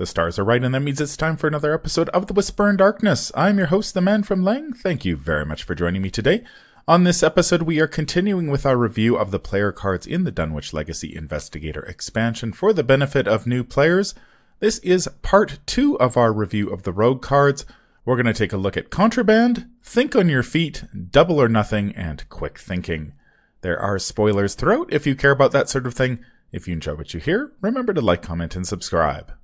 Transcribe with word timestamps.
The 0.00 0.06
stars 0.06 0.38
are 0.38 0.44
right, 0.44 0.64
and 0.64 0.74
that 0.74 0.80
means 0.80 0.98
it's 0.98 1.14
time 1.14 1.36
for 1.36 1.46
another 1.46 1.74
episode 1.74 2.08
of 2.08 2.26
The 2.26 2.32
Whisper 2.32 2.70
in 2.70 2.78
Darkness. 2.78 3.30
I'm 3.34 3.58
your 3.58 3.66
host, 3.66 3.92
the 3.92 4.00
man 4.00 4.22
from 4.22 4.40
Leng. 4.40 4.74
Thank 4.74 5.04
you 5.04 5.14
very 5.14 5.44
much 5.44 5.62
for 5.62 5.74
joining 5.74 6.00
me 6.00 6.08
today. 6.08 6.42
On 6.88 7.04
this 7.04 7.22
episode, 7.22 7.64
we 7.64 7.80
are 7.80 7.86
continuing 7.86 8.50
with 8.50 8.64
our 8.64 8.78
review 8.78 9.18
of 9.18 9.30
the 9.30 9.38
player 9.38 9.72
cards 9.72 10.06
in 10.06 10.24
the 10.24 10.30
Dunwich 10.30 10.72
Legacy 10.72 11.14
Investigator 11.14 11.82
expansion 11.82 12.54
for 12.54 12.72
the 12.72 12.82
benefit 12.82 13.28
of 13.28 13.46
new 13.46 13.62
players. 13.62 14.14
This 14.58 14.78
is 14.78 15.06
part 15.20 15.58
two 15.66 16.00
of 16.00 16.16
our 16.16 16.32
review 16.32 16.70
of 16.70 16.84
the 16.84 16.92
Rogue 16.92 17.20
cards. 17.20 17.66
We're 18.06 18.16
going 18.16 18.24
to 18.24 18.32
take 18.32 18.54
a 18.54 18.56
look 18.56 18.78
at 18.78 18.88
Contraband, 18.88 19.68
Think 19.82 20.16
on 20.16 20.30
Your 20.30 20.42
Feet, 20.42 20.82
Double 21.10 21.38
or 21.38 21.48
Nothing, 21.50 21.94
and 21.94 22.26
Quick 22.30 22.58
Thinking. 22.58 23.12
There 23.60 23.78
are 23.78 23.98
spoilers 23.98 24.54
throughout 24.54 24.90
if 24.94 25.06
you 25.06 25.14
care 25.14 25.32
about 25.32 25.52
that 25.52 25.68
sort 25.68 25.86
of 25.86 25.92
thing. 25.92 26.24
If 26.52 26.66
you 26.66 26.72
enjoy 26.72 26.94
what 26.94 27.12
you 27.12 27.20
hear, 27.20 27.52
remember 27.60 27.92
to 27.92 28.00
like, 28.00 28.22
comment, 28.22 28.56
and 28.56 28.66
subscribe. 28.66 29.34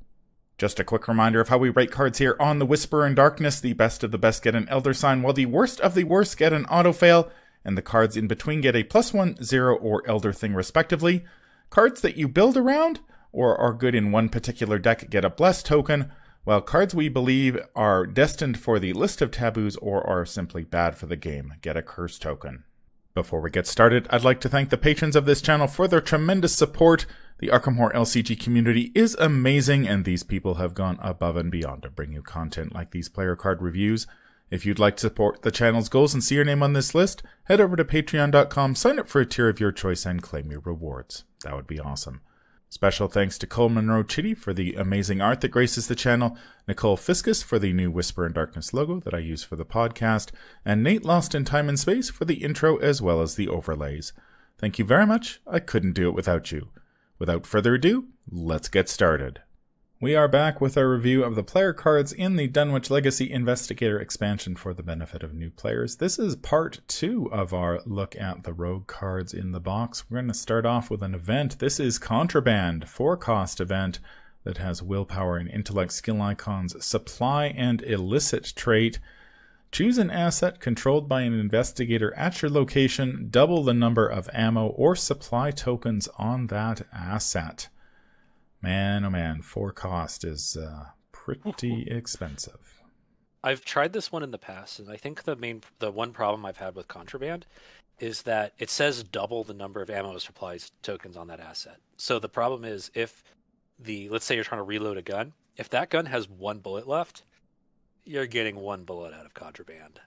Just 0.59 0.81
a 0.81 0.85
quick 0.85 1.07
reminder 1.07 1.39
of 1.39 1.51
how 1.51 1.59
we 1.59 1.69
rate 1.69 1.91
cards 1.91 2.17
here 2.17 2.35
on 2.41 2.59
The 2.59 2.65
Whisper 2.65 3.07
in 3.07 3.15
Darkness. 3.15 3.61
The 3.61 3.75
best 3.75 4.03
of 4.03 4.11
the 4.11 4.17
best 4.17 4.43
get 4.43 4.55
an 4.55 4.67
Elder 4.71 4.95
Sign, 4.95 5.21
while 5.21 5.35
the 5.35 5.45
worst 5.45 5.81
of 5.83 5.95
the 5.95 6.05
worst 6.05 6.39
get 6.39 6.55
an 6.55 6.65
Auto 6.67 6.95
Fail, 6.95 7.31
and 7.63 7.77
the 7.77 7.83
cards 7.83 8.17
in 8.17 8.27
between 8.27 8.63
get 8.63 8.75
a 8.75 8.83
plus 8.83 9.13
one, 9.13 9.37
zero, 9.45 9.77
or 9.77 10.03
Elder 10.09 10.33
Thing 10.33 10.55
respectively. 10.55 11.27
Cards 11.69 12.01
that 12.01 12.17
you 12.17 12.27
build 12.27 12.57
around 12.57 13.01
or 13.33 13.55
are 13.55 13.75
good 13.75 13.95
in 13.95 14.13
one 14.13 14.31
particular 14.31 14.79
deck 14.79 15.11
get 15.11 15.27
a 15.27 15.31
Bless 15.31 15.63
token, 15.63 16.11
while 16.45 16.63
cards 16.63 16.95
we 16.95 17.11
believe 17.11 17.59
are 17.75 18.07
destined 18.07 18.59
for 18.59 18.79
the 18.79 18.95
list 18.95 19.21
of 19.21 19.31
taboos 19.31 19.77
or 19.77 20.07
are 20.07 20.25
simply 20.25 20.65
bad 20.65 20.97
for 20.97 21.05
the 21.05 21.17
game 21.17 21.53
get 21.61 21.77
a 21.77 21.83
Curse 21.83 22.19
token. 22.19 22.65
Before 23.13 23.43
we 23.43 23.51
get 23.51 23.67
started, 23.67 24.07
I'd 24.09 24.25
like 24.25 24.41
to 24.41 24.49
thank 24.49 24.71
the 24.71 24.79
patrons 24.79 25.17
of 25.17 25.27
this 25.27 25.43
channel 25.43 25.67
for 25.67 25.87
their 25.87 26.01
tremendous 26.01 26.55
support. 26.55 27.05
The 27.39 27.49
Arkham 27.49 27.77
Horror 27.77 27.93
LCG 27.93 28.41
community 28.41 28.93
is 28.95 29.15
amazing, 29.17 29.87
and 29.87 30.07
these 30.07 30.23
people 30.23 30.55
have 30.55 30.73
gone 30.73 30.99
above 31.03 31.37
and 31.37 31.51
beyond 31.51 31.83
to 31.83 31.91
bring 31.91 32.13
you 32.13 32.23
content 32.23 32.75
like 32.75 32.93
these 32.93 33.11
player 33.11 33.37
card 33.37 33.61
reviews. 33.61 34.07
If 34.51 34.65
you'd 34.65 34.79
like 34.79 34.97
to 34.97 35.03
support 35.03 35.43
the 35.43 35.51
channel's 35.51 35.91
goals 35.91 36.15
and 36.15 36.25
see 36.25 36.37
your 36.37 36.47
name 36.47 36.63
on 36.63 36.73
this 36.73 36.95
list, 36.95 37.23
head 37.45 37.61
over 37.61 37.77
to 37.77 37.85
patreon.com, 37.85 38.75
sign 38.75 38.99
up 38.99 39.07
for 39.07 39.21
a 39.21 39.27
tier 39.27 39.51
of 39.51 39.61
your 39.61 39.71
choice, 39.71 40.07
and 40.07 40.23
claim 40.23 40.51
your 40.51 40.61
rewards. 40.61 41.25
That 41.45 41.55
would 41.55 41.67
be 41.67 41.79
awesome. 41.79 42.23
Special 42.71 43.07
thanks 43.07 43.37
to 43.39 43.47
Cole 43.47 43.69
Monroe 43.69 44.03
Chitty 44.03 44.33
for 44.33 44.55
the 44.55 44.73
amazing 44.75 45.21
art 45.21 45.43
that 45.43 45.49
graces 45.49 45.89
the 45.89 45.95
channel, 45.95 46.39
Nicole 46.67 46.97
Fiscus 46.97 47.43
for 47.43 47.59
the 47.59 47.75
new 47.75 47.91
Whisper 47.91 48.25
in 48.25 48.33
Darkness 48.33 48.73
logo 48.73 48.99
that 49.01 49.15
I 49.15 49.19
use 49.19 49.45
for 49.45 49.57
the 49.57 49.67
podcast, 49.67 50.31
and 50.65 50.83
Nate 50.83 51.05
Lost 51.05 51.35
in 51.35 51.45
Time 51.45 51.69
and 51.69 51.79
Space 51.79 52.09
for 52.09 52.25
the 52.25 52.43
intro 52.43 52.79
as 52.79 53.03
well 53.03 53.21
as 53.21 53.35
the 53.35 53.49
overlays. 53.49 54.15
Thank 54.57 54.79
you 54.79 54.87
very 54.87 55.05
much. 55.05 55.41
I 55.47 55.59
couldn't 55.59 55.93
do 55.93 56.09
it 56.09 56.15
without 56.15 56.51
you. 56.51 56.71
Without 57.19 57.47
further 57.47 57.75
ado, 57.75 58.09
let's 58.31 58.69
get 58.69 58.89
started. 58.89 59.41
We 60.03 60.15
are 60.15 60.29
back 60.29 60.61
with 60.61 60.77
our 60.77 60.91
review 60.91 61.25
of 61.25 61.35
the 61.35 61.43
player 61.43 61.73
cards 61.73 62.13
in 62.13 62.37
the 62.37 62.47
Dunwich 62.47 62.91
Legacy 62.91 63.33
Investigator 63.33 63.99
expansion 63.99 64.55
for 64.55 64.75
the 64.75 64.83
benefit 64.83 65.23
of 65.23 65.33
new 65.33 65.49
players. 65.51 65.97
This 65.97 66.19
is 66.19 66.37
part 66.37 66.81
two 66.87 67.33
of 67.33 67.55
our 67.55 67.81
look 67.87 68.15
at 68.17 68.45
the 68.45 68.53
rogue 68.53 68.87
cards 68.87 69.33
in 69.33 69.53
the 69.53 69.61
box. 69.61 70.05
We're 70.11 70.19
going 70.19 70.29
to 70.29 70.35
start 70.35 70.67
off 70.67 70.91
with 70.91 71.03
an 71.03 71.15
event. 71.15 71.59
This 71.59 71.81
is 71.81 71.99
Contraband, 71.99 72.87
four 72.87 73.17
cost 73.17 73.63
event 73.63 73.99
that 74.45 74.59
has 74.59 74.83
willpower 74.83 75.39
and 75.39 75.49
intellect 75.49 75.93
skill 75.93 76.21
icons, 76.21 76.85
supply 76.85 77.47
and 77.47 77.81
illicit 77.81 78.53
trait. 78.55 78.99
Choose 79.73 79.99
an 79.99 80.11
asset 80.11 80.61
controlled 80.61 81.09
by 81.09 81.23
an 81.23 81.39
investigator 81.39 82.15
at 82.15 82.41
your 82.41 82.51
location, 82.51 83.29
double 83.31 83.63
the 83.63 83.75
number 83.75 84.07
of 84.07 84.31
ammo 84.33 84.69
or 84.69 84.97
supply 84.97 85.51
tokens 85.51 86.09
on 86.17 86.47
that 86.47 86.87
asset. 86.93 87.69
Man, 88.63 89.05
oh 89.05 89.11
man, 89.11 89.43
four 89.43 89.73
cost 89.73 90.25
is 90.25 90.57
uh, 90.57 90.87
pretty 91.13 91.87
expensive. 91.91 92.83
I've 93.45 93.65
tried 93.65 93.93
this 93.93 94.11
one 94.11 94.23
in 94.23 94.31
the 94.31 94.39
past, 94.39 94.79
and 94.81 94.91
I 94.91 94.97
think 94.97 95.23
the 95.23 95.37
main, 95.37 95.63
the 95.79 95.91
one 95.91 96.13
problem 96.13 96.45
I've 96.45 96.57
had 96.57 96.75
with 96.75 96.89
Contraband 96.89 97.47
is 97.99 98.23
that 98.23 98.53
it 98.59 98.71
says 98.71 99.03
double 99.03 99.45
the 99.45 99.55
number 99.55 99.81
of 99.81 99.91
ammo 99.91 100.19
supplies 100.19 100.73
tokens 100.83 101.17
on 101.17 101.29
that 101.29 101.41
asset. 101.41 101.79
So 101.97 102.19
the 102.19 102.29
problem 102.29 102.65
is 102.65 102.91
if 102.95 103.23
the, 103.79 104.09
let's 104.09 104.25
say 104.25 104.35
you're 104.35 104.45
trying 104.45 104.61
to 104.61 104.65
reload 104.65 104.97
a 104.97 105.03
gun, 105.03 105.33
if 105.57 105.69
that 105.71 105.91
gun 105.91 106.07
has 106.07 106.29
one 106.29 106.59
bullet 106.59 106.87
left, 106.87 107.23
you're 108.07 108.27
getting 108.27 108.57
one 108.57 108.85
bullet 108.85 109.13
out 109.15 109.27
of 109.27 109.35
Contraband. 109.35 110.01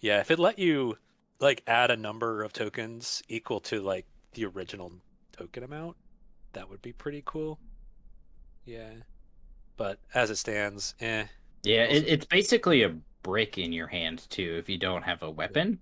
Yeah, 0.00 0.20
if 0.20 0.30
it 0.30 0.38
let 0.38 0.58
you 0.58 0.98
like 1.40 1.62
add 1.66 1.90
a 1.90 1.96
number 1.96 2.42
of 2.42 2.52
tokens 2.52 3.22
equal 3.28 3.60
to 3.60 3.80
like 3.80 4.06
the 4.32 4.44
original 4.46 4.92
token 5.32 5.62
amount, 5.62 5.96
that 6.52 6.68
would 6.68 6.82
be 6.82 6.92
pretty 6.92 7.22
cool. 7.24 7.58
Yeah. 8.64 8.92
But 9.76 10.00
as 10.14 10.30
it 10.30 10.36
stands, 10.36 10.94
eh. 11.00 11.26
Yeah, 11.62 11.84
it, 11.84 12.06
it's 12.06 12.26
basically 12.26 12.82
a 12.82 12.96
brick 13.22 13.58
in 13.58 13.72
your 13.72 13.88
hand 13.88 14.26
too 14.30 14.56
if 14.58 14.68
you 14.68 14.78
don't 14.78 15.02
have 15.02 15.22
a 15.22 15.30
weapon. 15.30 15.80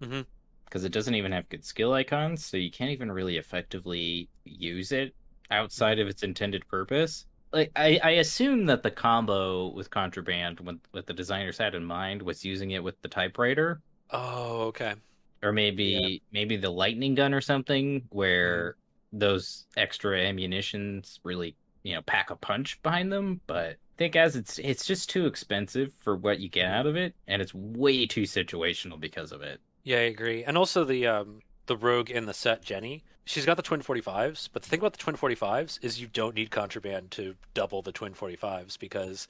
Mhm. 0.00 0.26
Because 0.64 0.84
it 0.84 0.92
doesn't 0.92 1.14
even 1.14 1.32
have 1.32 1.48
good 1.48 1.64
skill 1.64 1.92
icons, 1.92 2.44
so 2.46 2.56
you 2.56 2.70
can't 2.70 2.90
even 2.90 3.10
really 3.10 3.36
effectively 3.38 4.28
use 4.44 4.92
it 4.92 5.14
outside 5.50 5.98
of 5.98 6.06
its 6.08 6.22
intended 6.22 6.66
purpose. 6.68 7.26
Like 7.52 7.72
I, 7.76 7.98
I 8.02 8.10
assume 8.12 8.66
that 8.66 8.82
the 8.82 8.90
combo 8.90 9.68
with 9.68 9.90
contraband, 9.90 10.60
what, 10.60 10.76
what 10.92 11.06
the 11.06 11.12
designers 11.14 11.58
had 11.58 11.74
in 11.74 11.84
mind, 11.84 12.22
was 12.22 12.44
using 12.44 12.70
it 12.72 12.82
with 12.84 13.00
the 13.02 13.08
typewriter, 13.08 13.82
Oh, 14.10 14.68
okay. 14.68 14.94
or 15.42 15.52
maybe 15.52 16.22
maybe 16.32 16.56
the 16.56 16.70
lightning 16.70 17.14
gun 17.14 17.34
or 17.34 17.40
something, 17.40 18.06
where 18.10 18.76
those 19.12 19.66
extra 19.76 20.18
ammunitions 20.20 21.18
really 21.24 21.56
you 21.82 21.94
know 21.94 22.02
pack 22.02 22.30
a 22.30 22.36
punch 22.36 22.80
behind 22.82 23.10
them. 23.12 23.40
But 23.46 23.70
I 23.72 23.76
think 23.98 24.16
as 24.16 24.36
it's 24.36 24.58
it's 24.58 24.86
just 24.86 25.10
too 25.10 25.26
expensive 25.26 25.92
for 26.00 26.16
what 26.16 26.40
you 26.40 26.48
get 26.48 26.66
out 26.66 26.86
of 26.86 26.96
it, 26.96 27.14
and 27.26 27.40
it's 27.42 27.54
way 27.54 28.06
too 28.06 28.22
situational 28.22 29.00
because 29.00 29.32
of 29.32 29.42
it. 29.42 29.60
Yeah, 29.82 29.98
I 29.98 30.00
agree. 30.02 30.44
And 30.44 30.56
also 30.56 30.84
the 30.84 31.06
um 31.06 31.40
the 31.66 31.76
rogue 31.76 32.10
in 32.10 32.26
the 32.26 32.34
set, 32.34 32.62
Jenny, 32.62 33.04
she's 33.30 33.46
got 33.46 33.56
the 33.56 33.62
twin 33.62 33.80
45s, 33.80 34.48
but 34.52 34.62
the 34.62 34.68
thing 34.68 34.80
about 34.80 34.92
the 34.92 34.98
twin 34.98 35.16
45s 35.16 35.78
is 35.82 36.00
you 36.00 36.08
don't 36.12 36.34
need 36.34 36.50
contraband 36.50 37.10
to 37.12 37.34
double 37.54 37.80
the 37.82 37.92
twin 37.92 38.12
45s 38.12 38.78
because 38.78 39.28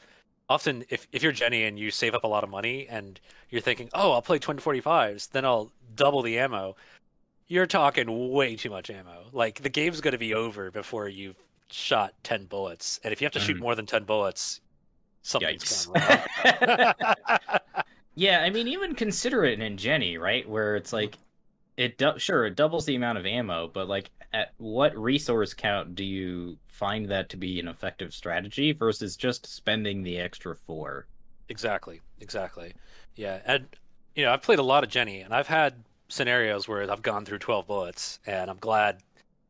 often 0.48 0.84
if, 0.88 1.06
if 1.12 1.22
you're 1.22 1.32
Jenny 1.32 1.64
and 1.64 1.78
you 1.78 1.90
save 1.90 2.14
up 2.14 2.24
a 2.24 2.26
lot 2.26 2.42
of 2.42 2.50
money 2.50 2.86
and 2.88 3.20
you're 3.50 3.60
thinking, 3.60 3.88
"Oh, 3.92 4.12
I'll 4.12 4.22
play 4.22 4.38
twin 4.38 4.56
45s, 4.56 5.30
then 5.30 5.44
I'll 5.44 5.70
double 5.94 6.22
the 6.22 6.38
ammo." 6.38 6.76
You're 7.46 7.66
talking 7.66 8.30
way 8.32 8.56
too 8.56 8.70
much 8.70 8.90
ammo. 8.90 9.24
Like 9.32 9.60
the 9.62 9.68
game's 9.68 10.00
going 10.00 10.12
to 10.12 10.18
be 10.18 10.34
over 10.34 10.70
before 10.70 11.08
you've 11.08 11.36
shot 11.70 12.14
10 12.22 12.46
bullets. 12.46 13.00
And 13.04 13.12
if 13.12 13.20
you 13.20 13.24
have 13.26 13.32
to 13.32 13.40
shoot 13.40 13.56
Mm. 13.56 13.60
more 13.60 13.74
than 13.74 13.86
10 13.86 14.04
bullets, 14.04 14.60
something's 15.22 15.64
Yikes. 15.64 15.92
gone 16.66 16.94
wrong. 17.38 17.60
Yeah, 18.16 18.40
I 18.42 18.50
mean, 18.50 18.66
even 18.68 18.94
consider 18.94 19.44
it 19.44 19.60
in 19.60 19.76
Jenny, 19.76 20.18
right? 20.18 20.46
Where 20.46 20.76
it's 20.76 20.92
like, 20.92 21.16
it 21.80 21.96
do- 21.96 22.18
sure 22.18 22.44
it 22.44 22.56
doubles 22.56 22.84
the 22.84 22.94
amount 22.94 23.16
of 23.18 23.24
ammo, 23.24 23.66
but 23.68 23.88
like, 23.88 24.10
at 24.32 24.52
what 24.58 24.94
resource 24.96 25.54
count 25.54 25.94
do 25.94 26.04
you 26.04 26.58
find 26.68 27.08
that 27.08 27.30
to 27.30 27.36
be 27.36 27.58
an 27.58 27.68
effective 27.68 28.12
strategy 28.12 28.72
versus 28.72 29.16
just 29.16 29.46
spending 29.46 30.02
the 30.02 30.18
extra 30.18 30.54
four? 30.54 31.06
Exactly, 31.48 32.00
exactly. 32.20 32.74
Yeah, 33.16 33.40
and 33.46 33.66
you 34.14 34.24
know, 34.24 34.32
I've 34.32 34.42
played 34.42 34.58
a 34.58 34.62
lot 34.62 34.84
of 34.84 34.90
Jenny, 34.90 35.20
and 35.20 35.34
I've 35.34 35.46
had 35.46 35.82
scenarios 36.08 36.68
where 36.68 36.90
I've 36.90 37.02
gone 37.02 37.24
through 37.24 37.38
twelve 37.38 37.66
bullets, 37.66 38.20
and 38.26 38.50
I'm 38.50 38.58
glad. 38.58 38.98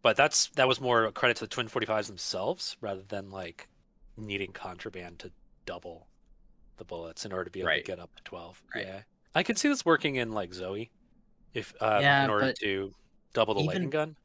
But 0.03 0.17
that's 0.17 0.49
that 0.51 0.69
was 0.69 0.81
more 0.81 1.05
a 1.07 1.13
credit 1.13 1.37
to 1.39 1.45
the 1.45 1.49
twin 1.49 1.69
forty 1.69 1.87
fives 1.87 2.07
themselves 2.09 2.77
rather 2.81 3.03
than 3.09 3.31
like 3.31 3.69
needing 4.17 4.53
contraband 4.53 5.19
to 5.19 5.31
double 5.67 6.07
the 6.79 6.85
bullets 6.85 7.25
in 7.27 7.33
order 7.33 7.45
to 7.45 7.51
be 7.51 7.61
able 7.61 7.69
Right. 7.69 7.85
to 7.85 7.91
get 7.91 7.99
up 7.99 8.15
to 8.17 8.23
twelve. 8.23 8.63
Right. 8.75 8.87
Yeah, 8.87 9.01
I 9.35 9.43
could 9.43 9.59
see 9.59 9.69
this 9.69 9.85
working 9.85 10.15
in 10.17 10.33
like 10.33 10.53
Zoey, 10.53 10.89
if 11.55 11.75
uh, 11.81 11.99
Yeah, 12.01 12.25
in 12.25 12.31
order 12.31 12.53
to 12.53 12.95
double 13.33 13.55
the 13.55 13.61
even- 13.61 13.67
lightning 13.69 13.91
gun. 13.91 14.17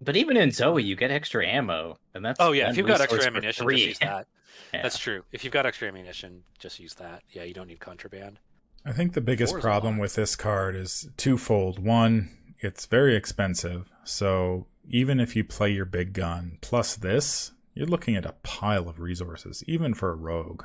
But 0.00 0.16
even 0.16 0.36
in 0.36 0.48
Zoey, 0.48 0.84
you 0.84 0.96
get 0.96 1.12
extra 1.12 1.46
ammo, 1.46 1.96
and 2.12 2.24
that's 2.24 2.40
Oh 2.40 2.50
yeah, 2.52 2.68
if 2.70 2.76
you've 2.76 2.88
got 2.88 3.00
extra 3.00 3.24
ammunition, 3.24 3.64
three. 3.64 3.76
just 3.76 3.88
use 3.88 3.98
that. 4.00 4.26
Yeah. 4.74 4.82
That's 4.82 4.98
true. 4.98 5.22
If 5.32 5.44
you've 5.44 5.52
got 5.52 5.66
extra 5.66 5.86
ammunition, 5.88 6.42
just 6.58 6.80
use 6.80 6.94
that. 6.94 7.22
Yeah, 7.30 7.42
you 7.44 7.52
don't 7.52 7.68
need 7.68 7.80
contraband. 7.80 8.38
I 8.86 8.92
think 8.92 9.12
the 9.12 9.20
biggest 9.20 9.52
Four 9.52 9.58
is 9.58 9.64
a 9.64 9.68
problem 9.68 9.98
with 9.98 10.14
this 10.14 10.34
card 10.34 10.74
is 10.74 11.08
twofold. 11.18 11.78
One, 11.78 12.30
it's 12.58 12.86
very 12.86 13.14
expensive. 13.14 13.90
So 14.04 14.66
even 14.88 15.20
if 15.20 15.36
you 15.36 15.44
play 15.44 15.70
your 15.70 15.84
big 15.84 16.14
gun 16.14 16.56
plus 16.62 16.96
this, 16.96 17.52
you're 17.74 17.86
looking 17.86 18.16
at 18.16 18.24
a 18.24 18.32
pile 18.42 18.88
of 18.88 18.98
resources, 18.98 19.62
even 19.66 19.92
for 19.94 20.10
a 20.10 20.16
rogue 20.16 20.64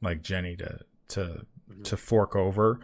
like 0.00 0.22
Jenny 0.22 0.56
to 0.56 0.80
to 1.08 1.44
Mhm. 1.70 1.84
to 1.84 1.96
fork 1.98 2.34
over. 2.34 2.80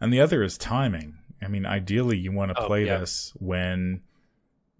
And 0.00 0.12
the 0.12 0.20
other 0.20 0.42
is 0.44 0.56
timing. 0.56 1.18
I 1.44 1.48
mean, 1.48 1.66
ideally 1.66 2.16
you 2.16 2.32
want 2.32 2.54
to 2.56 2.62
Oh, 2.62 2.66
play 2.66 2.86
yeah. 2.86 2.98
this 2.98 3.32
when 3.38 4.02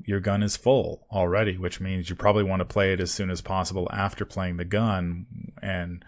your 0.04 0.20
gun 0.20 0.42
is 0.42 0.56
full 0.56 1.06
already, 1.10 1.56
which 1.56 1.80
means 1.80 2.10
you 2.10 2.16
probably 2.16 2.42
want 2.42 2.60
to 2.60 2.64
play 2.64 2.92
it 2.92 3.00
as 3.00 3.10
soon 3.12 3.30
as 3.30 3.40
possible 3.40 3.88
after 3.92 4.24
playing 4.24 4.56
the 4.56 4.64
gun. 4.64 5.52
And 5.62 6.04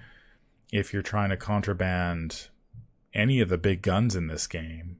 if 0.72 0.92
you're 0.92 1.02
trying 1.02 1.30
to 1.30 1.36
contraband 1.36 2.48
any 3.14 3.40
of 3.40 3.48
the 3.48 3.58
big 3.58 3.82
guns 3.82 4.14
in 4.16 4.26
this 4.26 4.46
game, 4.46 4.98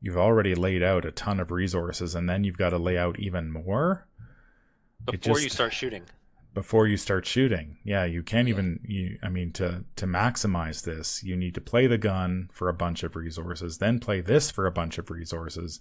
you've 0.00 0.16
already 0.16 0.54
laid 0.54 0.82
out 0.82 1.04
a 1.04 1.10
ton 1.10 1.40
of 1.40 1.50
resources 1.50 2.14
and 2.14 2.28
then 2.28 2.44
you've 2.44 2.58
got 2.58 2.70
to 2.70 2.78
lay 2.78 2.98
out 2.98 3.18
even 3.18 3.50
more. 3.50 4.06
Before 5.04 5.40
you 5.40 5.48
start 5.48 5.72
shooting. 5.72 6.04
Before 6.54 6.86
you 6.86 6.96
start 6.96 7.26
shooting. 7.26 7.78
Yeah, 7.84 8.04
you 8.04 8.22
can't 8.22 8.48
yeah. 8.48 8.54
even 8.54 8.80
you 8.84 9.18
I 9.22 9.28
mean 9.28 9.52
to 9.52 9.84
to 9.96 10.06
maximize 10.06 10.84
this, 10.84 11.22
you 11.22 11.36
need 11.36 11.54
to 11.54 11.60
play 11.60 11.86
the 11.86 11.98
gun 11.98 12.48
for 12.52 12.68
a 12.68 12.74
bunch 12.74 13.02
of 13.02 13.16
resources, 13.16 13.78
then 13.78 13.98
play 13.98 14.20
this 14.20 14.50
for 14.50 14.66
a 14.66 14.72
bunch 14.72 14.98
of 14.98 15.10
resources 15.10 15.80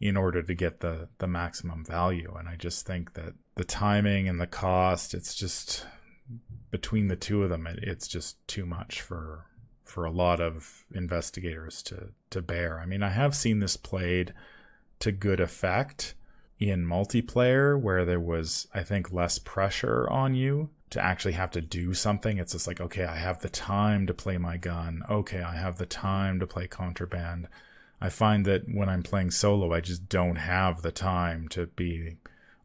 in 0.00 0.16
order 0.16 0.42
to 0.42 0.54
get 0.54 0.80
the 0.80 1.08
the 1.18 1.26
maximum 1.26 1.84
value. 1.84 2.34
And 2.38 2.48
I 2.48 2.56
just 2.56 2.86
think 2.86 3.14
that 3.14 3.34
the 3.54 3.64
timing 3.64 4.28
and 4.28 4.40
the 4.40 4.46
cost, 4.46 5.14
it's 5.14 5.34
just 5.34 5.86
between 6.70 7.08
the 7.08 7.16
two 7.16 7.42
of 7.42 7.50
them, 7.50 7.66
it, 7.66 7.80
it's 7.82 8.08
just 8.08 8.46
too 8.48 8.66
much 8.66 9.00
for 9.00 9.46
for 9.84 10.04
a 10.04 10.10
lot 10.10 10.40
of 10.40 10.86
investigators 10.94 11.82
to 11.84 12.10
to 12.30 12.42
bear. 12.42 12.80
I 12.80 12.86
mean, 12.86 13.02
I 13.02 13.10
have 13.10 13.34
seen 13.34 13.58
this 13.58 13.76
played 13.76 14.32
to 15.00 15.12
good 15.12 15.40
effect 15.40 16.14
in 16.70 16.86
multiplayer 16.86 17.78
where 17.78 18.04
there 18.04 18.20
was, 18.20 18.68
I 18.74 18.82
think, 18.82 19.12
less 19.12 19.38
pressure 19.38 20.08
on 20.10 20.34
you 20.34 20.70
to 20.90 21.02
actually 21.02 21.32
have 21.32 21.50
to 21.52 21.60
do 21.60 21.94
something. 21.94 22.38
It's 22.38 22.52
just 22.52 22.66
like, 22.66 22.80
okay, 22.80 23.04
I 23.04 23.16
have 23.16 23.40
the 23.40 23.48
time 23.48 24.06
to 24.06 24.14
play 24.14 24.38
my 24.38 24.58
gun. 24.58 25.02
Okay, 25.10 25.42
I 25.42 25.56
have 25.56 25.78
the 25.78 25.86
time 25.86 26.38
to 26.40 26.46
play 26.46 26.66
contraband. 26.66 27.48
I 28.00 28.08
find 28.08 28.44
that 28.46 28.64
when 28.68 28.88
I'm 28.88 29.02
playing 29.02 29.30
solo, 29.30 29.72
I 29.72 29.80
just 29.80 30.08
don't 30.08 30.36
have 30.36 30.82
the 30.82 30.92
time 30.92 31.48
to 31.48 31.66
be, 31.66 32.16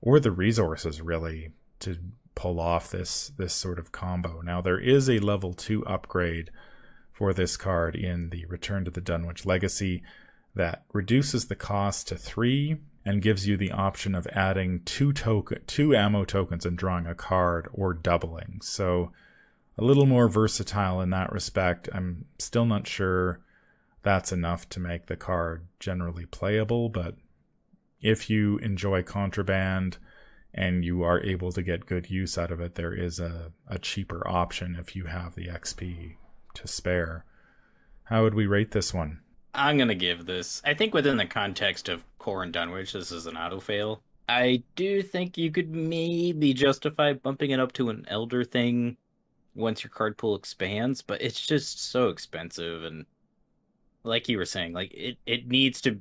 or 0.01 0.19
the 0.19 0.31
resources 0.31 1.01
really, 1.01 1.51
to 1.79 1.97
pull 2.35 2.59
off 2.59 2.91
this 2.91 3.31
this 3.37 3.53
sort 3.53 3.79
of 3.79 3.91
combo. 3.91 4.41
Now 4.41 4.61
there 4.61 4.79
is 4.79 5.09
a 5.09 5.19
level 5.19 5.53
two 5.53 5.85
upgrade 5.85 6.51
for 7.11 7.33
this 7.33 7.57
card 7.57 7.95
in 7.95 8.29
the 8.29 8.45
Return 8.45 8.85
to 8.85 8.91
the 8.91 9.01
Dunwich 9.01 9.45
Legacy 9.45 10.03
that 10.53 10.83
reduces 10.93 11.47
the 11.47 11.55
cost 11.55 12.07
to 12.09 12.15
three 12.15 12.77
and 13.07 13.21
gives 13.21 13.47
you 13.47 13.55
the 13.55 13.71
option 13.71 14.13
of 14.13 14.27
adding 14.33 14.81
two 14.83 15.13
token 15.13 15.61
two 15.65 15.95
ammo 15.95 16.25
tokens 16.25 16.65
and 16.65 16.77
drawing 16.77 17.07
a 17.07 17.15
card 17.15 17.69
or 17.71 17.93
doubling. 17.93 18.59
So 18.61 19.13
a 19.77 19.83
little 19.83 20.05
more 20.05 20.27
versatile 20.27 20.99
in 20.99 21.09
that 21.11 21.31
respect. 21.31 21.87
I'm 21.93 22.25
still 22.37 22.65
not 22.65 22.85
sure 22.85 23.39
that's 24.03 24.33
enough 24.33 24.67
to 24.69 24.81
make 24.81 25.05
the 25.05 25.15
card 25.15 25.67
generally 25.79 26.25
playable, 26.25 26.89
but 26.89 27.15
if 28.01 28.29
you 28.29 28.57
enjoy 28.57 29.03
contraband 29.03 29.99
and 30.53 30.83
you 30.83 31.01
are 31.03 31.21
able 31.21 31.53
to 31.53 31.61
get 31.61 31.85
good 31.85 32.09
use 32.09 32.37
out 32.37 32.51
of 32.51 32.59
it, 32.59 32.75
there 32.75 32.93
is 32.93 33.21
a, 33.21 33.53
a 33.69 33.79
cheaper 33.79 34.27
option 34.27 34.75
if 34.77 34.97
you 34.97 35.05
have 35.05 35.33
the 35.35 35.47
XP 35.47 36.15
to 36.55 36.67
spare. 36.67 37.23
How 38.03 38.23
would 38.23 38.33
we 38.33 38.47
rate 38.47 38.71
this 38.71 38.93
one? 38.93 39.21
I'm 39.57 39.77
gonna 39.77 39.95
give 39.95 40.25
this. 40.25 40.61
I 40.63 40.75
think 40.75 40.93
within 40.93 41.17
the 41.17 41.25
context 41.25 41.89
of 41.89 42.05
Core 42.19 42.43
and 42.43 42.53
Dunwich, 42.53 42.93
this 42.93 43.11
is 43.11 43.25
an 43.25 43.35
auto 43.35 43.59
fail. 43.59 44.03
I 44.29 44.61
do 44.75 45.01
think 45.01 45.37
you 45.37 45.51
could 45.51 45.71
maybe 45.71 46.53
justify 46.53 47.13
bumping 47.13 47.51
it 47.51 47.59
up 47.59 47.73
to 47.73 47.89
an 47.89 48.05
Elder 48.07 48.43
thing 48.43 48.97
once 49.55 49.83
your 49.83 49.89
card 49.89 50.17
pool 50.17 50.35
expands, 50.35 51.01
but 51.01 51.21
it's 51.21 51.45
just 51.45 51.89
so 51.91 52.09
expensive 52.09 52.83
and 52.83 53.05
like 54.03 54.29
you 54.29 54.37
were 54.37 54.45
saying, 54.45 54.73
like 54.73 54.93
it, 54.93 55.17
it 55.25 55.47
needs 55.47 55.81
to 55.81 55.99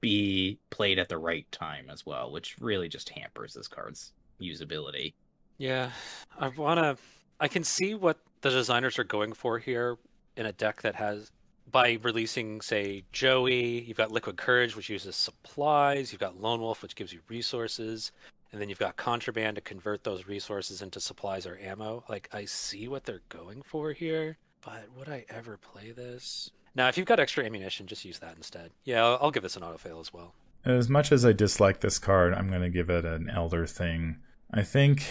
be 0.00 0.58
played 0.70 0.98
at 0.98 1.08
the 1.08 1.16
right 1.16 1.50
time 1.52 1.88
as 1.88 2.04
well, 2.04 2.30
which 2.32 2.56
really 2.60 2.88
just 2.88 3.08
hampers 3.08 3.54
this 3.54 3.68
card's 3.68 4.12
usability. 4.40 5.14
Yeah. 5.58 5.90
I 6.38 6.48
wanna 6.48 6.96
I 7.38 7.46
can 7.46 7.62
see 7.62 7.94
what 7.94 8.18
the 8.40 8.50
designers 8.50 8.98
are 8.98 9.04
going 9.04 9.32
for 9.32 9.58
here 9.58 9.96
in 10.36 10.46
a 10.46 10.52
deck 10.52 10.82
that 10.82 10.96
has 10.96 11.30
by 11.70 11.98
releasing, 12.02 12.60
say, 12.60 13.04
Joey, 13.12 13.80
you've 13.80 13.96
got 13.96 14.12
Liquid 14.12 14.36
Courage, 14.36 14.76
which 14.76 14.90
uses 14.90 15.16
supplies. 15.16 16.12
You've 16.12 16.20
got 16.20 16.40
Lone 16.40 16.60
Wolf, 16.60 16.82
which 16.82 16.94
gives 16.94 17.12
you 17.12 17.20
resources. 17.28 18.12
And 18.52 18.60
then 18.60 18.68
you've 18.68 18.78
got 18.78 18.96
Contraband 18.96 19.56
to 19.56 19.60
convert 19.60 20.04
those 20.04 20.28
resources 20.28 20.80
into 20.80 21.00
supplies 21.00 21.46
or 21.46 21.58
ammo. 21.60 22.04
Like, 22.08 22.28
I 22.32 22.44
see 22.44 22.86
what 22.86 23.04
they're 23.04 23.22
going 23.28 23.62
for 23.62 23.92
here, 23.92 24.38
but 24.64 24.84
would 24.96 25.08
I 25.08 25.24
ever 25.28 25.56
play 25.56 25.90
this? 25.90 26.50
Now, 26.76 26.88
if 26.88 26.96
you've 26.96 27.06
got 27.06 27.18
extra 27.18 27.44
ammunition, 27.44 27.86
just 27.86 28.04
use 28.04 28.20
that 28.20 28.36
instead. 28.36 28.70
Yeah, 28.84 29.04
I'll, 29.04 29.18
I'll 29.22 29.30
give 29.30 29.42
this 29.42 29.56
an 29.56 29.62
auto 29.62 29.78
fail 29.78 29.98
as 29.98 30.12
well. 30.12 30.34
As 30.64 30.88
much 30.88 31.10
as 31.10 31.24
I 31.24 31.32
dislike 31.32 31.80
this 31.80 31.98
card, 31.98 32.32
I'm 32.32 32.48
going 32.48 32.62
to 32.62 32.70
give 32.70 32.90
it 32.90 33.04
an 33.04 33.28
Elder 33.28 33.66
thing. 33.66 34.18
I 34.52 34.62
think 34.62 35.04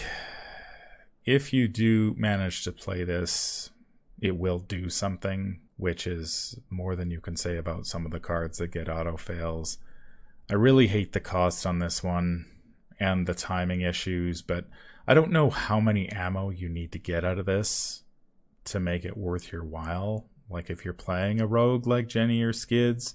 if 1.24 1.52
you 1.52 1.68
do 1.68 2.14
manage 2.16 2.64
to 2.64 2.72
play 2.72 3.04
this, 3.04 3.70
it 4.20 4.36
will 4.36 4.58
do 4.58 4.88
something 4.88 5.60
which 5.76 6.06
is 6.06 6.58
more 6.70 6.94
than 6.94 7.10
you 7.10 7.20
can 7.20 7.36
say 7.36 7.56
about 7.56 7.86
some 7.86 8.06
of 8.06 8.12
the 8.12 8.20
cards 8.20 8.58
that 8.58 8.72
get 8.72 8.88
auto 8.88 9.16
fails. 9.16 9.78
I 10.50 10.54
really 10.54 10.86
hate 10.86 11.12
the 11.12 11.20
cost 11.20 11.66
on 11.66 11.78
this 11.78 12.02
one 12.02 12.46
and 13.00 13.26
the 13.26 13.34
timing 13.34 13.80
issues, 13.80 14.42
but 14.42 14.66
I 15.06 15.14
don't 15.14 15.32
know 15.32 15.50
how 15.50 15.80
many 15.80 16.08
ammo 16.10 16.50
you 16.50 16.68
need 16.68 16.92
to 16.92 16.98
get 16.98 17.24
out 17.24 17.38
of 17.38 17.46
this 17.46 18.02
to 18.64 18.80
make 18.80 19.04
it 19.04 19.16
worth 19.16 19.52
your 19.52 19.64
while. 19.64 20.26
Like 20.48 20.70
if 20.70 20.84
you're 20.84 20.94
playing 20.94 21.40
a 21.40 21.46
rogue 21.46 21.86
like 21.86 22.08
Jenny 22.08 22.42
or 22.42 22.52
Skids, 22.52 23.14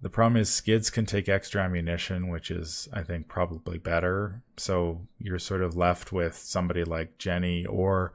the 0.00 0.10
problem 0.10 0.40
is 0.40 0.50
Skids 0.50 0.90
can 0.90 1.06
take 1.06 1.28
extra 1.28 1.62
ammunition, 1.62 2.28
which 2.28 2.50
is, 2.50 2.88
I 2.92 3.02
think, 3.02 3.26
probably 3.26 3.78
better. 3.78 4.42
So 4.56 5.06
you're 5.18 5.38
sort 5.38 5.62
of 5.62 5.76
left 5.76 6.12
with 6.12 6.36
somebody 6.36 6.84
like 6.84 7.16
Jenny, 7.16 7.64
or 7.64 8.12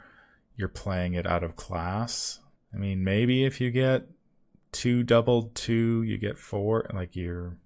you're 0.55 0.67
playing 0.67 1.15
it 1.15 1.25
out 1.25 1.43
of 1.43 1.55
class. 1.55 2.41
I 2.73 2.77
mean, 2.77 3.03
maybe 3.03 3.45
if 3.45 3.59
you 3.59 3.71
get 3.71 4.07
two 4.71 5.03
doubled 5.03 5.55
two, 5.55 6.03
you 6.03 6.17
get 6.17 6.37
four. 6.37 6.89
Like 6.93 7.15
you're, 7.15 7.57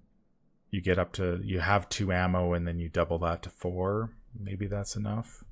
you 0.70 0.80
get 0.80 0.98
up 0.98 1.12
to 1.14 1.40
you 1.42 1.60
have 1.60 1.88
two 1.88 2.12
ammo, 2.12 2.52
and 2.52 2.66
then 2.66 2.78
you 2.78 2.88
double 2.88 3.18
that 3.20 3.42
to 3.42 3.50
four. 3.50 4.10
Maybe 4.38 4.66
that's 4.66 4.96
enough. 4.96 5.44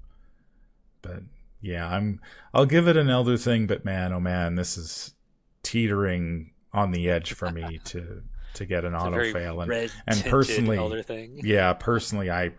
But 1.02 1.20
yeah, 1.60 1.88
I'm. 1.88 2.20
I'll 2.54 2.66
give 2.66 2.88
it 2.88 2.96
an 2.96 3.10
elder 3.10 3.37
thing, 3.37 3.66
but 3.66 3.84
man, 3.84 4.12
oh 4.12 4.20
man, 4.20 4.54
this 4.54 4.76
is 4.76 5.14
teetering 5.62 6.52
on 6.72 6.90
the 6.90 7.08
edge 7.10 7.34
for 7.34 7.50
me 7.50 7.78
to 7.84 8.22
to 8.54 8.66
get 8.66 8.84
an 8.84 8.94
it's 8.94 9.04
auto 9.04 9.32
fail. 9.32 9.60
And 9.60 9.90
and 10.06 10.25
personally, 10.25 11.04
yeah, 11.43 11.72
personally, 11.75 12.31
I 12.31 12.52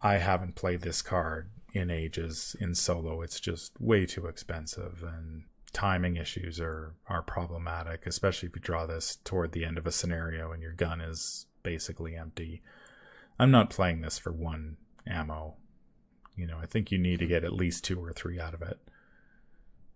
I 0.00 0.14
haven't 0.18 0.56
played 0.56 0.82
this 0.82 1.02
card 1.02 1.50
in 1.72 1.90
ages 1.90 2.54
in 2.60 2.74
solo. 2.74 3.22
It's 3.22 3.40
just 3.40 3.80
way 3.80 4.04
too 4.06 4.26
expensive 4.26 5.02
and 5.02 5.44
timing 5.72 6.16
issues 6.16 6.60
are 6.60 6.94
are 7.08 7.22
problematic, 7.22 8.06
especially 8.06 8.48
if 8.48 8.56
you 8.56 8.62
draw 8.62 8.86
this 8.86 9.18
toward 9.24 9.52
the 9.52 9.64
end 9.64 9.78
of 9.78 9.86
a 9.86 9.92
scenario 9.92 10.52
and 10.52 10.62
your 10.62 10.72
gun 10.72 11.00
is 11.00 11.46
basically 11.62 12.16
empty. 12.16 12.62
I'm 13.38 13.50
not 13.50 13.70
playing 13.70 14.00
this 14.00 14.18
for 14.18 14.32
one 14.32 14.76
ammo. 15.06 15.56
You 16.36 16.46
know, 16.46 16.58
I 16.62 16.66
think 16.66 16.90
you 16.90 16.98
need 16.98 17.18
to 17.18 17.26
get 17.26 17.44
at 17.44 17.52
least 17.52 17.84
two 17.84 18.02
or 18.02 18.12
three 18.12 18.40
out 18.40 18.54
of 18.54 18.62
it. 18.62 18.78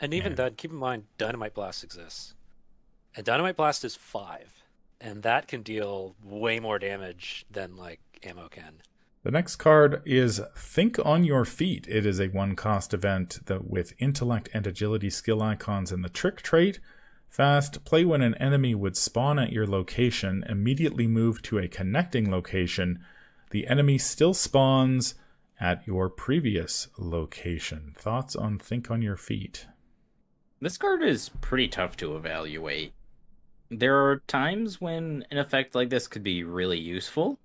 And 0.00 0.12
even 0.12 0.33
and, 0.33 0.37
then, 0.37 0.54
keep 0.54 0.71
in 0.71 0.76
mind, 0.76 1.04
Dynamite 1.16 1.54
Blast 1.54 1.83
exists. 1.83 2.35
And 3.14 3.25
Dynamite 3.25 3.56
Blast 3.56 3.85
is 3.85 3.97
five. 3.97 4.62
And 5.00 5.23
that 5.23 5.49
can 5.49 5.62
deal 5.62 6.14
way 6.23 6.61
more 6.61 6.78
damage 6.78 7.47
than 7.50 7.76
like 7.76 8.00
ammo 8.23 8.49
can. 8.49 8.83
The 9.26 9.33
next 9.33 9.56
card 9.56 10.02
is 10.04 10.40
Think 10.54 11.04
on 11.04 11.25
Your 11.25 11.45
Feet. 11.45 11.88
It 11.88 12.06
is 12.06 12.21
a 12.21 12.28
one 12.28 12.54
cost 12.54 12.95
event 12.95 13.40
that 13.47 13.68
with 13.68 13.92
intellect 13.99 14.49
and 14.54 14.64
agility 14.68 15.11
skill 15.11 15.42
icons 15.42 15.90
and 15.90 16.04
the 16.04 16.09
trick 16.09 16.42
trait. 16.42 16.78
Fast, 17.28 17.85
play 17.85 18.04
when 18.04 18.23
an 18.23 18.37
enemy 18.37 18.73
would 18.76 18.97
spawn 18.97 19.40
at 19.40 19.50
your 19.50 19.66
location, 19.66 20.45
immediately 20.49 21.09
move 21.09 21.42
to 21.42 21.59
a 21.59 21.66
connecting 21.66 22.30
location. 22.30 23.00
The 23.50 23.66
enemy 23.66 23.99
still 23.99 24.33
spawns 24.33 25.16
at 25.59 25.85
your 25.88 26.09
previous 26.09 26.87
location. 26.97 27.95
Thoughts 27.99 28.37
on 28.37 28.61
Think 28.61 28.92
on 28.92 29.02
Your 29.02 29.16
Feet? 29.16 29.66
This 30.61 30.78
card 30.78 31.02
is 31.02 31.30
pretty 31.40 31.66
tough 31.66 31.97
to 31.97 32.16
evaluate. 32.16 32.92
There 33.73 34.04
are 34.06 34.23
times 34.28 34.80
when 34.80 35.25
an 35.33 35.38
effect 35.38 35.75
like 35.75 35.90
this 35.90 36.06
could 36.06 36.23
be 36.23 36.45
really 36.45 36.78
useful, 36.78 37.40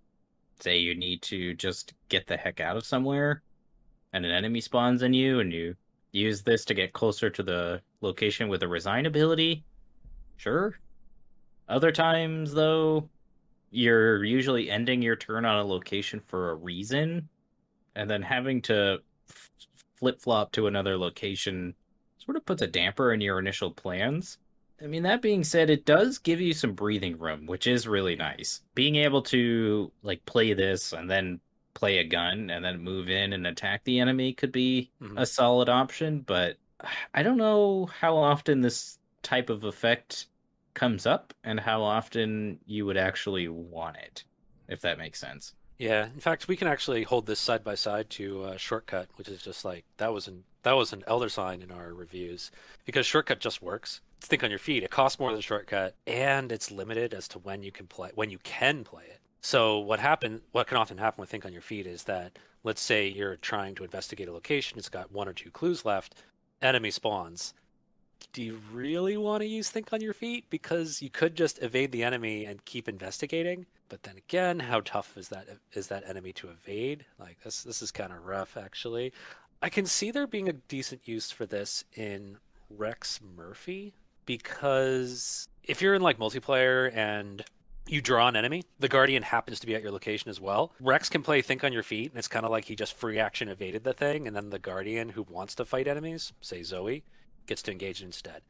say 0.62 0.77
you 0.77 0.96
need 0.96 1.22
to 1.24 1.53
just 1.56 1.94
get 2.10 2.27
the 2.27 2.38
heck 2.38 2.60
out 2.60 2.77
of 2.77 2.86
somewhere 2.86 3.41
and 4.13 4.25
an 4.25 4.32
enemy 4.32 4.62
spawns 4.62 5.03
in 5.03 5.13
you 5.13 5.39
and 5.39 5.51
you 5.51 5.75
use 6.12 6.44
this 6.44 6.65
to 6.65 6.74
get 6.74 6.94
closer 6.94 7.30
to 7.30 7.44
the 7.44 7.82
location 8.01 8.50
with 8.50 8.63
a 8.63 8.68
resign 8.68 9.06
ability, 9.06 9.63
sure. 10.38 10.77
Other 11.70 11.91
times, 11.91 12.53
though, 12.53 13.10
you're 13.70 14.24
usually 14.25 14.70
ending 14.70 15.01
your 15.01 15.15
turn 15.15 15.46
on 15.46 15.60
a 15.60 15.63
location 15.63 16.20
for 16.20 16.51
a 16.51 16.56
reason 16.56 17.30
and 17.96 18.10
then 18.10 18.22
having 18.22 18.62
to 18.63 19.00
f- 19.30 19.50
flip 19.96 20.20
flop 20.20 20.51
to 20.51 20.68
another 20.68 20.98
location 20.98 21.74
sort 22.18 22.36
of 22.36 22.46
puts 22.46 22.62
a 22.62 22.68
damper 22.68 23.13
in 23.13 23.22
your 23.22 23.39
initial 23.39 23.72
plans. 23.72 24.38
I 24.84 24.88
mean, 24.88 25.04
that 25.04 25.22
being 25.22 25.44
said, 25.44 25.70
it 25.70 25.86
does 25.86 26.18
give 26.18 26.42
you 26.42 26.54
some 26.54 26.74
breathing 26.74 27.18
room, 27.18 27.46
which 27.46 27.68
is 27.68 27.88
really 27.88 28.16
nice. 28.16 28.62
Being 28.74 28.96
able 28.96 29.22
to 29.24 29.92
like 30.02 30.26
play 30.26 30.54
this 30.54 30.94
and 30.94 31.10
then 31.10 31.40
play 31.74 31.98
a 31.98 32.04
gun 32.04 32.50
and 32.50 32.64
then 32.64 32.80
move 32.80 33.10
in 33.10 33.34
and 33.34 33.46
attack 33.48 33.84
the 33.84 34.00
enemy 34.00 34.34
could 34.34 34.52
be 34.52 34.90
mm-hmm. 35.02 35.18
a 35.18 35.26
solid 35.26 35.70
option, 35.70 36.22
but 36.22 36.58
I 37.14 37.24
don't 37.24 37.38
know 37.38 37.88
how 38.00 38.18
often 38.18 38.62
this 38.62 38.98
type 39.24 39.50
of 39.50 39.64
effect 39.64 40.28
comes 40.74 41.06
up 41.06 41.34
and 41.44 41.60
how 41.60 41.84
often 41.84 42.60
you 42.66 42.86
would 42.86 42.98
actually 42.98 43.48
want 43.48 43.98
it, 43.98 44.24
if 44.68 44.82
that 44.82 44.98
makes 44.98 45.20
sense. 45.20 45.54
Yeah, 45.78 46.06
in 46.06 46.20
fact, 46.20 46.48
we 46.48 46.56
can 46.56 46.68
actually 46.68 47.04
hold 47.04 47.26
this 47.26 47.40
side 47.40 47.64
by 47.64 47.74
side 47.76 48.10
to 48.12 48.44
uh, 48.44 48.58
shortcut, 48.58 49.10
which 49.16 49.28
is 49.28 49.42
just 49.42 49.66
like 49.66 49.84
that 49.98 50.14
was 50.14 50.28
an 50.28 50.44
that 50.62 50.74
was 50.74 50.94
an 50.94 51.04
elder 51.08 51.28
sign 51.28 51.64
in 51.64 51.72
our 51.72 51.92
reviews 51.92 52.52
because 52.86 53.08
shortcut 53.08 53.40
just 53.40 53.64
works. 53.64 54.02
Think 54.22 54.44
on 54.44 54.50
your 54.50 54.60
feet. 54.60 54.84
It 54.84 54.92
costs 54.92 55.20
more 55.20 55.32
than 55.32 55.42
shortcut, 55.42 55.96
and 56.06 56.51
it's 56.51 56.72
limited 56.72 57.13
as 57.13 57.28
to 57.30 57.40
when 57.40 57.63
you 57.63 57.72
can 57.72 57.88
play 57.88 58.12
when 58.16 58.30
you 58.30 58.38
can 58.40 58.84
play 58.84 59.04
it. 59.04 59.20
So 59.42 59.80
what 59.80 60.00
happen 60.00 60.42
what 60.51 60.68
can 60.68 60.78
often 60.78 61.00
happen 61.00 61.20
with 61.20 61.30
think 61.30 61.46
on 61.46 61.51
your 61.51 61.62
feet 61.62 61.88
is 61.88 62.04
that 62.04 62.38
let's 62.63 62.82
say 62.82 63.08
you're 63.08 63.36
trying 63.36 63.75
to 63.75 63.84
investigate 63.84 64.28
a 64.28 64.32
location, 64.32 64.78
it's 64.78 64.90
got 64.90 65.12
one 65.12 65.28
or 65.28 65.34
two 65.34 65.50
clues 65.50 65.84
left, 65.84 66.16
enemy 66.62 66.92
spawns. 66.92 67.54
Do 68.34 68.44
you 68.44 68.62
really 68.72 69.18
want 69.18 69.42
to 69.42 69.48
use 69.48 69.70
think 69.70 69.92
on 69.92 70.00
your 70.00 70.13
feet 70.13 70.46
because 70.51 71.01
you 71.01 71.10
could 71.10 71.36
just 71.36 71.62
evade 71.63 71.92
the 71.92 72.04
enemy 72.04 72.46
and 72.46 72.63
keep 72.63 72.88
investigating? 72.88 73.66
But 73.90 74.04
then 74.04 74.18
again, 74.18 74.60
how 74.60 74.82
tough 74.82 75.18
is 75.18 75.30
that 75.30 75.48
is 75.74 75.88
that 75.88 76.08
enemy 76.08 76.32
to 76.34 76.50
evade? 76.50 77.06
Like 77.20 77.42
this 77.44 77.63
this 77.63 77.82
is 77.82 77.92
kind 77.92 78.13
of 78.13 78.25
rough 78.25 78.56
actually. 78.56 79.12
I 79.63 79.70
can 79.70 79.88
see 79.88 80.12
there 80.12 80.28
being 80.28 80.48
a 80.48 80.54
decent 80.54 81.08
use 81.08 81.32
for 81.32 81.48
this 81.48 81.84
in 81.96 82.38
Rex 82.70 83.20
Murphy 83.36 83.94
because 84.25 85.48
if 85.63 85.82
you're 85.82 85.96
in 85.96 86.01
like 86.01 86.18
multiplayer 86.18 86.96
and 86.96 87.44
you 87.88 88.01
draw 88.01 88.28
an 88.28 88.36
enemy, 88.36 88.63
the 88.80 88.88
Guardian 88.88 89.24
happens 89.24 89.60
to 89.60 89.68
be 89.68 89.75
at 89.75 89.82
your 89.82 89.92
location 89.92 90.30
as 90.30 90.40
well. 90.40 90.72
Rex 90.80 91.10
can 91.10 91.24
play 91.24 91.42
Think 91.42 91.63
on 91.63 91.74
Your 91.74 91.84
Feet, 91.84 92.12
and 92.12 92.18
it's 92.18 92.28
kind 92.28 92.46
of 92.46 92.51
like 92.51 92.66
he 92.66 92.75
just 92.75 92.94
free 92.94 93.20
action 93.20 93.50
evaded 93.50 93.84
the 93.84 93.94
thing, 93.94 94.28
and 94.28 94.36
then 94.36 94.50
the 94.50 94.60
Guardian 94.60 95.10
who 95.10 95.24
wants 95.24 95.56
to 95.56 95.66
fight 95.66 95.88
enemies, 95.88 96.32
say 96.42 96.62
Zoey, 96.62 97.04
gets 97.48 97.62
to 97.63 97.72
engage 97.72 98.01
instead. 98.01 98.42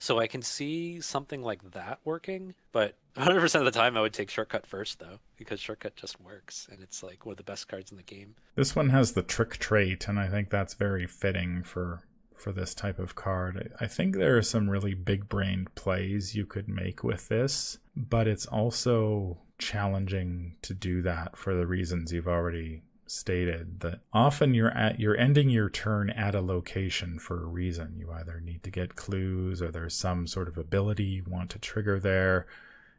So 0.00 0.20
I 0.20 0.28
can 0.28 0.42
see 0.42 1.00
something 1.00 1.42
like 1.42 1.72
that 1.72 1.98
working, 2.04 2.54
but 2.72 2.96
100% 3.16 3.54
of 3.56 3.64
the 3.64 3.70
time 3.70 3.96
I 3.96 4.00
would 4.00 4.12
take 4.12 4.30
Shortcut 4.30 4.66
first, 4.66 5.00
though, 5.00 5.18
because 5.36 5.60
Shortcut 5.60 5.96
just 5.96 6.20
works, 6.20 6.68
and 6.70 6.82
it's 6.82 7.02
like 7.02 7.26
one 7.26 7.32
of 7.32 7.36
the 7.36 7.42
best 7.42 7.68
cards 7.68 7.90
in 7.90 7.96
the 7.96 8.02
game. 8.04 8.36
This 8.54 8.76
one 8.76 8.90
has 8.90 9.12
the 9.12 9.22
trick 9.22 9.58
trait, 9.58 10.08
and 10.08 10.18
I 10.18 10.28
think 10.28 10.50
that's 10.50 10.74
very 10.74 11.06
fitting 11.06 11.62
for 11.62 12.02
for 12.38 12.52
this 12.52 12.74
type 12.74 12.98
of 12.98 13.14
card. 13.14 13.72
I 13.80 13.86
think 13.86 14.16
there 14.16 14.36
are 14.36 14.42
some 14.42 14.70
really 14.70 14.94
big 14.94 15.28
brained 15.28 15.74
plays 15.74 16.34
you 16.34 16.46
could 16.46 16.68
make 16.68 17.02
with 17.02 17.28
this, 17.28 17.78
but 17.96 18.26
it's 18.26 18.46
also 18.46 19.38
challenging 19.58 20.56
to 20.62 20.72
do 20.72 21.02
that 21.02 21.36
for 21.36 21.54
the 21.54 21.66
reasons 21.66 22.12
you've 22.12 22.28
already 22.28 22.82
stated 23.10 23.80
that 23.80 24.00
often 24.12 24.54
you're 24.54 24.76
at 24.76 25.00
you're 25.00 25.16
ending 25.16 25.48
your 25.48 25.70
turn 25.70 26.10
at 26.10 26.34
a 26.34 26.40
location 26.40 27.18
for 27.18 27.42
a 27.42 27.46
reason 27.46 27.96
you 27.96 28.10
either 28.12 28.40
need 28.40 28.62
to 28.62 28.70
get 28.70 28.96
clues 28.96 29.62
or 29.62 29.70
there's 29.70 29.94
some 29.94 30.26
sort 30.26 30.46
of 30.46 30.58
ability 30.58 31.04
you 31.04 31.24
want 31.26 31.48
to 31.50 31.58
trigger 31.58 31.98
there 31.98 32.46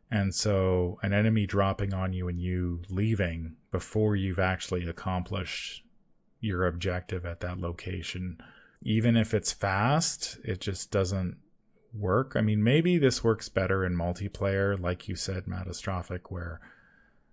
and 0.10 0.34
so 0.34 0.98
an 1.04 1.14
enemy 1.14 1.46
dropping 1.46 1.94
on 1.94 2.12
you 2.12 2.28
and 2.28 2.42
you 2.42 2.82
leaving 2.90 3.56
before 3.72 4.16
you've 4.16 4.40
actually 4.40 4.88
accomplished 4.88 5.84
your 6.40 6.66
objective 6.66 7.26
at 7.26 7.42
that 7.42 7.60
location 7.60 8.38
even 8.82 9.18
if 9.18 9.34
it's 9.34 9.52
fast, 9.52 10.40
it 10.44 10.62
just 10.62 10.92
doesn't 10.92 11.38
work. 11.94 12.34
I 12.36 12.42
mean, 12.42 12.64
maybe 12.64 12.98
this 12.98 13.24
works 13.24 13.50
better 13.50 13.86
in 13.86 13.96
multiplayer, 13.96 14.80
like 14.80 15.08
you 15.08 15.16
said, 15.16 15.46
Mattastrophic, 15.46 16.30
where 16.30 16.60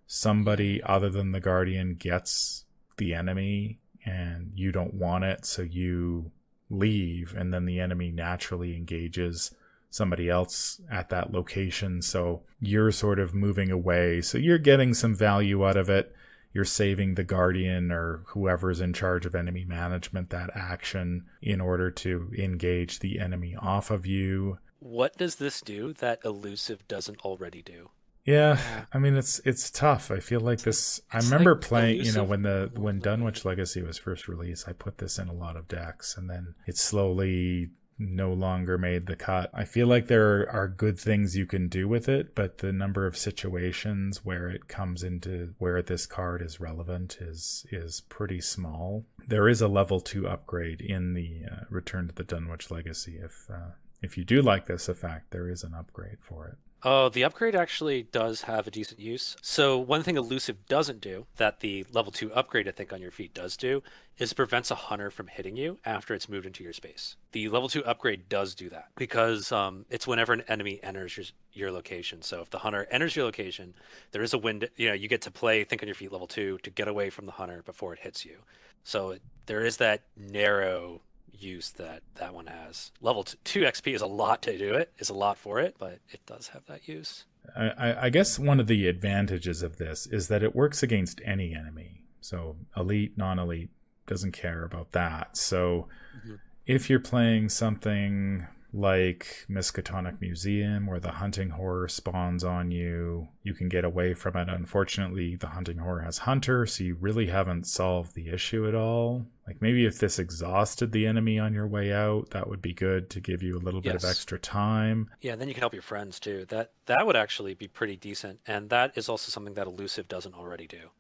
somebody 0.07 0.83
other 0.83 1.11
than 1.11 1.33
the 1.33 1.41
Guardian 1.41 1.95
gets 1.95 2.65
the 2.97 3.15
enemy 3.15 3.79
and 4.05 4.53
you 4.55 4.73
don't 4.73 4.95
want 4.95 5.25
it, 5.25 5.45
so 5.45 5.63
you 5.63 6.31
leave, 6.71 7.35
and 7.37 7.53
then 7.53 7.65
the 7.65 7.81
enemy 7.81 8.11
naturally 8.11 8.77
engages 8.77 9.53
somebody 9.91 10.29
else 10.29 10.81
at 10.91 11.09
that 11.11 11.33
location. 11.33 12.03
So 12.03 12.43
you're 12.61 12.93
sort 12.93 13.19
of 13.19 13.35
moving 13.35 13.71
away. 13.71 14.21
So 14.21 14.39
you're 14.39 14.59
getting 14.59 14.95
some 14.95 15.15
value 15.15 15.67
out 15.67 15.77
of 15.77 15.89
it 15.89 16.15
you're 16.57 16.65
saving 16.65 17.17
the 17.17 17.23
guardian 17.23 17.93
or 17.93 18.23
whoever's 18.29 18.81
in 18.81 18.95
charge 18.95 19.27
of 19.27 19.35
enemy 19.35 19.63
management 19.63 20.31
that 20.31 20.49
action 20.55 21.23
in 21.43 21.61
order 21.61 21.91
to 21.91 22.33
engage 22.39 23.01
the 23.01 23.21
enemy 23.21 23.55
off 23.61 23.91
of 23.91 24.07
you. 24.07 24.57
What 24.79 25.19
does 25.19 25.37
this 25.37 25.61
do 25.61 25.93
that 25.93 26.19
elusive 26.25 26.89
doesn't 26.89 27.21
already 27.21 27.61
do? 27.61 27.91
Yeah, 28.25 28.59
I 28.91 28.99
mean 28.99 29.17
it's 29.17 29.39
it's 29.45 29.71
tough. 29.71 30.11
I 30.11 30.19
feel 30.19 30.41
like 30.41 30.61
this. 30.63 30.99
I 31.13 31.19
remember 31.19 31.57
like 31.57 31.61
playing, 31.61 31.97
elusive. 31.97 32.15
you 32.15 32.21
know, 32.23 32.25
when 32.25 32.43
the 32.43 32.71
when 32.75 33.01
Dunwich 33.01 33.45
Legacy 33.45 33.83
was 33.83 33.99
first 33.99 34.27
released, 34.27 34.67
I 34.67 34.73
put 34.73 34.97
this 34.97 35.19
in 35.19 35.29
a 35.29 35.35
lot 35.35 35.57
of 35.57 35.69
decks, 35.69 36.17
and 36.17 36.29
then 36.31 36.55
it 36.67 36.79
slowly 36.79 37.69
no 37.99 38.33
longer 38.33 38.77
made 38.77 39.07
the 39.07 39.17
cut. 39.17 39.51
I 39.55 39.65
feel 39.65 39.87
like 39.87 40.07
there 40.07 40.49
are 40.51 40.69
good 40.69 40.99
things 40.99 41.37
you 41.37 41.47
can 41.47 41.69
do 41.69 41.89
with 41.89 42.09
it, 42.09 42.35
but 42.35 42.59
the 42.59 42.73
number 42.73 43.07
of 43.07 43.17
situations 43.17 44.25
where 44.25 44.49
it 44.49 44.69
comes 44.69 45.03
into 45.03 45.55
where 45.59 45.81
this 45.83 46.07
card 46.07 46.43
is 46.43 46.61
relevant 46.61 47.19
is 47.21 47.67
is 47.71 48.03
pretty 48.03 48.41
small. 48.41 49.05
There 49.27 49.49
is 49.49 49.61
a 49.61 49.69
level 49.69 50.01
2 50.01 50.29
upgrade 50.29 50.81
in 50.81 51.15
the 51.15 51.43
uh, 51.51 51.65
Return 51.71 52.09
to 52.09 52.15
the 52.15 52.25
Dunwich 52.25 52.71
Legacy 52.71 53.19
if 53.23 53.49
uh, 53.51 53.71
if 54.03 54.19
you 54.19 54.25
do 54.25 54.43
like 54.43 54.67
this 54.67 54.89
effect, 54.89 55.31
there 55.31 55.49
is 55.49 55.65
an 55.65 55.75
upgrade 55.75 56.19
for 56.21 56.47
it. 56.49 56.59
Oh, 56.89 57.09
the 57.09 57.25
upgrade 57.25 57.57
actually 57.57 58.05
does 58.05 58.43
have 58.43 58.69
a 58.69 58.71
decent 58.71 59.01
use. 59.01 59.37
So 59.43 59.77
one 59.77 60.05
thing 60.05 60.17
elusive 60.17 60.69
doesn't 60.69 61.01
do 61.01 61.27
that 61.37 61.59
the 61.59 61.85
level 61.93 62.13
two 62.13 62.33
upgrade 62.33 62.69
I 62.69 62.71
think 62.71 62.93
on 62.93 63.01
your 63.03 63.11
feet 63.11 63.35
does 63.35 63.57
do 63.57 63.83
is 64.19 64.33
prevents 64.33 64.71
a 64.71 64.77
hunter 64.77 65.11
from 65.11 65.27
hitting 65.27 65.57
you 65.57 65.79
after 65.85 66.15
it's 66.15 66.29
moved 66.29 66.47
into 66.47 66.63
your 66.63 66.73
space. 66.73 67.17
The 67.33 67.49
level 67.49 67.69
two 67.69 67.85
upgrade 67.85 68.29
does 68.29 68.55
do 68.55 68.69
that 68.69 68.91
because 68.97 69.51
um, 69.51 69.85
it's 69.91 70.07
whenever 70.07 70.33
an 70.33 70.45
enemy 70.47 70.79
enters 70.81 71.17
your 71.17 71.27
your 71.53 71.73
location. 71.73 72.23
So 72.23 72.41
if 72.43 72.51
the 72.51 72.59
hunter 72.59 72.87
enters 72.89 73.17
your 73.17 73.25
location, 73.25 73.75
there 74.13 74.23
is 74.23 74.33
a 74.33 74.39
window. 74.39 74.69
You 74.77 74.91
know, 74.91 74.95
you 74.95 75.09
get 75.09 75.23
to 75.23 75.33
play 75.33 75.65
think 75.65 75.83
on 75.83 75.89
your 75.89 75.97
feet 75.97 76.13
level 76.13 76.29
two 76.29 76.59
to 76.63 76.71
get 76.71 76.87
away 76.87 77.11
from 77.11 77.27
the 77.27 77.33
hunter 77.33 77.65
before 77.65 77.95
it 77.95 77.99
hits 77.99 78.25
you. 78.25 78.37
So 78.85 79.11
it, 79.11 79.23
there 79.47 79.65
is 79.65 79.79
that 79.79 80.03
narrow 80.17 81.01
use 81.39 81.71
that 81.73 82.03
that 82.17 82.35
one 82.35 82.47
has. 82.47 82.93
Level 83.01 83.25
two 83.45 83.63
XP 83.63 83.95
is 83.95 84.03
a 84.03 84.07
lot 84.07 84.43
to 84.43 84.57
do 84.57 84.75
it, 84.75 84.93
is 84.99 85.11
a 85.11 85.15
lot 85.15 85.39
for 85.39 85.61
it, 85.61 85.77
but 85.79 85.99
it 86.11 86.21
does 86.27 86.49
have 86.49 86.67
that 86.67 86.89
use. 86.89 87.25
I, 87.57 88.07
I 88.07 88.11
guess 88.11 88.39
one 88.39 88.59
of 88.59 88.67
the 88.67 88.89
advantages 88.89 89.63
of 89.63 89.77
this 89.77 90.07
is 90.07 90.29
that 90.29 90.43
it 90.43 90.55
works 90.55 90.83
against 90.83 91.21
any 91.25 91.55
enemy. 91.55 92.03
So 92.21 92.57
elite, 92.77 93.17
non-elite 93.17 93.71
doesn't 94.07 94.33
care 94.33 94.65
about 94.65 94.93
that. 94.93 95.37
So 95.37 95.89
mm-hmm. 96.19 96.35
if 96.67 96.91
you're 96.91 97.01
playing 97.01 97.49
something 97.51 98.47
like 98.73 99.47
Miskatonic 99.49 100.21
Museum, 100.21 100.87
where 100.87 101.01
the 101.01 101.13
hunting 101.13 101.51
horror 101.51 101.89
spawns 101.89 102.45
on 102.45 102.71
you. 102.71 103.29
You 103.43 103.55
can 103.55 103.69
get 103.69 103.85
away 103.85 104.15
from 104.15 104.37
it. 104.37 104.49
Unfortunately, 104.49 105.37
the 105.37 105.49
hunting 105.49 105.79
horror 105.79 106.01
has 106.01 106.19
hunter, 106.19 106.67
so 106.67 106.85
you 106.85 106.97
really 107.01 107.27
haven't 107.27 107.67
solved 107.67 108.15
the 108.15 108.29
issue 108.29 108.67
at 108.69 108.75
all. 108.75 109.27
Like 109.47 109.63
maybe 109.63 109.87
if 109.87 109.99
this 109.99 110.19
exhausted 110.19 110.93
the 110.93 111.07
enemy 111.07 111.39
on 111.39 111.55
your 111.55 111.67
way 111.67 111.93
out, 111.93 112.31
that 112.31 112.49
would 112.49 112.61
be 112.61 112.75
good 112.75 113.09
to 113.11 113.21
give 113.21 113.43
you 113.43 113.57
a 113.57 113.63
little 113.63 113.81
bit 113.81 113.95
of 113.95 114.05
extra 114.05 114.39
time. 114.39 115.09
Yeah, 115.21 115.33
and 115.33 115.41
then 115.41 115.49
you 115.49 115.55
can 115.55 115.63
help 115.63 115.73
your 115.73 115.83
friends 115.83 116.19
too. 116.19 116.45
That 116.49 116.73
that 116.87 117.07
would 117.07 117.17
actually 117.17 117.55
be 117.55 117.69
pretty 117.69 117.97
decent, 117.97 118.41
and 118.47 118.69
that 118.71 118.93
is 118.97 119.09
also 119.09 119.31
something 119.31 119.55
that 119.55 119.67
elusive 119.67 120.09
doesn't 120.09 120.35
already 120.35 120.67
do. 120.67 120.91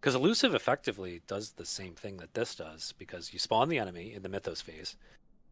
Because 0.00 0.14
elusive 0.14 0.54
effectively 0.54 1.22
does 1.26 1.52
the 1.52 1.64
same 1.64 1.94
thing 1.94 2.18
that 2.18 2.34
this 2.34 2.54
does, 2.54 2.92
because 2.98 3.32
you 3.32 3.38
spawn 3.38 3.70
the 3.70 3.78
enemy 3.78 4.12
in 4.12 4.22
the 4.22 4.28
mythos 4.28 4.60
phase, 4.60 4.96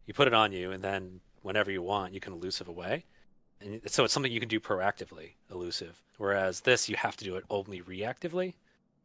you 0.06 0.12
put 0.12 0.28
it 0.28 0.34
on 0.34 0.52
you, 0.52 0.70
and 0.70 0.84
then 0.84 1.20
whenever 1.42 1.70
you 1.70 1.82
want, 1.82 2.14
you 2.14 2.20
can 2.20 2.32
elusive 2.32 2.68
away. 2.68 3.04
And 3.60 3.80
so 3.86 4.04
it's 4.04 4.12
something 4.12 4.32
you 4.32 4.40
can 4.40 4.48
do 4.48 4.60
proactively, 4.60 5.32
elusive. 5.50 6.02
Whereas 6.18 6.60
this, 6.62 6.88
you 6.88 6.96
have 6.96 7.16
to 7.16 7.24
do 7.24 7.36
it 7.36 7.44
only 7.50 7.80
reactively, 7.80 8.54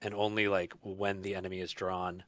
and 0.01 0.13
only 0.13 0.47
like 0.47 0.73
when 0.81 1.21
the 1.21 1.35
enemy 1.35 1.59
is 1.59 1.71
drawn 1.71 2.23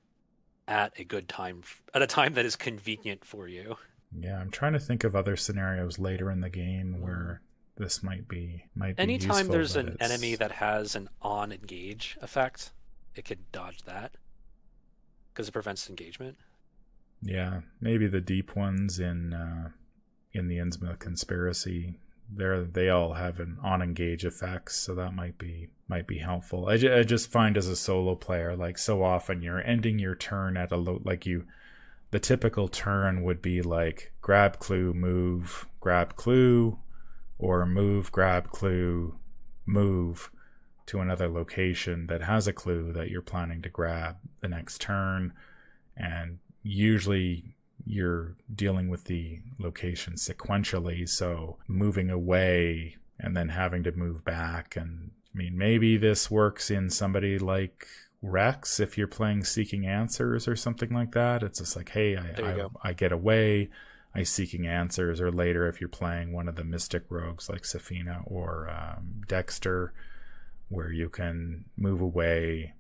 at 0.68 0.94
a 1.00 1.04
good 1.04 1.28
time, 1.28 1.64
at 1.94 2.02
a 2.02 2.08
time 2.08 2.34
that 2.34 2.46
is 2.46 2.56
convenient 2.56 3.26
for 3.26 3.48
you. 3.48 3.78
Yeah, 4.18 4.40
I'm 4.40 4.52
trying 4.52 4.74
to 4.74 4.80
think 4.80 5.04
of 5.04 5.16
other 5.16 5.36
scenarios 5.36 6.00
later 6.00 6.32
in 6.32 6.42
the 6.42 6.50
game 6.50 7.02
where 7.02 7.42
this 7.78 8.04
might 8.04 8.28
be 8.28 8.66
might 8.76 8.98
be 8.98 9.04
anytime 9.04 9.38
useful, 9.38 9.54
there's 9.54 9.76
an 9.76 9.88
it's... 9.90 10.02
enemy 10.02 10.36
that 10.36 10.52
has 10.54 10.96
an 10.96 11.10
on 11.22 11.52
engage 11.52 12.18
effect, 12.22 12.72
it 13.16 13.26
could 13.26 13.52
dodge 13.52 13.84
that 13.84 14.12
because 15.32 15.48
it 15.48 15.52
prevents 15.52 15.90
engagement. 15.90 16.38
Yeah, 17.22 17.62
maybe 17.82 18.08
the 18.08 18.22
deep 18.22 18.56
ones 18.56 19.00
in 19.00 19.34
uh, 19.34 19.70
in 20.34 20.48
the 20.48 20.58
Innsmouth 20.58 21.00
conspiracy. 21.00 21.96
There, 22.32 22.64
they 22.64 22.90
all 22.90 23.14
have 23.14 23.40
an 23.40 23.58
on 23.64 23.82
engage 23.82 24.24
effects, 24.24 24.76
so 24.76 24.94
that 24.96 25.16
might 25.16 25.38
be 25.38 25.70
might 25.88 26.06
be 26.06 26.20
helpful. 26.20 26.68
I, 26.68 26.74
I 26.74 27.04
just 27.04 27.32
find 27.32 27.58
as 27.58 27.68
a 27.68 27.76
solo 27.76 28.14
player, 28.16 28.56
like 28.56 28.78
so 28.78 29.04
often 29.04 29.42
you're 29.42 29.66
ending 29.66 29.98
your 29.98 30.16
turn 30.16 30.56
at 30.56 30.72
a 30.72 30.78
low, 30.78 31.02
like 31.04 31.26
you, 31.26 31.46
the 32.12 32.20
typical 32.20 32.68
turn 32.68 33.24
would 33.24 33.42
be 33.42 33.64
like 33.64 34.14
grab 34.22 34.60
clue, 34.60 34.94
move, 34.94 35.68
grab 35.80 36.16
clue, 36.16 36.78
or 37.40 37.66
move, 37.66 38.12
grab 38.12 38.50
clue, 38.50 39.18
move 39.66 40.30
to 40.86 41.00
another 41.00 41.28
location 41.28 42.06
that 42.08 42.22
has 42.22 42.48
a 42.48 42.54
clue 42.54 42.94
that 42.94 43.10
you're 43.10 43.22
planning 43.22 43.62
to 43.64 43.70
grab 43.70 44.18
the 44.42 44.48
next 44.48 44.82
turn, 44.82 45.34
and 45.98 46.38
usually 46.62 47.56
you're 47.90 48.36
dealing 48.54 48.88
with 48.88 49.06
the 49.06 49.40
location 49.58 50.14
sequentially. 50.14 51.10
So 51.10 51.58
moving 51.68 52.12
away 52.12 52.98
and 53.20 53.36
then 53.36 53.50
having 53.50 53.84
to 53.84 53.92
move 53.92 54.24
back. 54.24 54.76
And 54.76 55.10
I 55.34 55.38
mean, 55.38 55.58
maybe 55.58 55.98
this 55.98 56.30
works 56.30 56.70
in 56.70 56.92
somebody 56.92 57.40
like 57.40 57.88
Rex 58.22 58.80
if 58.80 58.96
you're 58.96 59.08
playing 59.08 59.44
Seeking 59.44 59.88
Answers 59.88 60.48
or 60.48 60.56
something 60.56 60.94
like 60.94 61.14
that. 61.14 61.42
It's 61.42 61.58
just 61.60 61.76
like, 61.76 61.90
hey, 61.90 62.16
I, 62.16 62.40
I, 62.40 62.68
I, 62.84 62.94
get 62.94 63.12
away, 63.12 63.72
I 64.14 64.22
Seeking 64.22 64.68
Answers, 64.68 65.20
or 65.20 65.32
later 65.32 65.68
if 65.68 65.82
you're 65.82 65.90
playing 65.90 66.32
one 66.32 66.48
of 66.48 66.56
the 66.56 66.64
Mystic 66.64 67.06
Rogues 67.10 67.50
like 67.50 67.64
Sefina 67.64 68.22
or 68.26 68.70
um, 68.70 69.22
Dexter, 69.28 69.94
where 70.68 70.92
you 70.92 71.10
can 71.10 71.66
move 71.76 72.02
away, 72.02 72.74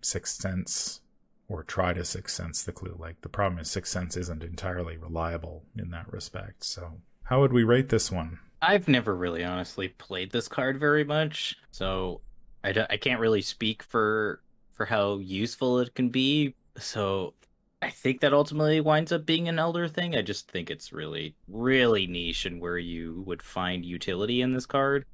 Sixth 0.00 0.40
Sense, 0.40 1.02
or 1.50 1.64
try 1.64 1.92
to 1.92 2.04
Sixth 2.04 2.34
Sense 2.34 2.62
the 2.62 2.72
clue. 2.72 2.96
Like 2.98 3.20
the 3.20 3.28
problem 3.28 3.58
is 3.58 3.70
Sixth 3.70 3.92
Sense 3.92 4.16
isn't 4.16 4.44
entirely 4.44 4.96
reliable 4.96 5.64
in 5.76 5.90
that 5.90 6.10
respect. 6.10 6.64
So 6.64 7.00
how 7.24 7.40
would 7.40 7.52
we 7.52 7.64
rate 7.64 7.88
this 7.88 8.10
one? 8.10 8.38
I've 8.62 8.88
never 8.88 9.16
really 9.16 9.42
honestly 9.42 9.88
played 9.88 10.30
this 10.30 10.46
card 10.46 10.78
very 10.78 11.02
much, 11.02 11.56
so 11.70 12.20
I, 12.62 12.86
I 12.88 12.96
can't 12.96 13.20
really 13.20 13.42
speak 13.42 13.82
for 13.82 14.42
for 14.72 14.86
how 14.86 15.18
useful 15.18 15.80
it 15.80 15.94
can 15.94 16.08
be. 16.08 16.54
So 16.78 17.34
I 17.82 17.90
think 17.90 18.20
that 18.20 18.32
ultimately 18.32 18.80
winds 18.80 19.12
up 19.12 19.26
being 19.26 19.48
an 19.48 19.58
elder 19.58 19.88
thing. 19.88 20.14
I 20.14 20.22
just 20.22 20.50
think 20.50 20.70
it's 20.70 20.92
really, 20.92 21.34
really 21.48 22.06
niche 22.06 22.46
and 22.46 22.60
where 22.60 22.78
you 22.78 23.22
would 23.26 23.42
find 23.42 23.84
utility 23.84 24.42
in 24.42 24.52
this 24.52 24.66
card. 24.66 25.04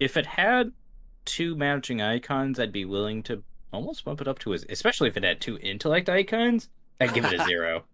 If 0.00 0.16
it 0.16 0.26
had 0.26 0.72
two 1.24 1.56
matching 1.56 2.00
icons, 2.00 2.58
I'd 2.58 2.72
be 2.72 2.84
willing 2.84 3.22
to 3.24 3.42
almost 3.74 4.04
bump 4.04 4.20
it 4.20 4.28
up 4.28 4.38
to 4.40 4.54
a, 4.54 4.58
especially 4.68 5.08
if 5.08 5.16
it 5.16 5.24
had 5.24 5.40
two 5.40 5.58
intellect 5.58 6.08
icons. 6.08 6.68
I'd 7.00 7.14
give 7.14 7.24
it 7.24 7.40
a 7.40 7.44
zero. 7.46 7.84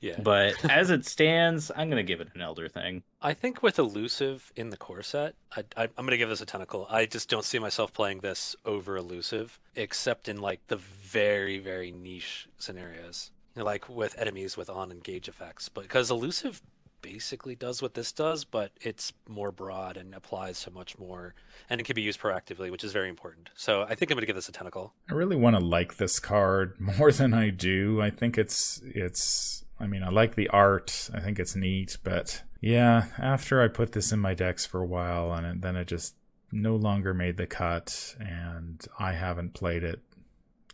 yeah. 0.00 0.20
But 0.20 0.64
as 0.70 0.90
it 0.90 1.04
stands, 1.06 1.70
I'm 1.74 1.88
gonna 1.88 2.02
give 2.02 2.20
it 2.20 2.28
an 2.34 2.40
elder 2.40 2.68
thing. 2.68 3.02
I 3.20 3.34
think 3.34 3.62
with 3.62 3.78
elusive 3.78 4.52
in 4.56 4.70
the 4.70 4.76
core 4.76 5.02
set, 5.02 5.34
I, 5.56 5.64
am 5.76 5.90
gonna 5.96 6.16
give 6.16 6.28
this 6.28 6.40
a 6.40 6.46
tentacle. 6.46 6.86
I 6.90 7.06
just 7.06 7.28
don't 7.28 7.44
see 7.44 7.58
myself 7.58 7.92
playing 7.92 8.20
this 8.20 8.56
over 8.64 8.96
elusive, 8.96 9.58
except 9.74 10.28
in 10.28 10.40
like 10.40 10.66
the 10.68 10.76
very 10.76 11.58
very 11.58 11.90
niche 11.90 12.48
scenarios, 12.58 13.30
you 13.54 13.60
know, 13.60 13.66
like 13.66 13.88
with 13.88 14.18
enemies 14.18 14.56
with 14.56 14.70
on 14.70 14.90
engage 14.90 15.28
effects. 15.28 15.68
But 15.68 15.82
because 15.82 16.10
elusive 16.10 16.62
basically 17.02 17.54
does 17.54 17.82
what 17.82 17.94
this 17.94 18.12
does, 18.12 18.44
but 18.44 18.72
it's 18.80 19.12
more 19.28 19.50
broad 19.52 19.96
and 19.96 20.14
applies 20.14 20.62
to 20.62 20.70
much 20.70 20.98
more, 20.98 21.34
and 21.68 21.80
it 21.80 21.84
can 21.84 21.94
be 21.94 22.02
used 22.02 22.20
proactively, 22.20 22.70
which 22.70 22.84
is 22.84 22.92
very 22.92 23.08
important. 23.08 23.50
So 23.54 23.82
I 23.82 23.94
think 23.94 24.10
I'm 24.10 24.16
going 24.16 24.22
to 24.22 24.26
give 24.26 24.36
this 24.36 24.48
a 24.48 24.52
tentacle. 24.52 24.94
I 25.10 25.14
really 25.14 25.36
want 25.36 25.56
to 25.56 25.64
like 25.64 25.96
this 25.96 26.18
card 26.18 26.80
more 26.98 27.12
than 27.12 27.34
I 27.34 27.50
do. 27.50 28.00
I 28.00 28.10
think 28.10 28.38
it's 28.38 28.80
it's 28.84 29.64
I 29.80 29.86
mean, 29.86 30.02
I 30.02 30.10
like 30.10 30.34
the 30.34 30.48
art. 30.48 31.10
I 31.14 31.20
think 31.20 31.38
it's 31.38 31.54
neat, 31.54 31.98
but 32.02 32.42
yeah, 32.60 33.06
after 33.18 33.62
I 33.62 33.68
put 33.68 33.92
this 33.92 34.12
in 34.12 34.18
my 34.18 34.34
decks 34.34 34.66
for 34.66 34.80
a 34.80 34.86
while 34.86 35.32
and 35.32 35.62
then 35.62 35.76
it 35.76 35.86
just 35.86 36.14
no 36.50 36.74
longer 36.76 37.14
made 37.14 37.36
the 37.36 37.46
cut 37.46 38.16
and 38.18 38.84
I 38.98 39.12
haven't 39.12 39.54
played 39.54 39.84
it 39.84 40.00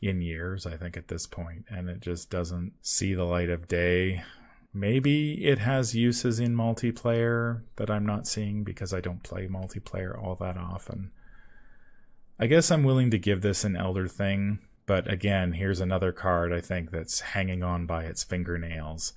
in 0.01 0.21
years, 0.21 0.67
I 0.67 0.77
think 0.77 0.97
at 0.97 1.09
this 1.09 1.27
point, 1.27 1.65
and 1.69 1.89
it 1.89 2.01
just 2.01 2.31
doesn't 2.31 2.73
see 2.83 3.15
the 3.15 3.25
light 3.25 3.49
of 3.49 3.69
day. 3.69 4.23
Maybe 4.75 5.45
it 5.45 5.61
has 5.61 5.95
uses 5.95 6.41
in 6.41 6.57
multiplayer 6.57 7.63
that 7.77 7.91
I'm 7.91 8.05
not 8.05 8.27
seeing 8.27 8.65
because 8.65 8.93
I 8.93 9.01
don't 9.01 9.23
play 9.23 9.47
multiplayer 9.47 10.21
all 10.21 10.35
that 10.37 10.57
often. 10.57 11.13
I 12.39 12.49
guess 12.49 12.71
I'm 12.71 12.83
willing 12.83 13.13
to 13.13 13.19
give 13.19 13.43
this 13.43 13.63
an 13.63 13.77
elder 13.77 14.09
thing 14.09 14.59
but 14.87 15.11
again, 15.11 15.53
here's 15.53 15.81
another 15.81 16.13
card 16.13 16.53
I 16.53 16.61
think 16.61 16.91
that's 16.91 17.21
hanging 17.21 17.63
on 17.63 17.87
by 17.87 18.05
its 18.05 18.23
fingernails 18.23 19.15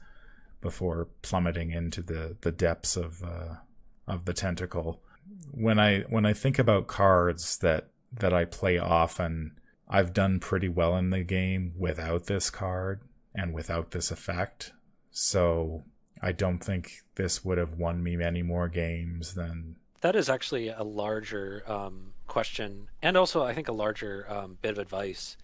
before 0.62 1.10
plummeting 1.22 1.72
into 1.72 2.02
the, 2.02 2.38
the 2.42 2.52
depths 2.52 2.96
of 2.96 3.24
uh, 3.24 3.56
of 4.08 4.26
the 4.26 4.34
tentacle. 4.34 5.02
When 5.52 5.80
I 5.80 6.02
when 6.04 6.26
I 6.26 6.34
think 6.34 6.58
about 6.58 6.88
cards 6.88 7.58
that 7.60 7.90
that 8.14 8.34
I 8.34 8.46
play 8.46 8.78
often, 8.78 9.60
I've 9.90 10.14
done 10.14 10.40
pretty 10.40 10.70
well 10.70 10.96
in 10.96 11.10
the 11.10 11.24
game 11.24 11.74
without 11.78 12.28
this 12.28 12.50
card 12.50 13.02
and 13.36 13.54
without 13.54 13.92
this 13.92 14.10
effect. 14.10 14.72
So 15.20 15.84
I 16.22 16.32
don't 16.32 16.60
think 16.60 17.02
this 17.16 17.44
would 17.44 17.58
have 17.58 17.80
won 17.80 18.04
me 18.04 18.16
many 18.16 18.44
more 18.44 18.68
games 18.68 19.34
than. 19.34 19.76
That 20.02 20.16
is 20.16 20.30
actually 20.30 20.68
a 20.68 20.84
larger 20.84 21.64
um, 21.66 22.14
question, 22.28 22.90
and 23.02 23.18
also 23.18 23.42
I 23.44 23.56
think 23.56 23.68
a 23.68 23.72
larger 23.74 24.28
um, 24.30 24.60
bit 24.62 24.74
of 24.74 24.78
advice 24.78 25.36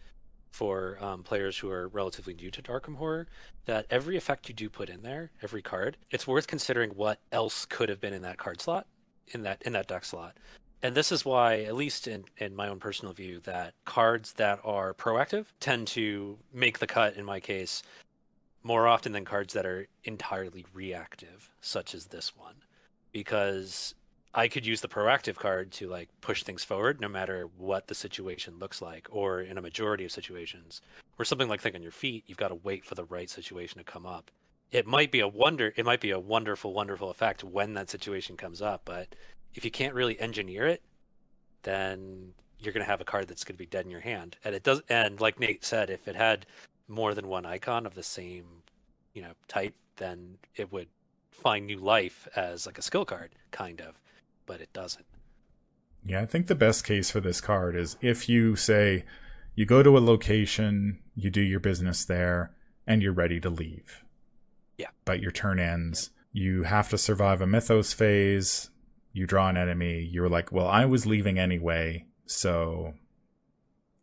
for 0.51 0.99
um, 1.03 1.23
players 1.23 1.57
who 1.57 1.71
are 1.71 1.87
relatively 1.87 2.35
new 2.35 2.51
to 2.51 2.61
Arkham 2.61 2.97
Horror 2.97 3.25
that 3.65 3.87
every 3.89 4.15
effect 4.15 4.47
you 4.47 4.53
do 4.53 4.69
put 4.69 4.89
in 4.89 5.01
there, 5.01 5.31
every 5.41 5.63
card, 5.63 5.97
it's 6.11 6.27
worth 6.27 6.45
considering 6.45 6.91
what 6.91 7.19
else 7.31 7.65
could 7.65 7.89
have 7.89 7.99
been 7.99 8.13
in 8.13 8.21
that 8.21 8.37
card 8.37 8.61
slot, 8.61 8.85
in 9.29 9.41
that 9.41 9.63
in 9.63 9.73
that 9.73 9.87
deck 9.87 10.05
slot. 10.05 10.37
And 10.83 10.93
this 10.93 11.11
is 11.11 11.25
why, 11.25 11.61
at 11.61 11.75
least 11.75 12.07
in, 12.07 12.25
in 12.37 12.55
my 12.55 12.67
own 12.67 12.77
personal 12.77 13.13
view, 13.13 13.39
that 13.45 13.73
cards 13.85 14.33
that 14.33 14.59
are 14.63 14.93
proactive 14.93 15.45
tend 15.61 15.87
to 15.87 16.37
make 16.53 16.77
the 16.77 16.87
cut 16.87 17.15
in 17.15 17.25
my 17.25 17.39
case 17.39 17.81
more 18.63 18.87
often 18.87 19.11
than 19.11 19.25
cards 19.25 19.53
that 19.53 19.65
are 19.65 19.87
entirely 20.03 20.65
reactive, 20.73 21.49
such 21.61 21.93
as 21.93 22.07
this 22.07 22.35
one. 22.35 22.55
Because 23.11 23.93
I 24.33 24.47
could 24.47 24.65
use 24.65 24.81
the 24.81 24.87
proactive 24.87 25.35
card 25.35 25.71
to 25.73 25.87
like 25.87 26.09
push 26.21 26.43
things 26.43 26.63
forward 26.63 26.99
no 26.99 27.07
matter 27.07 27.47
what 27.57 27.87
the 27.87 27.95
situation 27.95 28.57
looks 28.57 28.81
like, 28.81 29.07
or 29.11 29.41
in 29.41 29.57
a 29.57 29.61
majority 29.61 30.05
of 30.05 30.11
situations, 30.11 30.81
or 31.19 31.25
something 31.25 31.47
like 31.47 31.61
think 31.61 31.75
on 31.75 31.83
your 31.83 31.91
feet, 31.91 32.23
you've 32.25 32.37
got 32.37 32.47
to 32.47 32.55
wait 32.55 32.83
for 32.83 32.95
the 32.95 33.05
right 33.05 33.29
situation 33.29 33.77
to 33.77 33.83
come 33.83 34.05
up. 34.05 34.31
It 34.71 34.87
might 34.87 35.11
be 35.11 35.19
a 35.19 35.27
wonder 35.27 35.71
it 35.75 35.85
might 35.85 36.01
be 36.01 36.11
a 36.11 36.19
wonderful, 36.19 36.73
wonderful 36.73 37.11
effect 37.11 37.43
when 37.43 37.73
that 37.75 37.91
situation 37.91 38.35
comes 38.35 38.61
up, 38.61 38.81
but 38.85 39.13
if 39.53 39.63
you 39.63 39.69
can't 39.69 39.93
really 39.93 40.19
engineer 40.19 40.65
it, 40.65 40.81
then 41.61 42.33
you're 42.57 42.73
gonna 42.73 42.85
have 42.85 43.01
a 43.01 43.05
card 43.05 43.27
that's 43.27 43.43
gonna 43.43 43.57
be 43.57 43.67
dead 43.67 43.85
in 43.85 43.91
your 43.91 43.99
hand. 43.99 44.37
And 44.43 44.55
it 44.55 44.63
does 44.63 44.81
and 44.89 45.21
like 45.21 45.39
Nate 45.39 45.63
said, 45.63 45.91
if 45.91 46.07
it 46.07 46.15
had 46.15 46.47
more 46.87 47.13
than 47.13 47.27
one 47.27 47.45
icon 47.45 47.85
of 47.85 47.95
the 47.95 48.03
same, 48.03 48.63
you 49.13 49.21
know, 49.21 49.33
type, 49.47 49.75
then 49.97 50.37
it 50.55 50.71
would 50.71 50.89
find 51.31 51.65
new 51.65 51.79
life 51.79 52.27
as 52.35 52.65
like 52.65 52.77
a 52.77 52.81
skill 52.81 53.05
card, 53.05 53.31
kind 53.51 53.81
of 53.81 53.99
but 54.45 54.61
it 54.61 54.71
doesn't. 54.73 55.05
Yeah, 56.05 56.21
I 56.21 56.25
think 56.25 56.47
the 56.47 56.55
best 56.55 56.83
case 56.83 57.09
for 57.09 57.21
this 57.21 57.41
card 57.41 57.75
is 57.75 57.97
if 58.01 58.27
you 58.27 58.55
say 58.55 59.05
you 59.55 59.65
go 59.65 59.83
to 59.83 59.97
a 59.97 59.99
location, 59.99 60.99
you 61.15 61.29
do 61.29 61.41
your 61.41 61.59
business 61.59 62.03
there, 62.05 62.51
and 62.85 63.01
you're 63.01 63.13
ready 63.13 63.39
to 63.39 63.49
leave. 63.49 64.03
Yeah. 64.77 64.89
But 65.05 65.21
your 65.21 65.31
turn 65.31 65.59
ends. 65.59 66.09
You 66.31 66.63
have 66.63 66.89
to 66.89 66.97
survive 66.97 67.41
a 67.41 67.47
mythos 67.47 67.93
phase. 67.93 68.69
You 69.13 69.27
draw 69.27 69.49
an 69.49 69.57
enemy. 69.57 70.01
You're 70.01 70.29
like, 70.29 70.51
well, 70.51 70.67
I 70.67 70.85
was 70.85 71.05
leaving 71.05 71.37
anyway, 71.39 72.07
so 72.25 72.95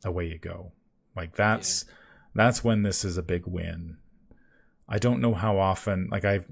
away 0.04 0.26
you 0.26 0.38
go. 0.38 0.72
Like 1.16 1.34
that's 1.34 1.84
yeah. 1.86 1.94
That's 2.34 2.64
when 2.64 2.82
this 2.82 3.04
is 3.04 3.16
a 3.16 3.22
big 3.22 3.46
win. 3.46 3.96
I 4.88 4.98
don't 4.98 5.20
know 5.20 5.34
how 5.34 5.58
often 5.58 6.08
like 6.10 6.24
I've 6.24 6.46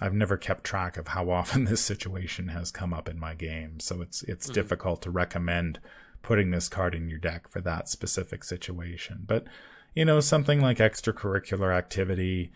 I've 0.00 0.14
never 0.14 0.36
kept 0.36 0.64
track 0.64 0.96
of 0.96 1.08
how 1.08 1.30
often 1.30 1.64
this 1.66 1.80
situation 1.80 2.48
has 2.48 2.70
come 2.70 2.92
up 2.92 3.08
in 3.08 3.18
my 3.18 3.34
game, 3.34 3.80
so 3.80 4.02
it's 4.02 4.22
it's 4.24 4.46
mm-hmm. 4.46 4.54
difficult 4.54 5.02
to 5.02 5.10
recommend 5.10 5.80
putting 6.22 6.50
this 6.50 6.68
card 6.68 6.94
in 6.94 7.08
your 7.08 7.18
deck 7.18 7.48
for 7.48 7.60
that 7.60 7.88
specific 7.88 8.42
situation. 8.44 9.24
But 9.26 9.46
you 9.94 10.04
know, 10.04 10.20
something 10.20 10.60
like 10.60 10.78
extracurricular 10.78 11.74
activity, 11.74 12.52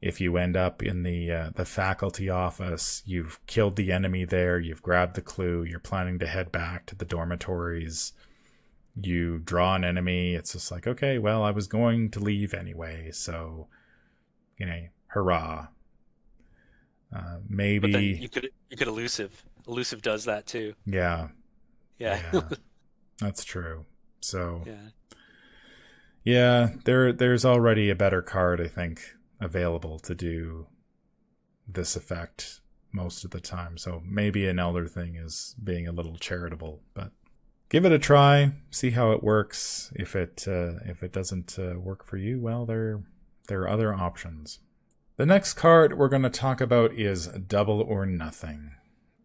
if 0.00 0.20
you 0.20 0.36
end 0.36 0.56
up 0.56 0.82
in 0.82 1.02
the 1.04 1.30
uh, 1.30 1.50
the 1.54 1.64
faculty 1.64 2.28
office, 2.28 3.02
you've 3.06 3.38
killed 3.46 3.76
the 3.76 3.92
enemy 3.92 4.24
there, 4.24 4.58
you've 4.58 4.82
grabbed 4.82 5.14
the 5.14 5.22
clue, 5.22 5.62
you're 5.62 5.78
planning 5.78 6.18
to 6.18 6.26
head 6.26 6.50
back 6.50 6.86
to 6.86 6.96
the 6.96 7.04
dormitories. 7.04 8.12
You 9.06 9.38
draw 9.38 9.74
an 9.74 9.84
enemy. 9.84 10.34
It's 10.34 10.52
just 10.52 10.70
like, 10.70 10.86
okay, 10.86 11.18
well, 11.18 11.42
I 11.42 11.50
was 11.50 11.66
going 11.66 12.10
to 12.12 12.20
leave 12.20 12.54
anyway, 12.54 13.10
so 13.12 13.68
you 14.58 14.66
know, 14.66 14.82
hurrah! 15.06 15.68
Uh, 17.14 17.38
maybe 17.48 18.18
you 18.20 18.28
could 18.28 18.50
you 18.68 18.76
could 18.76 18.88
elusive. 18.88 19.44
Elusive 19.66 20.02
does 20.02 20.24
that 20.24 20.46
too. 20.46 20.74
Yeah. 20.86 21.28
Yeah. 21.98 22.22
yeah. 22.32 22.40
That's 23.20 23.44
true. 23.44 23.84
So 24.20 24.62
Yeah. 24.66 24.88
Yeah, 26.22 26.68
there 26.84 27.12
there's 27.12 27.44
already 27.44 27.88
a 27.88 27.94
better 27.94 28.20
card 28.20 28.60
I 28.60 28.68
think 28.68 29.00
available 29.40 29.98
to 30.00 30.14
do 30.14 30.66
this 31.66 31.96
effect 31.96 32.60
most 32.92 33.24
of 33.24 33.30
the 33.30 33.40
time. 33.40 33.78
So 33.78 34.02
maybe 34.04 34.46
an 34.46 34.58
elder 34.58 34.86
thing 34.86 35.16
is 35.16 35.54
being 35.62 35.88
a 35.88 35.92
little 35.92 36.16
charitable, 36.16 36.82
but 36.94 37.12
give 37.70 37.86
it 37.86 37.92
a 37.92 37.98
try, 37.98 38.52
see 38.70 38.90
how 38.90 39.12
it 39.12 39.22
works. 39.22 39.90
If 39.94 40.14
it 40.14 40.44
uh, 40.46 40.80
if 40.84 41.02
it 41.02 41.12
doesn't 41.12 41.58
uh, 41.58 41.78
work 41.78 42.04
for 42.04 42.18
you, 42.18 42.38
well 42.38 42.66
there 42.66 43.02
there 43.48 43.62
are 43.62 43.68
other 43.70 43.94
options. 43.94 44.58
The 45.16 45.26
next 45.26 45.54
card 45.54 45.96
we're 45.96 46.08
going 46.08 46.22
to 46.22 46.30
talk 46.30 46.60
about 46.60 46.92
is 46.92 47.26
Double 47.28 47.80
or 47.80 48.04
Nothing. 48.04 48.72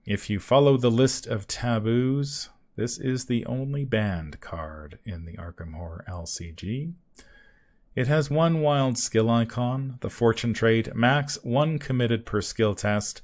If 0.05 0.29
you 0.29 0.39
follow 0.39 0.77
the 0.77 0.91
list 0.91 1.25
of 1.25 1.47
taboos, 1.47 2.49
this 2.75 2.99
is 2.99 3.25
the 3.25 3.45
only 3.45 3.86
banned 3.86 4.39
card 4.39 4.99
in 5.05 5.25
the 5.25 5.38
Arkham 5.38 5.73
Horror 5.73 6.05
LCG. 6.08 6.93
It 7.95 8.08
has 8.08 8.29
one 8.29 8.60
wild 8.60 8.97
skill 8.97 9.29
icon, 9.29 9.97
the 10.01 10.10
fortune 10.10 10.53
trait, 10.53 10.93
max 10.93 11.41
one 11.43 11.79
committed 11.79 12.25
per 12.25 12.41
skill 12.41 12.75
test, 12.75 13.21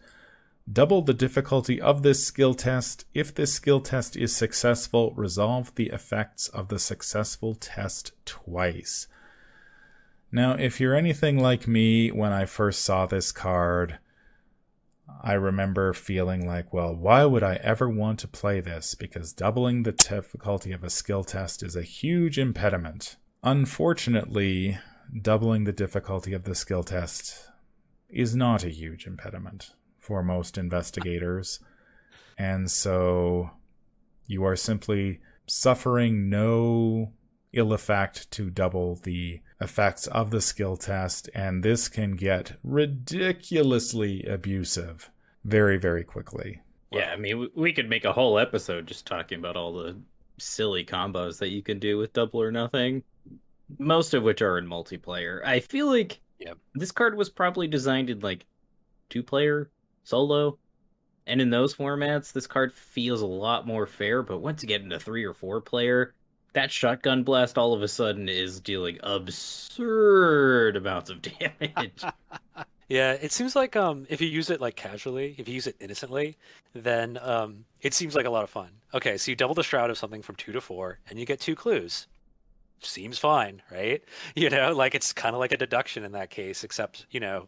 Double 0.71 1.01
the 1.01 1.13
difficulty 1.13 1.81
of 1.81 2.03
this 2.03 2.25
skill 2.25 2.53
test. 2.53 3.05
If 3.13 3.33
this 3.33 3.53
skill 3.53 3.81
test 3.81 4.15
is 4.15 4.35
successful, 4.35 5.13
resolve 5.15 5.73
the 5.75 5.87
effects 5.87 6.47
of 6.49 6.67
the 6.67 6.79
successful 6.79 7.55
test 7.55 8.11
twice. 8.25 9.07
Now, 10.31 10.53
if 10.53 10.79
you're 10.79 10.95
anything 10.95 11.39
like 11.39 11.67
me, 11.67 12.09
when 12.09 12.31
I 12.31 12.45
first 12.45 12.83
saw 12.83 13.05
this 13.05 13.31
card, 13.31 13.97
I 15.21 15.33
remember 15.33 15.93
feeling 15.93 16.47
like, 16.47 16.71
well, 16.71 16.95
why 16.95 17.25
would 17.25 17.43
I 17.43 17.55
ever 17.55 17.89
want 17.89 18.19
to 18.19 18.27
play 18.27 18.61
this? 18.61 18.95
Because 18.95 19.33
doubling 19.33 19.83
the 19.83 19.91
difficulty 19.91 20.71
of 20.71 20.83
a 20.83 20.89
skill 20.89 21.23
test 21.23 21.63
is 21.63 21.75
a 21.75 21.81
huge 21.81 22.39
impediment. 22.39 23.17
Unfortunately, 23.43 24.77
doubling 25.21 25.65
the 25.65 25.73
difficulty 25.73 26.33
of 26.33 26.43
the 26.43 26.55
skill 26.55 26.83
test 26.83 27.49
is 28.09 28.35
not 28.35 28.63
a 28.63 28.69
huge 28.69 29.05
impediment 29.05 29.71
for 30.01 30.21
most 30.21 30.57
investigators. 30.57 31.59
And 32.37 32.69
so 32.69 33.51
you 34.27 34.43
are 34.43 34.57
simply 34.57 35.21
suffering 35.45 36.29
no 36.29 37.13
ill 37.53 37.71
effect 37.71 38.29
to 38.31 38.49
double 38.49 38.95
the 38.95 39.41
effects 39.59 40.07
of 40.07 40.31
the 40.31 40.41
skill 40.41 40.75
test, 40.75 41.29
and 41.35 41.63
this 41.63 41.87
can 41.87 42.15
get 42.15 42.53
ridiculously 42.63 44.23
abusive 44.23 45.11
very, 45.43 45.77
very 45.77 46.03
quickly. 46.03 46.61
Yeah, 46.91 47.11
I 47.11 47.17
mean, 47.17 47.49
we 47.55 47.71
could 47.73 47.89
make 47.89 48.05
a 48.05 48.13
whole 48.13 48.39
episode 48.39 48.87
just 48.87 49.05
talking 49.05 49.39
about 49.39 49.55
all 49.55 49.73
the 49.73 49.97
silly 50.37 50.83
combos 50.83 51.37
that 51.39 51.49
you 51.49 51.61
can 51.61 51.79
do 51.79 51.97
with 51.97 52.13
double 52.13 52.41
or 52.41 52.51
nothing, 52.51 53.03
most 53.77 54.13
of 54.13 54.23
which 54.23 54.41
are 54.41 54.57
in 54.57 54.65
multiplayer. 54.65 55.45
I 55.45 55.59
feel 55.59 55.87
like 55.87 56.19
yeah. 56.39 56.53
this 56.73 56.91
card 56.91 57.15
was 57.15 57.29
probably 57.29 57.67
designed 57.67 58.09
in 58.09 58.19
like 58.19 58.45
two 59.09 59.23
player, 59.23 59.69
solo, 60.03 60.57
and 61.27 61.41
in 61.41 61.49
those 61.49 61.75
formats, 61.75 62.33
this 62.33 62.47
card 62.47 62.73
feels 62.73 63.21
a 63.21 63.27
lot 63.27 63.67
more 63.67 63.85
fair. 63.85 64.23
But 64.23 64.39
once 64.39 64.63
you 64.63 64.67
get 64.67 64.81
into 64.81 64.99
three 64.99 65.23
or 65.23 65.33
four 65.33 65.61
player, 65.61 66.13
that 66.53 66.71
shotgun 66.71 67.23
blast 67.23 67.57
all 67.57 67.73
of 67.73 67.81
a 67.81 67.87
sudden 67.87 68.27
is 68.27 68.59
dealing 68.59 68.99
absurd 69.03 70.75
amounts 70.75 71.09
of 71.09 71.21
damage. 71.39 72.03
yeah, 72.89 73.13
it 73.13 73.31
seems 73.31 73.55
like 73.55 73.75
um, 73.75 74.05
if 74.09 74.19
you 74.19 74.27
use 74.27 74.49
it 74.49 74.59
like 74.59 74.75
casually, 74.75 75.35
if 75.37 75.47
you 75.47 75.53
use 75.55 75.67
it 75.67 75.75
innocently, 75.79 76.37
then 76.73 77.17
um, 77.21 77.65
it 77.81 77.93
seems 77.93 78.15
like 78.15 78.25
a 78.25 78.29
lot 78.29 78.43
of 78.43 78.49
fun. 78.49 78.69
Okay, 78.93 79.17
so 79.17 79.31
you 79.31 79.35
double 79.35 79.55
the 79.55 79.63
shroud 79.63 79.89
of 79.89 79.97
something 79.97 80.21
from 80.21 80.35
two 80.35 80.51
to 80.51 80.61
four, 80.61 80.99
and 81.09 81.17
you 81.17 81.25
get 81.25 81.39
two 81.39 81.55
clues. 81.55 82.07
Seems 82.81 83.19
fine, 83.19 83.61
right? 83.71 84.03
You 84.35 84.49
know, 84.49 84.73
like 84.73 84.95
it's 84.95 85.13
kind 85.13 85.35
of 85.35 85.39
like 85.39 85.51
a 85.51 85.57
deduction 85.57 86.03
in 86.03 86.13
that 86.13 86.29
case, 86.29 86.63
except 86.63 87.05
you 87.11 87.19
know, 87.19 87.47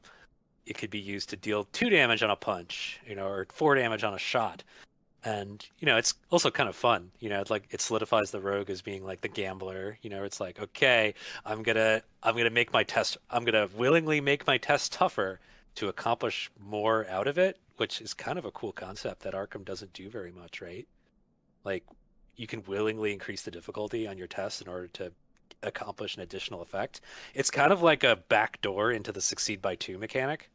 it 0.66 0.78
could 0.78 0.90
be 0.90 1.00
used 1.00 1.30
to 1.30 1.36
deal 1.36 1.66
two 1.72 1.90
damage 1.90 2.24
on 2.24 2.30
a 2.30 2.36
punch, 2.36 3.00
you 3.08 3.16
know, 3.16 3.28
or 3.28 3.48
four 3.50 3.76
damage 3.76 4.04
on 4.04 4.14
a 4.14 4.20
shot. 4.20 4.64
And 5.26 5.66
you 5.80 5.86
know 5.86 5.96
it's 5.96 6.16
also 6.32 6.52
kind 6.52 6.68
of 6.68 6.76
fun 6.76 7.10
you 7.22 7.30
know 7.30 7.40
it's 7.40 7.50
like 7.50 7.64
it 7.72 7.80
solidifies 7.80 8.32
the 8.32 8.42
rogue 8.42 8.70
as 8.70 8.82
being 8.82 9.06
like 9.06 9.22
the 9.22 9.30
gambler 9.30 9.98
you 10.02 10.10
know 10.10 10.26
it's 10.26 10.42
like 10.42 10.60
okay 10.60 11.14
i'm 11.46 11.64
gonna 11.64 12.02
i'm 12.24 12.36
gonna 12.36 12.50
make 12.50 12.74
my 12.74 12.84
test 12.84 13.18
i'm 13.32 13.46
gonna 13.46 13.70
willingly 13.78 14.20
make 14.20 14.46
my 14.46 14.58
test 14.58 14.92
tougher 14.92 15.40
to 15.76 15.88
accomplish 15.88 16.52
more 16.60 17.08
out 17.08 17.26
of 17.26 17.38
it 17.38 17.58
which 17.78 18.02
is 18.02 18.14
kind 18.14 18.38
of 18.38 18.46
a 18.46 18.52
cool 18.52 18.72
concept 18.72 19.22
that 19.22 19.34
arkham 19.34 19.66
doesn't 19.66 19.94
do 19.94 20.10
very 20.10 20.32
much 20.32 20.62
right? 20.62 20.88
Like 21.64 21.84
you 22.36 22.48
can 22.48 22.64
willingly 22.64 23.14
increase 23.14 23.44
the 23.44 23.52
difficulty 23.52 24.08
on 24.08 24.18
your 24.18 24.28
test 24.28 24.62
in 24.62 24.68
order 24.68 24.88
to 24.88 25.12
accomplish 25.62 26.16
an 26.16 26.24
additional 26.24 26.62
effect. 26.62 27.02
It's 27.34 27.52
kind 27.52 27.72
of 27.72 27.82
like 27.82 28.04
a 28.04 28.16
back 28.16 28.62
door 28.62 28.92
into 28.92 29.12
the 29.12 29.22
succeed 29.22 29.62
by 29.62 29.76
two 29.76 29.98
mechanic 29.98 30.50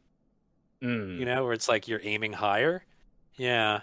mm. 0.81 1.17
you 1.17 1.25
know 1.25 1.43
where 1.43 1.53
it's 1.53 1.67
like 1.67 1.87
you're 1.87 2.01
aiming 2.03 2.33
higher 2.33 2.83
yeah 3.35 3.81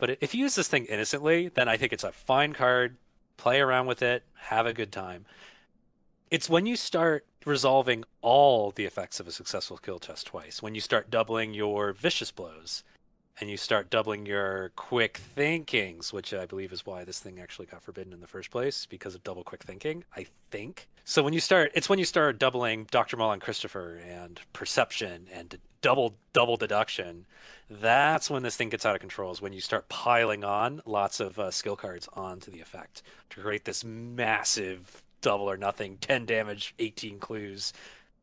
but 0.00 0.16
if 0.22 0.34
you 0.34 0.40
use 0.40 0.54
this 0.54 0.66
thing 0.66 0.86
innocently, 0.86 1.48
then 1.48 1.68
I 1.68 1.76
think 1.76 1.92
it's 1.92 2.04
a 2.04 2.10
fine 2.10 2.54
card. 2.54 2.96
Play 3.36 3.60
around 3.60 3.86
with 3.86 4.02
it, 4.02 4.24
have 4.34 4.66
a 4.66 4.72
good 4.72 4.90
time. 4.90 5.26
It's 6.30 6.48
when 6.48 6.64
you 6.66 6.74
start 6.74 7.26
resolving 7.44 8.04
all 8.22 8.70
the 8.70 8.86
effects 8.86 9.20
of 9.20 9.28
a 9.28 9.32
successful 9.32 9.76
skill 9.76 9.98
test 9.98 10.26
twice, 10.26 10.62
when 10.62 10.74
you 10.74 10.80
start 10.80 11.10
doubling 11.10 11.52
your 11.54 11.92
vicious 11.92 12.30
blows, 12.30 12.82
and 13.40 13.48
you 13.50 13.56
start 13.56 13.90
doubling 13.90 14.26
your 14.26 14.72
quick 14.76 15.18
thinkings, 15.18 16.12
which 16.12 16.32
I 16.34 16.46
believe 16.46 16.72
is 16.72 16.84
why 16.84 17.04
this 17.04 17.20
thing 17.20 17.38
actually 17.38 17.66
got 17.66 17.82
forbidden 17.82 18.12
in 18.12 18.20
the 18.20 18.26
first 18.26 18.50
place 18.50 18.86
because 18.86 19.14
of 19.14 19.22
double 19.22 19.44
quick 19.44 19.62
thinking, 19.62 20.04
I 20.16 20.26
think. 20.50 20.88
So 21.04 21.22
when 21.22 21.32
you 21.32 21.40
start, 21.40 21.72
it's 21.74 21.88
when 21.88 21.98
you 21.98 22.04
start 22.04 22.38
doubling 22.38 22.86
Dr. 22.90 23.16
Milan 23.16 23.40
Christopher 23.40 24.00
and 24.06 24.40
perception 24.52 25.26
and 25.32 25.58
double 25.82 26.16
double 26.32 26.56
deduction. 26.56 27.26
That's 27.68 28.28
when 28.30 28.42
this 28.42 28.56
thing 28.56 28.68
gets 28.68 28.84
out 28.84 28.94
of 28.94 29.00
control. 29.00 29.30
Is 29.32 29.42
when 29.42 29.52
you 29.52 29.60
start 29.60 29.88
piling 29.88 30.44
on 30.44 30.82
lots 30.84 31.20
of 31.20 31.38
uh, 31.38 31.50
skill 31.50 31.76
cards 31.76 32.08
onto 32.14 32.50
the 32.50 32.60
effect 32.60 33.02
to 33.30 33.40
create 33.40 33.64
this 33.64 33.84
massive 33.84 35.02
double 35.20 35.50
or 35.50 35.56
nothing, 35.56 35.98
ten 35.98 36.26
damage, 36.26 36.74
eighteen 36.78 37.18
clues, 37.18 37.72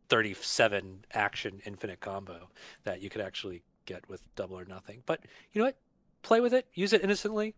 37 0.09 1.05
action 1.13 1.61
infinite 1.65 1.99
combo 1.99 2.49
that 2.83 3.01
you 3.01 3.09
could 3.09 3.21
actually 3.21 3.61
get 3.85 4.07
with 4.09 4.23
double 4.35 4.57
or 4.57 4.65
nothing. 4.65 5.03
But 5.05 5.21
you 5.51 5.59
know 5.59 5.65
what? 5.65 5.77
Play 6.21 6.39
with 6.39 6.53
it, 6.53 6.67
use 6.73 6.93
it 6.93 7.03
innocently. 7.03 7.55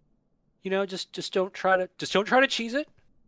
You 0.61 0.71
know, 0.71 0.85
just 0.85 1.13
just 1.13 1.33
don't 1.33 1.53
try 1.53 1.77
to 1.77 1.89
just 1.97 2.13
don't 2.13 2.25
try 2.25 2.41
to 2.41 2.47
cheese 2.47 2.73
it, 2.73 2.87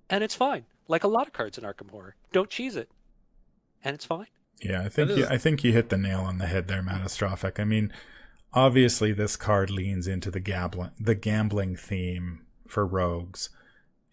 and 0.09 0.23
it's 0.23 0.35
fine. 0.35 0.65
Like 0.87 1.03
a 1.03 1.07
lot 1.07 1.27
of 1.27 1.33
cards 1.33 1.57
in 1.57 1.63
Arkham 1.63 1.89
Horror, 1.89 2.15
don't 2.33 2.49
cheese 2.49 2.75
it, 2.75 2.89
and 3.83 3.95
it's 3.95 4.05
fine. 4.05 4.27
Yeah, 4.61 4.83
I 4.83 4.89
think 4.89 5.11
is... 5.11 5.17
you, 5.17 5.27
I 5.29 5.37
think 5.37 5.63
you 5.63 5.71
hit 5.73 5.89
the 5.89 5.97
nail 5.97 6.21
on 6.21 6.37
the 6.37 6.47
head 6.47 6.67
there, 6.67 6.83
Mattastrophic. 6.83 7.59
I 7.59 7.63
mean, 7.63 7.91
obviously 8.53 9.11
this 9.11 9.35
card 9.35 9.69
leans 9.69 10.07
into 10.07 10.29
the 10.29 10.39
gambling 10.39 10.91
the 10.99 11.15
gambling 11.15 11.75
theme 11.75 12.41
for 12.67 12.85
rogues, 12.85 13.49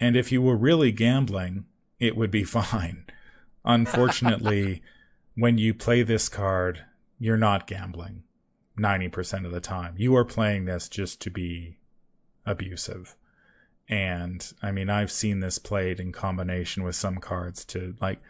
and 0.00 0.16
if 0.16 0.32
you 0.32 0.42
were 0.42 0.56
really 0.56 0.92
gambling, 0.92 1.64
it 1.98 2.16
would 2.16 2.30
be 2.30 2.44
fine. 2.44 3.04
Unfortunately, 3.64 4.82
when 5.34 5.58
you 5.58 5.74
play 5.74 6.02
this 6.02 6.28
card, 6.28 6.84
you're 7.18 7.36
not 7.36 7.66
gambling 7.66 8.22
90% 8.78 9.44
of 9.44 9.52
the 9.52 9.60
time. 9.60 9.94
You 9.96 10.16
are 10.16 10.24
playing 10.24 10.64
this 10.64 10.88
just 10.88 11.20
to 11.22 11.30
be 11.30 11.76
abusive. 12.46 13.16
And 13.88 14.50
I 14.62 14.70
mean, 14.70 14.90
I've 14.90 15.10
seen 15.10 15.40
this 15.40 15.58
played 15.58 15.98
in 16.00 16.12
combination 16.12 16.82
with 16.82 16.96
some 16.96 17.18
cards 17.18 17.64
to 17.66 17.94
like 18.00 18.20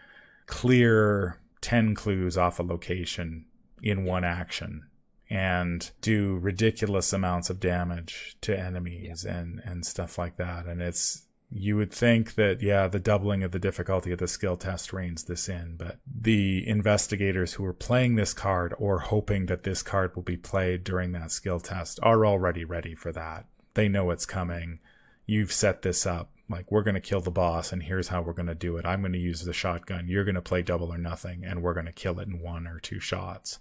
clear 0.46 1.38
10 1.61 1.94
clues 1.94 2.37
off 2.37 2.59
a 2.59 2.62
location 2.62 3.47
in 3.83 4.05
one 4.05 4.25
action 4.25 4.88
and 5.31 5.90
do 6.01 6.38
ridiculous 6.38 7.12
amounts 7.12 7.51
of 7.51 7.61
damage 7.61 8.37
to 8.40 8.59
enemies 8.59 9.25
yeah. 9.27 9.38
and, 9.38 9.61
and 9.64 9.85
stuff 9.85 10.16
like 10.18 10.37
that. 10.37 10.66
And 10.66 10.81
it's, 10.81 11.29
you 11.51 11.77
would 11.77 11.92
think 11.92 12.35
that 12.35 12.61
yeah 12.61 12.87
the 12.87 12.99
doubling 12.99 13.42
of 13.42 13.53
the 13.53 13.59
difficulty 13.59 14.12
of 14.12 14.18
the 14.18 14.29
skill 14.29 14.57
test 14.57 14.92
reins 14.92 15.25
this 15.25 15.49
in 15.49 15.77
but 15.79 15.99
the 16.07 16.66
investigators 16.68 17.55
who 17.55 17.64
are 17.64 17.73
playing 17.73 18.16
this 18.16 18.35
card 18.35 18.75
or 18.79 18.99
hoping 18.99 19.47
that 19.47 19.62
this 19.62 19.83
card 19.83 20.14
will 20.14 20.23
be 20.23 20.37
played 20.37 20.85
during 20.85 21.12
that 21.12 21.31
skill 21.31 21.59
test 21.59 21.99
are 22.03 22.27
already 22.27 22.64
ready 22.64 22.94
for 22.94 23.12
that 23.12 23.47
they 23.75 23.88
know 23.88 24.11
it's 24.11 24.27
coming 24.27 24.79
you've 25.27 25.53
set 25.53 25.83
this 25.83 26.05
up 26.05 26.31
like 26.48 26.70
we're 26.70 26.82
going 26.82 26.94
to 26.94 27.00
kill 27.00 27.20
the 27.20 27.30
boss 27.30 27.72
and 27.72 27.82
here's 27.82 28.08
how 28.08 28.22
we're 28.22 28.32
going 28.32 28.46
to 28.46 28.54
do 28.54 28.76
it. 28.76 28.87
I'm 28.87 29.00
going 29.00 29.12
to 29.12 29.18
use 29.18 29.44
the 29.44 29.52
shotgun. 29.52 30.08
You're 30.08 30.24
going 30.24 30.34
to 30.34 30.42
play 30.42 30.62
double 30.62 30.92
or 30.92 30.98
nothing 30.98 31.44
and 31.44 31.62
we're 31.62 31.74
going 31.74 31.87
to 31.87 31.92
kill 31.92 32.18
it 32.20 32.28
in 32.28 32.40
one 32.40 32.66
or 32.66 32.80
two 32.80 33.00
shots. 33.00 33.58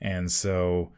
And 0.00 0.30
so 0.30 0.92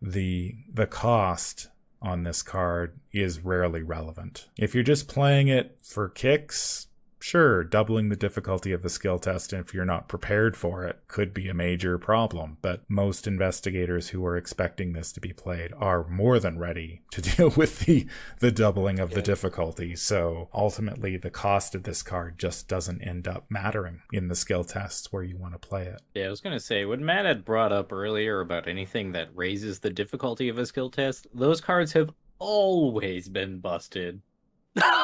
the 0.00 0.54
the 0.72 0.86
cost 0.86 1.68
on 2.00 2.22
this 2.22 2.42
card 2.42 2.98
is 3.12 3.40
rarely 3.40 3.82
relevant. 3.82 4.48
If 4.56 4.74
you're 4.74 4.84
just 4.84 5.08
playing 5.08 5.48
it 5.48 5.78
for 5.82 6.08
kicks, 6.08 6.88
sure, 7.24 7.64
doubling 7.64 8.10
the 8.10 8.16
difficulty 8.16 8.70
of 8.70 8.82
the 8.82 8.90
skill 8.90 9.18
test 9.18 9.54
if 9.54 9.72
you're 9.72 9.84
not 9.86 10.08
prepared 10.08 10.54
for 10.56 10.84
it 10.84 11.00
could 11.08 11.32
be 11.32 11.48
a 11.48 11.54
major 11.54 11.96
problem. 11.96 12.58
But 12.60 12.82
most 12.86 13.26
investigators 13.26 14.10
who 14.10 14.24
are 14.26 14.36
expecting 14.36 14.92
this 14.92 15.10
to 15.12 15.20
be 15.20 15.32
played 15.32 15.72
are 15.78 16.06
more 16.06 16.38
than 16.38 16.58
ready 16.58 17.00
to 17.12 17.22
deal 17.36 17.48
with 17.50 17.80
the, 17.80 18.06
the 18.40 18.52
doubling 18.52 19.00
of 19.00 19.10
yeah. 19.10 19.16
the 19.16 19.22
difficulty. 19.22 19.96
So 19.96 20.50
ultimately, 20.52 21.16
the 21.16 21.30
cost 21.30 21.74
of 21.74 21.84
this 21.84 22.02
card 22.02 22.38
just 22.38 22.68
doesn't 22.68 23.00
end 23.00 23.26
up 23.26 23.46
mattering 23.48 24.02
in 24.12 24.28
the 24.28 24.34
skill 24.34 24.62
tests 24.62 25.10
where 25.10 25.22
you 25.22 25.38
want 25.38 25.54
to 25.54 25.58
play 25.58 25.86
it. 25.86 26.02
Yeah, 26.14 26.26
I 26.26 26.30
was 26.30 26.42
going 26.42 26.56
to 26.56 26.60
say, 26.60 26.84
what 26.84 27.00
Matt 27.00 27.24
had 27.24 27.46
brought 27.46 27.72
up 27.72 27.90
earlier 27.90 28.40
about 28.40 28.68
anything 28.68 29.12
that 29.12 29.34
raises 29.34 29.78
the 29.78 29.90
difficulty 29.90 30.50
of 30.50 30.58
a 30.58 30.66
skill 30.66 30.90
test, 30.90 31.26
those 31.32 31.62
cards 31.62 31.94
have 31.94 32.10
always 32.38 33.30
been 33.30 33.60
busted. 33.60 34.20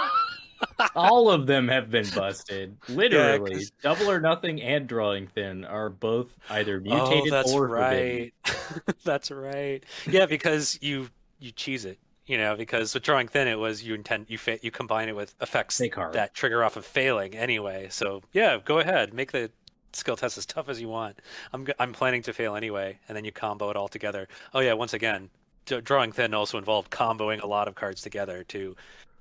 All 0.95 1.31
of 1.31 1.47
them 1.47 1.69
have 1.69 1.91
been 1.91 2.09
busted. 2.15 2.77
Literally, 2.89 3.55
yeah, 3.57 3.67
double 3.83 4.11
or 4.11 4.21
nothing 4.21 4.61
and 4.63 4.87
drawing 4.87 5.27
thin 5.27 5.65
are 5.65 5.91
both 5.91 6.29
either 6.49 6.77
oh, 6.77 6.81
mutated 6.81 7.33
oh, 7.33 7.37
that's 7.37 7.53
or 7.53 7.67
right. 7.67 8.33
that's 9.05 9.31
right. 9.31 9.85
Yeah, 10.09 10.27
because 10.27 10.79
you 10.81 11.09
you 11.39 11.53
cheese 11.53 11.85
it. 11.85 11.99
You 12.27 12.39
know, 12.39 12.55
because 12.55 12.95
with 12.95 13.03
drawing 13.03 13.27
thin, 13.27 13.49
it 13.49 13.59
was 13.59 13.83
you 13.83 13.95
intend 13.95 14.27
you 14.29 14.39
fa- 14.39 14.59
you 14.63 14.71
combine 14.71 15.09
it 15.09 15.17
with 15.17 15.35
effects 15.41 15.79
that 15.79 16.31
trigger 16.33 16.63
off 16.63 16.77
of 16.77 16.87
failing 16.87 17.35
anyway. 17.35 17.89
So 17.91 18.23
yeah, 18.33 18.59
go 18.65 18.79
ahead, 18.79 19.13
make 19.13 19.33
the 19.33 19.51
skill 19.93 20.17
test 20.17 20.39
as 20.39 20.47
tough 20.47 20.69
as 20.69 20.81
you 20.81 20.89
want. 20.89 21.19
I'm 21.53 21.67
I'm 21.79 21.93
planning 21.93 22.23
to 22.23 22.33
fail 22.33 22.55
anyway, 22.55 22.99
and 23.09 23.17
then 23.17 23.25
you 23.25 23.33
combo 23.33 23.71
it 23.71 23.77
all 23.77 23.89
together. 23.89 24.29
Oh 24.55 24.61
yeah, 24.61 24.75
once 24.75 24.93
again, 24.93 25.31
d- 25.67 25.81
drawing 25.81 26.13
thin 26.13 26.35
also 26.35 26.59
involved 26.59 26.91
comboing 26.91 27.43
a 27.43 27.47
lot 27.47 27.69
of 27.69 27.75
cards 27.75 28.03
together 28.03 28.45
to 28.45 28.77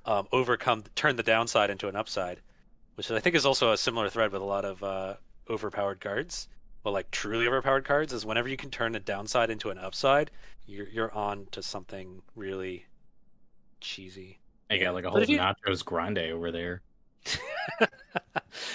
um, 0.09 0.27
overcome 0.31 0.83
turn 0.95 1.15
the 1.15 1.23
downside 1.23 1.69
into 1.69 1.87
an 1.87 1.95
upside, 1.95 2.41
which 2.95 3.11
I 3.11 3.19
think 3.19 3.35
is 3.35 3.45
also 3.45 3.71
a 3.71 3.77
similar 3.77 4.09
thread 4.09 4.31
with 4.31 4.41
a 4.41 4.45
lot 4.45 4.65
of 4.65 4.83
uh, 4.83 5.13
overpowered 5.49 6.01
cards. 6.01 6.47
Well, 6.83 6.93
like 6.93 7.11
truly 7.11 7.47
overpowered 7.47 7.85
cards 7.85 8.11
is 8.11 8.25
whenever 8.25 8.47
you 8.49 8.57
can 8.57 8.71
turn 8.71 8.95
a 8.95 8.99
downside 8.99 9.51
into 9.51 9.69
an 9.69 9.77
upside, 9.77 10.31
you're 10.65 10.87
you're 10.87 11.13
on 11.13 11.47
to 11.51 11.61
something 11.61 12.23
really 12.35 12.85
cheesy. 13.81 14.39
I 14.71 14.77
got 14.77 14.95
like 14.95 15.05
a 15.05 15.11
whole 15.11 15.23
you- 15.23 15.37
nachos 15.37 15.85
grande 15.85 16.17
over 16.17 16.51
there. 16.51 16.81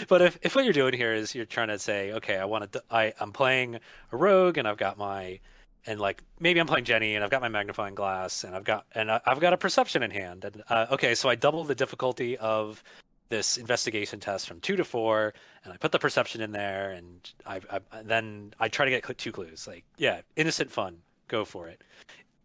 but 0.08 0.22
if, 0.22 0.38
if 0.42 0.54
what 0.54 0.64
you're 0.64 0.72
doing 0.72 0.94
here 0.94 1.14
is 1.14 1.34
you're 1.34 1.46
trying 1.46 1.68
to 1.68 1.78
say, 1.78 2.12
okay, 2.12 2.36
I 2.36 2.44
want 2.44 2.70
to, 2.72 2.82
I 2.90 3.12
I'm 3.18 3.32
playing 3.32 3.80
a 4.12 4.16
rogue 4.16 4.58
and 4.58 4.68
I've 4.68 4.76
got 4.76 4.98
my, 4.98 5.40
and 5.86 6.00
like 6.00 6.22
maybe 6.40 6.60
I'm 6.60 6.66
playing 6.66 6.84
Jenny 6.84 7.14
and 7.14 7.24
I've 7.24 7.30
got 7.30 7.40
my 7.42 7.48
magnifying 7.48 7.94
glass 7.94 8.44
and 8.44 8.54
I've 8.54 8.64
got 8.64 8.86
and 8.94 9.10
I- 9.10 9.20
I've 9.26 9.40
got 9.40 9.52
a 9.52 9.56
perception 9.56 10.02
in 10.02 10.10
hand 10.10 10.44
and 10.44 10.62
uh, 10.68 10.86
okay, 10.92 11.14
so 11.14 11.28
I 11.28 11.34
double 11.34 11.64
the 11.64 11.74
difficulty 11.74 12.36
of 12.38 12.82
this 13.30 13.56
investigation 13.56 14.20
test 14.20 14.46
from 14.46 14.60
two 14.60 14.76
to 14.76 14.84
four 14.84 15.34
and 15.64 15.72
I 15.72 15.76
put 15.76 15.92
the 15.92 15.98
perception 15.98 16.40
in 16.40 16.52
there 16.52 16.90
and 16.92 17.28
I, 17.46 17.60
I 17.70 18.02
then 18.02 18.54
I 18.60 18.68
try 18.68 18.84
to 18.84 18.90
get 18.90 19.18
two 19.18 19.32
clues. 19.32 19.66
Like 19.66 19.84
yeah, 19.96 20.20
innocent 20.36 20.70
fun, 20.70 20.98
go 21.28 21.44
for 21.44 21.68
it. 21.68 21.82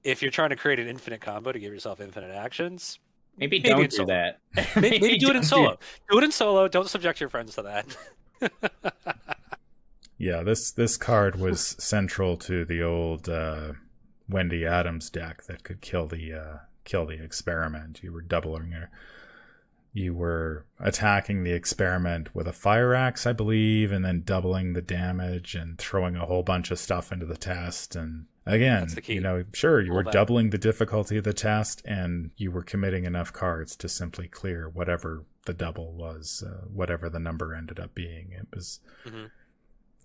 If 0.03 0.21
you're 0.21 0.31
trying 0.31 0.49
to 0.51 0.55
create 0.55 0.79
an 0.79 0.87
infinite 0.87 1.19
combo 1.21 1.51
to 1.51 1.59
give 1.59 1.73
yourself 1.73 1.99
infinite 2.01 2.33
actions, 2.35 2.99
Maybe, 3.37 3.59
Maybe 3.59 3.69
don't 3.69 3.89
do 3.89 3.95
solo. 3.95 4.07
that. 4.07 4.39
maybe, 4.75 4.99
maybe 4.99 5.17
do 5.19 5.29
it 5.29 5.35
in 5.37 5.43
solo. 5.43 5.77
Do 6.11 6.17
it 6.17 6.23
in 6.25 6.31
solo. 6.33 6.67
Don't 6.67 6.89
subject 6.89 7.21
your 7.21 7.29
friends 7.29 7.55
to 7.55 7.61
that. 7.61 7.85
Yeah, 10.19 10.43
this 10.43 10.71
this 10.71 10.97
card 10.97 11.37
was 11.39 11.75
central 11.79 12.37
to 12.37 12.65
the 12.65 12.83
old 12.83 13.27
uh, 13.29 13.73
Wendy 14.27 14.65
Adams 14.65 15.09
deck 15.09 15.43
that 15.45 15.63
could 15.63 15.81
kill 15.81 16.05
the 16.07 16.33
uh, 16.33 16.57
kill 16.83 17.05
the 17.05 17.23
experiment. 17.23 18.03
You 18.03 18.11
were 18.11 18.21
doubling 18.21 18.71
her. 18.71 18.91
You 19.91 20.13
were 20.13 20.65
attacking 20.79 21.43
the 21.43 21.53
experiment 21.53 22.35
with 22.35 22.47
a 22.47 22.53
fire 22.53 22.93
axe, 22.93 23.25
I 23.25 23.33
believe, 23.33 23.91
and 23.91 24.05
then 24.05 24.21
doubling 24.23 24.73
the 24.73 24.83
damage 24.83 25.55
and 25.55 25.79
throwing 25.79 26.15
a 26.15 26.25
whole 26.27 26.43
bunch 26.43 26.69
of 26.69 26.77
stuff 26.77 27.11
into 27.11 27.25
the 27.25 27.35
test. 27.37 27.95
And 27.95 28.25
again, 28.45 28.81
That's 28.81 28.95
the 28.95 29.01
key. 29.01 29.13
you 29.15 29.21
know, 29.21 29.45
sure, 29.51 29.81
you 29.81 29.89
All 29.91 29.97
were 29.97 30.03
that. 30.03 30.13
doubling 30.13 30.51
the 30.51 30.59
difficulty 30.59 31.17
of 31.17 31.23
the 31.23 31.33
test, 31.33 31.81
and 31.85 32.29
you 32.37 32.51
were 32.51 32.61
committing 32.61 33.05
enough 33.05 33.33
cards 33.33 33.75
to 33.77 33.89
simply 33.89 34.27
clear 34.27 34.69
whatever 34.69 35.23
the 35.45 35.55
double 35.55 35.93
was, 35.93 36.43
uh, 36.45 36.65
whatever 36.67 37.09
the 37.09 37.19
number 37.19 37.55
ended 37.55 37.79
up 37.79 37.95
being. 37.95 38.31
It 38.33 38.47
was 38.53 38.81
Mhm. 39.07 39.31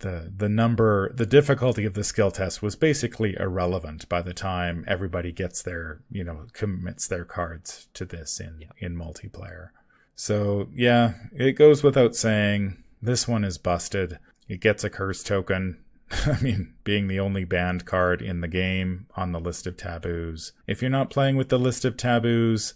The 0.00 0.33
the 0.37 0.48
number 0.48 1.12
the 1.14 1.26
difficulty 1.26 1.85
of 1.85 1.94
the 1.94 2.04
skill 2.04 2.30
test 2.30 2.62
was 2.62 2.76
basically 2.76 3.37
irrelevant 3.38 4.09
by 4.09 4.20
the 4.20 4.35
time 4.35 4.85
everybody 4.87 5.33
gets 5.33 5.62
their 5.62 6.00
you 6.11 6.24
know 6.24 6.46
commits 6.52 7.07
their 7.07 7.24
cards 7.24 7.88
to 7.94 8.04
this 8.04 8.40
in 8.40 8.61
Yeah. 8.61 8.87
in 8.87 8.96
multiplayer 8.96 9.68
so 10.14 10.68
yeah 10.74 11.14
it 11.35 11.52
goes 11.52 11.83
without 11.83 12.14
saying 12.16 12.83
this 13.00 13.28
one 13.28 13.44
is 13.44 13.59
busted 13.59 14.18
it 14.48 14.61
gets 14.61 14.85
a 14.85 14.90
curse 14.90 15.22
token 15.22 15.78
I 16.26 16.38
mean, 16.42 16.74
being 16.85 17.09
the 17.09 17.18
only 17.18 17.44
banned 17.44 17.87
card 17.87 18.20
in 18.20 18.40
the 18.42 18.48
game 18.48 19.07
on 19.16 19.33
the 19.33 19.40
list 19.40 19.66
of 19.66 19.78
taboos. 19.78 20.52
If 20.66 20.83
you're 20.83 20.90
not 20.90 21.09
playing 21.11 21.37
with 21.37 21.48
the 21.48 21.59
list 21.59 21.85
of 21.87 21.96
taboos 21.96 22.74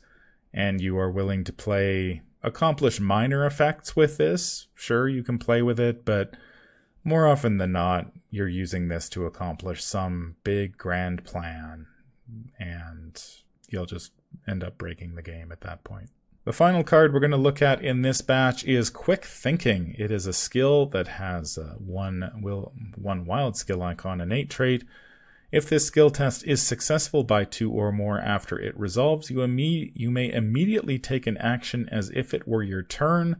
and 0.52 0.81
you 0.81 0.98
are 0.98 1.11
willing 1.11 1.44
to 1.44 1.52
play 1.52 2.22
accomplish 2.42 3.00
minor 3.00 3.44
effects 3.44 3.94
with 3.94 4.16
this, 4.16 4.68
sure 4.74 5.09
you 5.09 5.22
can 5.22 5.38
play 5.38 5.61
with 5.61 5.78
it, 5.78 6.07
but 6.07 6.35
more 7.09 7.27
often 7.27 7.59
than 7.59 7.73
not, 7.73 8.12
you're 8.31 8.49
using 8.49 8.88
this 8.88 9.09
to 9.11 9.27
accomplish 9.27 9.83
some 9.83 10.37
big 10.44 10.77
grand 10.77 11.25
plan, 11.25 11.87
and 12.59 13.23
you'll 13.68 13.87
just 13.87 14.12
end 14.47 14.62
up 14.62 14.79
breaking 14.79 15.14
the 15.14 15.23
game 15.23 15.51
at 15.51 15.62
that 15.62 15.85
point. 15.85 16.11
The 16.44 16.53
final 16.53 16.83
card 16.83 17.12
we're 17.12 17.21
going 17.21 17.31
to 17.33 17.37
look 17.37 17.61
at 17.61 17.83
in 17.83 18.03
this 18.03 18.23
batch 18.23 18.64
is 18.64 18.88
Quick 18.88 19.25
Thinking. 19.25 19.94
It 19.99 20.11
is 20.11 20.27
a 20.27 20.33
skill 20.33 20.87
that 20.87 21.09
has 21.09 21.59
uh, 21.59 21.75
one 21.79 22.31
will 22.40 22.73
one 22.94 23.27
wild 23.27 23.57
skill 23.57 23.83
icon 23.83 24.21
innate 24.21 24.49
trait. 24.49 24.85
If 25.51 25.68
this 25.68 25.87
skill 25.87 26.11
test 26.11 26.47
is 26.47 26.62
successful 26.62 27.25
by 27.25 27.44
two 27.44 27.71
or 27.73 27.90
more 27.90 28.18
after 28.18 28.59
it 28.59 28.79
resolves, 28.79 29.31
you, 29.31 29.38
imme- 29.38 29.92
you 29.94 30.11
may 30.11 30.31
immediately 30.31 30.99
take 30.99 31.27
an 31.27 31.38
action 31.38 31.88
as 31.90 32.11
if 32.11 32.33
it 32.33 32.47
were 32.47 32.62
your 32.62 32.83
turn. 32.83 33.37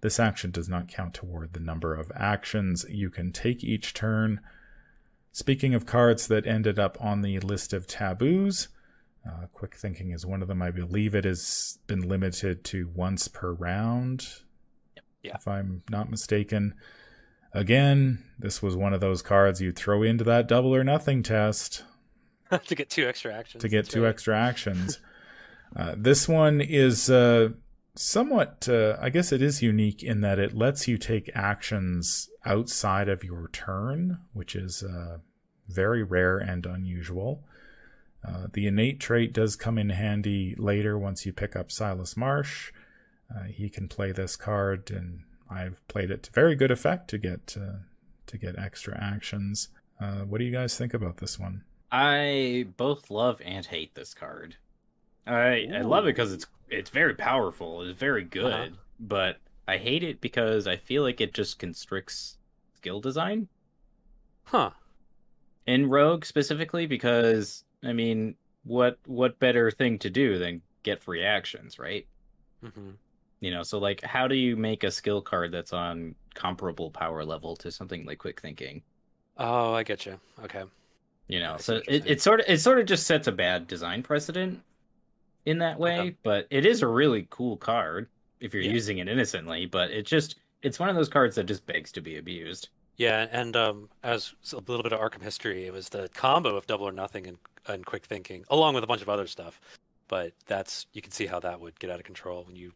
This 0.00 0.20
action 0.20 0.50
does 0.50 0.68
not 0.68 0.88
count 0.88 1.14
toward 1.14 1.52
the 1.52 1.60
number 1.60 1.94
of 1.94 2.12
actions 2.14 2.84
you 2.88 3.10
can 3.10 3.32
take 3.32 3.64
each 3.64 3.94
turn. 3.94 4.40
Speaking 5.32 5.74
of 5.74 5.86
cards 5.86 6.28
that 6.28 6.46
ended 6.46 6.78
up 6.78 6.96
on 7.00 7.22
the 7.22 7.38
list 7.40 7.72
of 7.72 7.86
taboos, 7.86 8.68
uh, 9.26 9.46
quick 9.52 9.74
thinking 9.74 10.10
is 10.12 10.24
one 10.24 10.42
of 10.42 10.48
them. 10.48 10.62
I 10.62 10.70
believe 10.70 11.14
it 11.14 11.24
has 11.24 11.78
been 11.86 12.08
limited 12.08 12.62
to 12.64 12.90
once 12.94 13.26
per 13.28 13.52
round, 13.52 14.28
Yeah. 15.22 15.34
if 15.34 15.48
I'm 15.48 15.82
not 15.90 16.10
mistaken. 16.10 16.74
Again, 17.52 18.22
this 18.38 18.62
was 18.62 18.76
one 18.76 18.92
of 18.94 19.00
those 19.00 19.22
cards 19.22 19.60
you 19.60 19.72
throw 19.72 20.02
into 20.02 20.24
that 20.24 20.46
double 20.46 20.74
or 20.74 20.84
nothing 20.84 21.22
test 21.22 21.84
to 22.66 22.74
get 22.74 22.90
two 22.90 23.06
extra 23.08 23.32
actions. 23.34 23.62
to 23.62 23.68
get 23.68 23.84
That's 23.86 23.94
two 23.94 24.02
right. 24.04 24.10
extra 24.10 24.38
actions. 24.38 25.00
uh, 25.76 25.94
this 25.96 26.28
one 26.28 26.60
is 26.60 27.10
uh, 27.10 27.50
somewhat, 27.98 28.68
uh, 28.68 28.96
I 29.00 29.10
guess 29.10 29.32
it 29.32 29.42
is 29.42 29.62
unique 29.62 30.02
in 30.02 30.20
that 30.20 30.38
it 30.38 30.54
lets 30.54 30.86
you 30.88 30.98
take 30.98 31.30
actions 31.34 32.28
outside 32.44 33.08
of 33.08 33.24
your 33.24 33.48
turn, 33.52 34.18
which 34.32 34.54
is 34.54 34.82
uh, 34.82 35.18
very 35.68 36.02
rare 36.02 36.38
and 36.38 36.66
unusual. 36.66 37.42
Uh, 38.26 38.46
the 38.52 38.66
innate 38.66 39.00
trait 39.00 39.32
does 39.32 39.56
come 39.56 39.78
in 39.78 39.90
handy 39.90 40.54
later 40.58 40.98
once 40.98 41.24
you 41.24 41.32
pick 41.32 41.54
up 41.54 41.70
Silas 41.70 42.16
Marsh. 42.16 42.72
Uh, 43.34 43.44
he 43.44 43.68
can 43.68 43.88
play 43.88 44.12
this 44.12 44.36
card, 44.36 44.90
and 44.90 45.22
I've 45.50 45.86
played 45.88 46.10
it 46.10 46.24
to 46.24 46.32
very 46.32 46.54
good 46.54 46.70
effect 46.70 47.08
to 47.10 47.18
get 47.18 47.56
uh, 47.60 47.78
to 48.26 48.38
get 48.38 48.58
extra 48.58 48.98
actions. 49.00 49.68
Uh, 50.00 50.20
what 50.20 50.38
do 50.38 50.44
you 50.44 50.52
guys 50.52 50.76
think 50.76 50.92
about 50.94 51.18
this 51.18 51.38
one? 51.38 51.62
I 51.90 52.66
both 52.76 53.10
love 53.10 53.40
and 53.44 53.64
hate 53.64 53.94
this 53.94 54.14
card. 54.14 54.56
I 55.26 55.68
I 55.72 55.80
love 55.82 56.04
it 56.04 56.14
because 56.14 56.32
it's 56.32 56.46
it's 56.68 56.90
very 56.90 57.14
powerful. 57.14 57.82
It's 57.82 57.98
very 57.98 58.24
good, 58.24 58.72
Uh-huh. 58.72 58.76
but 58.98 59.40
I 59.68 59.78
hate 59.78 60.02
it 60.02 60.20
because 60.20 60.66
I 60.66 60.76
feel 60.76 61.02
like 61.02 61.20
it 61.20 61.34
just 61.34 61.58
constricts 61.58 62.38
skill 62.74 63.00
design 63.00 63.48
Huh. 64.44 64.70
in 65.66 65.88
Rogue 65.88 66.24
specifically. 66.24 66.86
Because 66.86 67.64
I 67.84 67.92
mean, 67.92 68.36
what 68.64 68.98
what 69.06 69.38
better 69.38 69.70
thing 69.70 69.98
to 70.00 70.10
do 70.10 70.38
than 70.38 70.62
get 70.82 71.02
free 71.02 71.24
actions, 71.24 71.78
right? 71.78 72.06
hmm 72.62 72.98
You 73.40 73.50
know, 73.50 73.62
so 73.62 73.78
like, 73.78 74.02
how 74.02 74.28
do 74.28 74.34
you 74.34 74.56
make 74.56 74.82
a 74.84 74.90
skill 74.90 75.22
card 75.22 75.52
that's 75.52 75.72
on 75.72 76.16
comparable 76.34 76.90
power 76.90 77.24
level 77.24 77.56
to 77.56 77.70
something 77.70 78.04
like 78.06 78.18
Quick 78.18 78.40
Thinking? 78.40 78.82
Oh, 79.38 79.72
I 79.74 79.82
get 79.82 80.04
you. 80.06 80.20
Okay. 80.42 80.64
You 81.28 81.40
know, 81.40 81.56
so 81.58 81.82
it, 81.88 82.04
it 82.06 82.22
sort 82.22 82.40
of 82.40 82.46
it 82.48 82.58
sort 82.60 82.78
of 82.78 82.86
just 82.86 83.06
sets 83.06 83.26
a 83.26 83.32
bad 83.32 83.66
design 83.66 84.02
precedent 84.02 84.62
in 85.46 85.58
that 85.58 85.78
way. 85.78 85.98
Okay. 85.98 86.16
But 86.22 86.46
it 86.50 86.66
is 86.66 86.82
a 86.82 86.86
really 86.86 87.26
cool 87.30 87.56
card 87.56 88.08
if 88.40 88.52
you're 88.52 88.62
Yeah. 88.62 88.70
using 88.72 88.98
it 88.98 89.08
innocently. 89.08 89.66
But 89.66 89.90
it 89.90 90.04
just 90.06 90.36
it's 90.62 90.78
one 90.78 90.88
of 90.88 90.96
those 90.96 91.08
cards 91.08 91.36
that 91.36 91.44
just 91.44 91.64
begs 91.66 91.92
to 91.92 92.00
be 92.00 92.16
abused. 92.18 92.68
Yeah, 92.96 93.28
and 93.30 93.54
um, 93.56 93.88
as 94.02 94.34
a 94.52 94.56
little 94.56 94.82
bit 94.82 94.92
of 94.92 95.00
Arkham 95.00 95.22
history, 95.22 95.66
it 95.66 95.72
was 95.72 95.90
the 95.90 96.08
combo 96.14 96.56
of 96.56 96.66
Double 96.66 96.88
or 96.88 96.92
Nothing 96.92 97.26
and, 97.26 97.36
and 97.66 97.84
Quick 97.84 98.06
Thinking, 98.06 98.42
along 98.48 98.74
with 98.74 98.84
a 98.84 98.86
bunch 98.86 99.02
of 99.02 99.08
other 99.10 99.26
stuff. 99.26 99.60
But 100.08 100.32
that's 100.46 100.86
you 100.94 101.02
can 101.02 101.12
see 101.12 101.26
how 101.26 101.38
that 101.40 101.60
would 101.60 101.78
get 101.78 101.90
out 101.90 101.98
of 101.98 102.04
control 102.04 102.44
when 102.44 102.56
you 102.56 102.72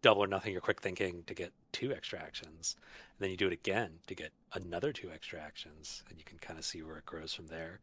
Double 0.00 0.22
or 0.22 0.26
Nothing 0.28 0.52
your 0.52 0.60
Quick 0.60 0.80
Thinking 0.80 1.24
to 1.26 1.34
get 1.34 1.52
two 1.72 1.92
extra 1.92 2.20
actions, 2.20 2.76
and 2.78 3.24
then 3.24 3.30
you 3.30 3.36
do 3.36 3.48
it 3.48 3.52
again 3.52 3.90
to 4.06 4.14
get 4.14 4.32
another 4.52 4.92
two 4.92 5.10
extra 5.10 5.40
actions, 5.40 6.04
and 6.08 6.18
you 6.18 6.24
can 6.24 6.38
kind 6.38 6.58
of 6.58 6.64
see 6.64 6.82
where 6.82 6.98
it 6.98 7.06
grows 7.06 7.34
from 7.34 7.48
there. 7.48 7.80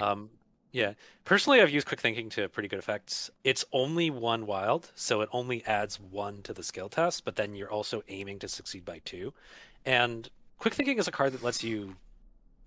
Um, 0.00 0.30
yeah, 0.76 0.92
personally, 1.24 1.62
I've 1.62 1.70
used 1.70 1.86
quick 1.86 2.02
thinking 2.02 2.28
to 2.30 2.50
pretty 2.50 2.68
good 2.68 2.78
effects. 2.78 3.30
It's 3.44 3.64
only 3.72 4.10
one 4.10 4.44
wild, 4.44 4.92
so 4.94 5.22
it 5.22 5.30
only 5.32 5.64
adds 5.64 5.98
one 5.98 6.42
to 6.42 6.52
the 6.52 6.62
skill 6.62 6.90
test, 6.90 7.24
but 7.24 7.34
then 7.34 7.54
you're 7.54 7.72
also 7.72 8.02
aiming 8.08 8.40
to 8.40 8.48
succeed 8.48 8.84
by 8.84 9.00
two. 9.06 9.32
And 9.86 10.28
quick 10.58 10.74
thinking 10.74 10.98
is 10.98 11.08
a 11.08 11.10
card 11.10 11.32
that 11.32 11.42
lets 11.42 11.64
you, 11.64 11.96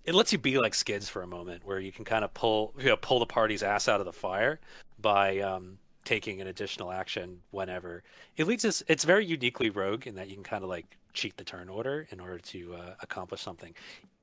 it 0.04 0.12
lets 0.12 0.32
you 0.32 0.38
be 0.38 0.58
like 0.58 0.74
skids 0.74 1.08
for 1.08 1.22
a 1.22 1.26
moment, 1.28 1.64
where 1.64 1.78
you 1.78 1.92
can 1.92 2.04
kind 2.04 2.24
of 2.24 2.34
pull, 2.34 2.74
you 2.80 2.86
know, 2.86 2.96
pull 2.96 3.20
the 3.20 3.26
party's 3.26 3.62
ass 3.62 3.86
out 3.86 4.00
of 4.00 4.06
the 4.06 4.12
fire 4.12 4.58
by 5.00 5.38
um, 5.38 5.78
taking 6.04 6.40
an 6.40 6.48
additional 6.48 6.90
action 6.90 7.38
whenever. 7.52 8.02
It 8.36 8.48
leads 8.48 8.64
us. 8.64 8.82
It's 8.88 9.04
very 9.04 9.24
uniquely 9.24 9.70
rogue 9.70 10.08
in 10.08 10.16
that 10.16 10.28
you 10.28 10.34
can 10.34 10.42
kind 10.42 10.64
of 10.64 10.68
like 10.68 10.96
cheat 11.12 11.36
the 11.36 11.44
turn 11.44 11.68
order 11.68 12.08
in 12.10 12.18
order 12.18 12.40
to 12.40 12.74
uh, 12.74 12.94
accomplish 13.02 13.40
something 13.40 13.72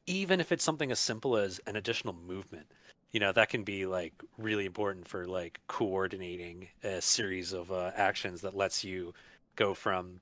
even 0.09 0.39
if 0.39 0.53
it's 0.53 0.63
something 0.63 0.89
as 0.89 0.99
simple 0.99 1.35
as 1.35 1.59
an 1.67 1.75
additional 1.75 2.15
movement 2.25 2.65
you 3.11 3.19
know 3.19 3.31
that 3.31 3.49
can 3.49 3.63
be 3.63 3.85
like 3.85 4.13
really 4.37 4.65
important 4.65 5.07
for 5.07 5.25
like 5.25 5.59
coordinating 5.67 6.67
a 6.83 7.01
series 7.01 7.53
of 7.53 7.71
uh, 7.71 7.91
actions 7.95 8.41
that 8.41 8.55
lets 8.55 8.83
you 8.83 9.13
go 9.55 9.73
from 9.73 10.19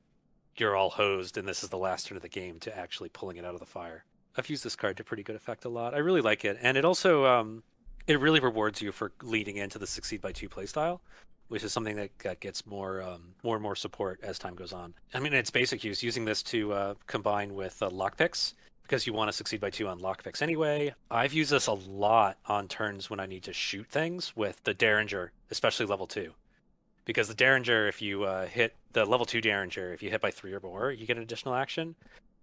you're 0.58 0.76
all 0.76 0.90
hosed 0.90 1.38
and 1.38 1.48
this 1.48 1.64
is 1.64 1.70
the 1.70 1.78
last 1.78 2.08
turn 2.08 2.16
of 2.16 2.22
the 2.22 2.30
game 2.30 2.60
to 2.60 2.78
actually 2.78 3.10
pulling 3.10 3.38
it 3.38 3.46
out 3.46 3.54
of 3.54 3.60
the 3.60 3.66
fire. 3.66 4.06
I've 4.38 4.50
used 4.50 4.64
this 4.64 4.76
card 4.76 4.98
to 4.98 5.04
pretty 5.04 5.24
good 5.24 5.36
effect 5.36 5.66
a 5.66 5.70
lot. 5.70 5.94
I 5.94 5.98
really 5.98 6.22
like 6.22 6.46
it. 6.46 6.58
And 6.62 6.78
it 6.78 6.86
also 6.86 7.26
um 7.26 7.64
it 8.08 8.20
really 8.20 8.40
rewards 8.40 8.82
you 8.82 8.92
for 8.92 9.12
leading 9.24 9.58
into 9.58 9.80
the 9.80 9.88
succeed 9.88 10.22
by 10.22 10.32
two 10.32 10.48
playstyle, 10.48 11.00
which 11.48 11.64
is 11.64 11.74
something 11.74 11.96
that, 11.96 12.12
that 12.20 12.40
gets 12.40 12.66
more 12.66 13.02
um, 13.02 13.34
more 13.44 13.56
and 13.56 13.64
more 13.64 13.76
support 13.76 14.20
as 14.22 14.38
time 14.38 14.56
goes 14.56 14.74
on. 14.74 14.94
I 15.14 15.20
mean, 15.20 15.34
its 15.34 15.50
basic 15.50 15.84
use, 15.84 16.04
using 16.04 16.26
this 16.26 16.44
to 16.44 16.74
uh, 16.74 16.94
combine 17.08 17.56
with 17.56 17.82
uh, 17.82 17.90
lockpicks 17.90 18.54
because 18.86 19.08
you 19.08 19.14
want 19.14 19.30
to 19.30 19.34
succeed 19.34 19.60
by 19.60 19.70
two 19.70 19.88
on 19.88 20.00
lockpicks 20.00 20.42
anyway. 20.42 20.94
I've 21.10 21.34
used 21.34 21.52
this 21.52 21.68
a 21.68 21.74
lot 21.74 22.38
on 22.46 22.68
turns 22.68 23.10
when 23.10 23.20
I 23.20 23.26
need 23.26 23.44
to 23.44 23.54
shoot 23.54 23.88
things 23.88 24.36
with 24.36 24.64
the 24.64 24.74
Derringer, 24.74 25.32
especially 25.50 25.88
level 25.88 26.06
two. 26.06 26.34
Because 27.04 27.28
the 27.28 27.34
Derringer, 27.34 27.88
if 27.88 28.02
you 28.02 28.24
uh, 28.24 28.46
hit 28.46 28.76
the 28.94 29.06
level 29.06 29.26
two 29.26 29.42
Derringer, 29.42 29.94
if 29.94 30.04
you 30.04 30.10
hit 30.10 30.22
by 30.22 30.32
three 30.32 30.54
or 30.54 30.60
more, 30.60 30.92
you 30.92 31.06
get 31.06 31.18
an 31.18 31.24
additional 31.24 31.56
action. 31.56 31.96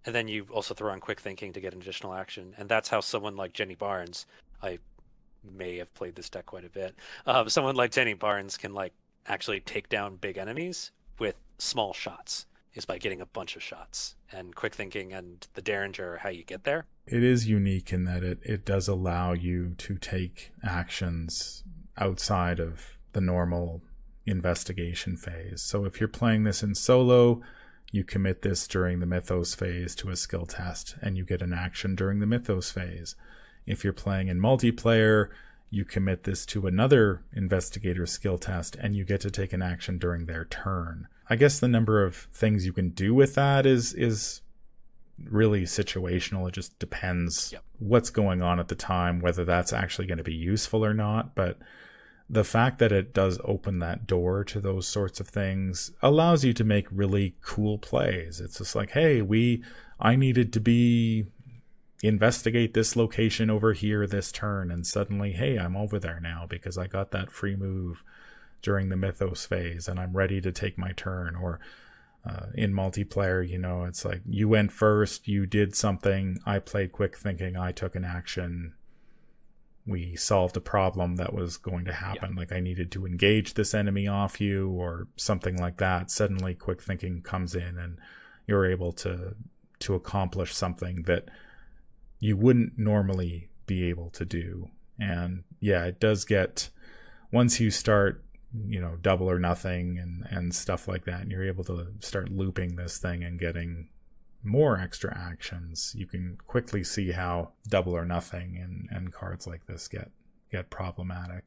And 0.04 0.14
then 0.14 0.26
you 0.26 0.46
also 0.50 0.74
throw 0.74 0.92
on 0.92 0.98
quick 0.98 1.20
thinking 1.20 1.52
to 1.52 1.60
get 1.60 1.74
an 1.74 1.80
additional 1.80 2.12
action. 2.12 2.54
And 2.58 2.68
that's 2.68 2.88
how 2.88 3.00
someone 3.00 3.36
like 3.36 3.52
Jenny 3.52 3.76
Barnes, 3.76 4.26
I 4.62 4.78
may 5.56 5.76
have 5.76 5.94
played 5.94 6.16
this 6.16 6.28
deck 6.28 6.46
quite 6.46 6.64
a 6.64 6.70
bit. 6.70 6.94
Um, 7.26 7.48
someone 7.48 7.76
like 7.76 7.92
Jenny 7.92 8.14
Barnes 8.14 8.56
can 8.56 8.74
like 8.74 8.92
actually 9.26 9.60
take 9.60 9.88
down 9.88 10.16
big 10.16 10.38
enemies 10.38 10.90
with 11.20 11.36
small 11.58 11.92
shots 11.92 12.46
is 12.74 12.84
by 12.84 12.98
getting 12.98 13.20
a 13.20 13.26
bunch 13.26 13.56
of 13.56 13.62
shots 13.62 14.14
and 14.30 14.54
quick 14.54 14.74
thinking 14.74 15.12
and 15.12 15.46
the 15.54 15.62
derringer 15.62 16.18
how 16.22 16.28
you 16.28 16.44
get 16.44 16.64
there. 16.64 16.86
It 17.06 17.22
is 17.22 17.48
unique 17.48 17.92
in 17.92 18.04
that 18.04 18.22
it, 18.22 18.38
it 18.42 18.64
does 18.64 18.88
allow 18.88 19.32
you 19.32 19.74
to 19.78 19.96
take 19.96 20.52
actions 20.64 21.64
outside 21.96 22.60
of 22.60 22.96
the 23.12 23.20
normal 23.20 23.82
investigation 24.24 25.16
phase. 25.16 25.62
So 25.62 25.84
if 25.84 26.00
you're 26.00 26.08
playing 26.08 26.44
this 26.44 26.62
in 26.62 26.74
solo 26.74 27.42
you 27.90 28.04
commit 28.04 28.40
this 28.40 28.66
during 28.66 29.00
the 29.00 29.06
mythos 29.06 29.54
phase 29.54 29.94
to 29.96 30.08
a 30.08 30.16
skill 30.16 30.46
test 30.46 30.96
and 31.02 31.16
you 31.16 31.24
get 31.24 31.42
an 31.42 31.52
action 31.52 31.94
during 31.94 32.20
the 32.20 32.26
mythos 32.26 32.70
phase. 32.70 33.14
If 33.66 33.84
you're 33.84 33.92
playing 33.92 34.28
in 34.28 34.40
multiplayer 34.40 35.28
you 35.68 35.84
commit 35.84 36.24
this 36.24 36.44
to 36.46 36.66
another 36.66 37.22
investigator 37.34 38.06
skill 38.06 38.38
test 38.38 38.76
and 38.76 38.94
you 38.94 39.04
get 39.04 39.20
to 39.22 39.30
take 39.30 39.52
an 39.52 39.62
action 39.62 39.98
during 39.98 40.26
their 40.26 40.44
turn 40.44 41.08
I 41.28 41.36
guess 41.36 41.60
the 41.60 41.68
number 41.68 42.04
of 42.04 42.16
things 42.32 42.66
you 42.66 42.72
can 42.72 42.90
do 42.90 43.14
with 43.14 43.34
that 43.34 43.66
is 43.66 43.94
is 43.94 44.42
really 45.24 45.62
situational. 45.62 46.48
It 46.48 46.54
just 46.54 46.78
depends 46.78 47.52
yep. 47.52 47.62
what's 47.78 48.10
going 48.10 48.42
on 48.42 48.58
at 48.58 48.68
the 48.68 48.74
time, 48.74 49.20
whether 49.20 49.44
that's 49.44 49.72
actually 49.72 50.06
going 50.06 50.18
to 50.18 50.24
be 50.24 50.34
useful 50.34 50.84
or 50.84 50.94
not. 50.94 51.34
But 51.34 51.58
the 52.28 52.44
fact 52.44 52.78
that 52.78 52.92
it 52.92 53.12
does 53.12 53.38
open 53.44 53.78
that 53.80 54.06
door 54.06 54.42
to 54.44 54.60
those 54.60 54.86
sorts 54.88 55.20
of 55.20 55.28
things 55.28 55.92
allows 56.00 56.44
you 56.44 56.52
to 56.54 56.64
make 56.64 56.86
really 56.90 57.34
cool 57.42 57.78
plays. 57.78 58.40
It's 58.40 58.58
just 58.58 58.74
like, 58.74 58.90
hey, 58.92 59.22
we 59.22 59.62
I 60.00 60.16
needed 60.16 60.52
to 60.54 60.60
be 60.60 61.26
investigate 62.02 62.74
this 62.74 62.96
location 62.96 63.48
over 63.48 63.72
here 63.74 64.06
this 64.06 64.32
turn 64.32 64.72
and 64.72 64.84
suddenly, 64.86 65.32
hey, 65.32 65.56
I'm 65.56 65.76
over 65.76 65.98
there 66.00 66.18
now 66.20 66.46
because 66.48 66.76
I 66.76 66.88
got 66.88 67.12
that 67.12 67.30
free 67.30 67.54
move 67.54 68.02
during 68.62 68.88
the 68.88 68.96
mythos 68.96 69.44
phase 69.44 69.88
and 69.88 69.98
I'm 70.00 70.16
ready 70.16 70.40
to 70.40 70.52
take 70.52 70.78
my 70.78 70.92
turn 70.92 71.36
or 71.36 71.60
uh, 72.24 72.46
in 72.54 72.72
multiplayer, 72.72 73.46
you 73.46 73.58
know, 73.58 73.84
it's 73.84 74.04
like 74.04 74.22
you 74.28 74.48
went 74.48 74.70
first, 74.70 75.26
you 75.26 75.44
did 75.44 75.74
something, 75.74 76.38
I 76.46 76.60
played 76.60 76.92
quick 76.92 77.16
thinking, 77.16 77.56
I 77.56 77.72
took 77.72 77.96
an 77.96 78.04
action, 78.04 78.74
we 79.86 80.14
solved 80.14 80.56
a 80.56 80.60
problem 80.60 81.16
that 81.16 81.34
was 81.34 81.56
going 81.56 81.84
to 81.86 81.92
happen. 81.92 82.32
Yeah. 82.34 82.40
Like 82.40 82.52
I 82.52 82.60
needed 82.60 82.92
to 82.92 83.06
engage 83.06 83.54
this 83.54 83.74
enemy 83.74 84.06
off 84.06 84.40
you 84.40 84.70
or 84.70 85.08
something 85.16 85.56
like 85.56 85.78
that. 85.78 86.10
Suddenly, 86.10 86.54
quick 86.54 86.80
thinking 86.80 87.20
comes 87.22 87.54
in, 87.54 87.78
and 87.78 87.98
you're 88.46 88.66
able 88.66 88.92
to 88.92 89.34
to 89.80 89.94
accomplish 89.94 90.54
something 90.54 91.02
that 91.02 91.28
you 92.20 92.36
wouldn't 92.36 92.78
normally 92.78 93.48
be 93.66 93.88
able 93.88 94.10
to 94.10 94.24
do. 94.24 94.68
And 95.00 95.42
yeah, 95.58 95.84
it 95.84 95.98
does 95.98 96.24
get 96.24 96.68
once 97.32 97.58
you 97.58 97.70
start 97.70 98.24
you 98.66 98.80
know 98.80 98.96
double 99.00 99.30
or 99.30 99.38
nothing 99.38 99.98
and 99.98 100.26
and 100.30 100.54
stuff 100.54 100.86
like 100.86 101.04
that 101.04 101.22
and 101.22 101.30
you're 101.30 101.46
able 101.46 101.64
to 101.64 101.86
start 102.00 102.30
looping 102.30 102.76
this 102.76 102.98
thing 102.98 103.24
and 103.24 103.38
getting 103.38 103.88
more 104.42 104.78
extra 104.78 105.16
actions 105.16 105.94
you 105.96 106.06
can 106.06 106.36
quickly 106.46 106.82
see 106.82 107.12
how 107.12 107.50
double 107.68 107.96
or 107.96 108.04
nothing 108.04 108.58
and 108.60 108.88
and 108.90 109.12
cards 109.12 109.46
like 109.46 109.66
this 109.66 109.88
get 109.88 110.10
get 110.50 110.68
problematic 110.68 111.44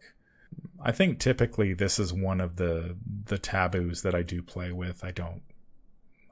i 0.82 0.92
think 0.92 1.20
typically 1.20 1.74
this 1.74 2.00
is 2.00 2.14
one 2.14 2.42
of 2.42 2.56
the 2.56 2.96
the 3.26 3.38
taboos 3.38 4.02
that 4.02 4.16
i 4.16 4.24
do 4.24 4.42
play 4.42 4.72
with 4.72 5.04
i 5.04 5.12
don't 5.12 5.42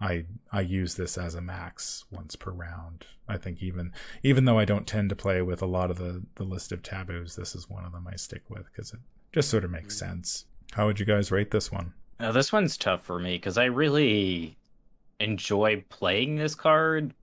I 0.03 0.25
I 0.51 0.61
use 0.61 0.95
this 0.95 1.17
as 1.17 1.33
a 1.33 1.41
max 1.41 2.03
once 2.11 2.35
per 2.35 2.51
round. 2.51 3.05
I 3.27 3.37
think 3.37 3.63
even 3.63 3.93
even 4.21 4.43
though 4.43 4.59
I 4.59 4.65
don't 4.65 4.85
tend 4.85 5.09
to 5.09 5.15
play 5.15 5.41
with 5.41 5.61
a 5.61 5.65
lot 5.65 5.89
of 5.89 5.97
the 5.97 6.23
the 6.35 6.43
list 6.43 6.73
of 6.73 6.83
taboos, 6.83 7.37
this 7.37 7.55
is 7.55 7.69
one 7.69 7.85
of 7.85 7.93
them 7.93 8.07
I 8.11 8.17
stick 8.17 8.49
with 8.49 8.65
because 8.65 8.91
it 8.91 8.99
just 9.31 9.49
sort 9.49 9.63
of 9.63 9.71
makes 9.71 9.95
mm-hmm. 9.95 10.11
sense. 10.11 10.45
How 10.73 10.87
would 10.87 10.99
you 10.99 11.05
guys 11.05 11.31
rate 11.31 11.51
this 11.51 11.71
one? 11.71 11.93
Uh, 12.19 12.31
this 12.31 12.51
one's 12.51 12.77
tough 12.77 13.03
for 13.03 13.19
me 13.19 13.35
because 13.35 13.59
I 13.59 13.65
really 13.65 14.57
enjoy 15.19 15.83
playing 15.89 16.35
this 16.35 16.55
card, 16.55 17.13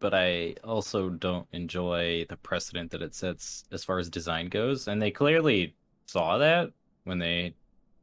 but 0.00 0.12
I 0.12 0.56
also 0.64 1.10
don't 1.10 1.46
enjoy 1.52 2.26
the 2.28 2.36
precedent 2.36 2.90
that 2.90 3.02
it 3.02 3.14
sets 3.14 3.64
as 3.70 3.84
far 3.84 4.00
as 4.00 4.10
design 4.10 4.48
goes. 4.48 4.88
And 4.88 5.00
they 5.00 5.12
clearly 5.12 5.74
saw 6.06 6.38
that 6.38 6.72
when 7.04 7.18
they 7.18 7.54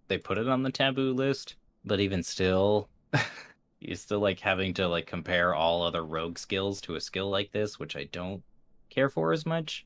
they 0.08 0.18
put 0.18 0.38
it 0.38 0.48
on 0.48 0.64
the 0.64 0.72
taboo 0.72 1.14
list. 1.14 1.56
But 1.84 2.00
even 2.00 2.24
still, 2.24 2.88
you're 3.82 3.98
still 3.98 4.20
like 4.20 4.40
having 4.40 4.74
to 4.76 4.88
like 4.88 5.06
compare 5.06 5.54
all 5.54 5.84
other 5.84 6.06
rogue 6.06 6.38
skills 6.38 6.80
to 6.82 6.96
a 6.96 7.02
skill 7.02 7.30
like 7.30 7.52
this, 7.52 7.78
which 7.78 7.98
I 7.98 8.06
don't 8.06 8.42
care 8.90 9.10
for 9.10 9.34
as 9.34 9.46
much. 9.46 9.86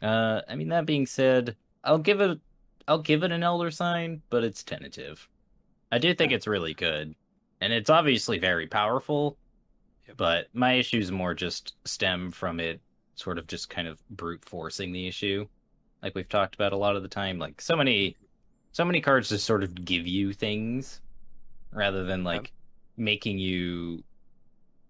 Uh, 0.00 0.40
I 0.48 0.54
mean 0.54 0.68
that 0.68 0.86
being 0.86 1.04
said, 1.04 1.54
I'll 1.84 1.98
give 1.98 2.22
it 2.22 2.38
I'll 2.88 2.98
give 2.98 3.22
it 3.22 3.30
an 3.30 3.42
elder 3.42 3.70
sign, 3.70 4.22
but 4.30 4.42
it's 4.42 4.64
tentative. 4.64 5.28
I 5.92 5.98
do 5.98 6.14
think 6.14 6.32
it's 6.32 6.46
really 6.46 6.74
good, 6.74 7.14
and 7.60 7.72
it's 7.72 7.90
obviously 7.90 8.38
very 8.38 8.66
powerful. 8.66 9.36
But 10.16 10.46
my 10.54 10.72
issues 10.72 11.12
more 11.12 11.34
just 11.34 11.74
stem 11.84 12.30
from 12.30 12.60
it 12.60 12.80
sort 13.14 13.36
of 13.38 13.46
just 13.46 13.68
kind 13.68 13.86
of 13.86 14.00
brute 14.08 14.42
forcing 14.44 14.90
the 14.90 15.06
issue, 15.06 15.46
like 16.02 16.14
we've 16.14 16.28
talked 16.28 16.54
about 16.54 16.72
a 16.72 16.76
lot 16.76 16.96
of 16.96 17.02
the 17.02 17.08
time. 17.08 17.38
Like 17.38 17.60
so 17.60 17.76
many, 17.76 18.16
so 18.72 18.86
many 18.86 19.02
cards 19.02 19.28
just 19.28 19.44
sort 19.44 19.62
of 19.62 19.84
give 19.84 20.06
you 20.06 20.32
things 20.32 21.02
rather 21.72 22.04
than 22.04 22.24
like 22.24 22.44
yep. 22.44 22.50
making 22.96 23.38
you 23.38 24.02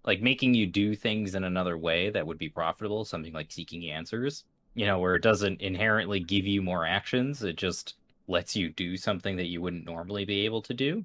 like 0.05 0.23
making 0.23 0.55
you 0.55 0.67
do 0.67 0.95
things 0.95 1.35
in 1.35 1.45
another 1.45 1.77
way 1.77 2.11
that 2.11 2.27
would 2.27 2.39
be 2.39 2.49
profitable 2.49 3.05
something 3.05 3.33
like 3.33 3.51
seeking 3.51 3.91
answers 3.91 4.45
you 4.75 4.87
know, 4.87 4.99
where 4.99 5.15
it 5.15 5.23
doesn't 5.23 5.61
inherently 5.61 6.21
give 6.21 6.47
you 6.47 6.63
more 6.63 6.87
actions. 6.87 7.43
It 7.43 7.57
just 7.57 7.95
lets 8.27 8.55
you 8.55 8.71
do 8.71 8.97
something 8.97 9.37
that 9.37 9.47
you 9.47 9.61
wouldn't 9.61 9.87
normally 9.87 10.25
be 10.25 10.45
able 10.45 10.63
to 10.63 10.75
do. 10.75 11.05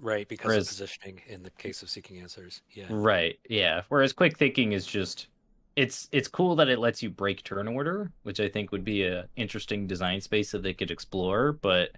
Right, 0.00 0.28
because 0.28 0.46
Whereas, 0.46 0.66
of 0.66 0.68
positioning 0.68 1.22
in 1.26 1.42
the 1.42 1.50
case 1.50 1.82
of 1.82 1.90
seeking 1.90 2.20
answers. 2.20 2.62
Yeah. 2.72 2.86
Right. 2.88 3.38
Yeah. 3.48 3.82
Whereas 3.88 4.12
quick 4.12 4.38
thinking 4.38 4.72
is 4.72 4.86
just 4.86 5.28
it's 5.74 6.08
it's 6.12 6.28
cool 6.28 6.56
that 6.56 6.68
it 6.68 6.78
lets 6.78 7.02
you 7.02 7.10
break 7.10 7.42
turn 7.44 7.68
order, 7.68 8.10
which 8.22 8.40
I 8.40 8.48
think 8.48 8.72
would 8.72 8.84
be 8.84 9.04
a 9.04 9.28
interesting 9.36 9.86
design 9.86 10.20
space 10.20 10.50
that 10.52 10.62
they 10.62 10.74
could 10.74 10.90
explore, 10.90 11.52
but 11.52 11.90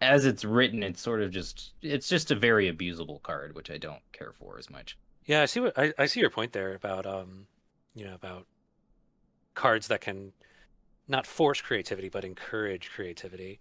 as 0.00 0.24
it's 0.24 0.44
written, 0.44 0.82
it's 0.82 1.00
sort 1.00 1.20
of 1.20 1.30
just 1.30 1.72
it's 1.82 2.08
just 2.08 2.30
a 2.30 2.34
very 2.34 2.72
abusable 2.72 3.22
card, 3.22 3.54
which 3.54 3.70
I 3.70 3.78
don't 3.78 4.02
care 4.12 4.32
for 4.32 4.58
as 4.58 4.70
much. 4.70 4.96
Yeah, 5.26 5.42
I 5.42 5.46
see 5.46 5.60
what 5.60 5.78
I, 5.78 5.92
I 5.98 6.06
see 6.06 6.20
your 6.20 6.30
point 6.30 6.52
there 6.52 6.74
about 6.74 7.06
um 7.06 7.46
you 7.94 8.04
know 8.04 8.14
about 8.14 8.46
cards 9.60 9.88
that 9.88 10.00
can 10.00 10.32
not 11.06 11.26
force 11.26 11.60
creativity 11.60 12.08
but 12.08 12.24
encourage 12.24 12.90
creativity. 12.90 13.60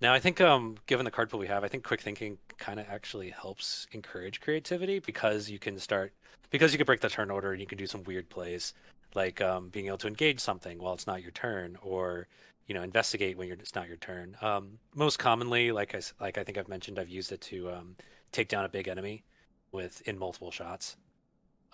Now, 0.00 0.12
I 0.12 0.18
think, 0.18 0.40
um, 0.40 0.76
given 0.86 1.04
the 1.04 1.10
card 1.10 1.30
pool 1.30 1.40
we 1.40 1.46
have, 1.46 1.64
I 1.64 1.68
think 1.68 1.84
quick 1.84 2.02
thinking 2.02 2.36
kind 2.58 2.80
of 2.80 2.86
actually 2.88 3.30
helps 3.30 3.86
encourage 3.92 4.40
creativity 4.40 4.98
because 4.98 5.48
you 5.48 5.58
can 5.58 5.78
start 5.78 6.12
because 6.50 6.72
you 6.72 6.78
can 6.78 6.84
break 6.84 7.00
the 7.00 7.08
turn 7.08 7.30
order 7.30 7.52
and 7.52 7.60
you 7.60 7.66
can 7.66 7.78
do 7.78 7.86
some 7.86 8.02
weird 8.04 8.28
plays 8.28 8.74
like 9.14 9.40
um, 9.40 9.68
being 9.70 9.86
able 9.86 9.98
to 9.98 10.08
engage 10.08 10.40
something 10.40 10.78
while 10.78 10.94
it's 10.94 11.06
not 11.06 11.22
your 11.22 11.30
turn 11.30 11.78
or 11.82 12.26
you 12.66 12.74
know 12.74 12.82
investigate 12.82 13.38
when 13.38 13.50
it's 13.52 13.74
not 13.74 13.88
your 13.88 13.96
turn. 13.98 14.36
Um, 14.42 14.78
most 14.94 15.18
commonly, 15.18 15.70
like 15.70 15.94
I 15.94 16.00
like 16.20 16.38
I 16.38 16.44
think 16.44 16.58
I've 16.58 16.68
mentioned, 16.68 16.98
I've 16.98 17.08
used 17.08 17.30
it 17.30 17.40
to 17.52 17.70
um, 17.70 17.96
take 18.32 18.48
down 18.48 18.64
a 18.64 18.68
big 18.68 18.88
enemy 18.88 19.22
with 19.70 20.02
in 20.08 20.18
multiple 20.18 20.50
shots 20.50 20.96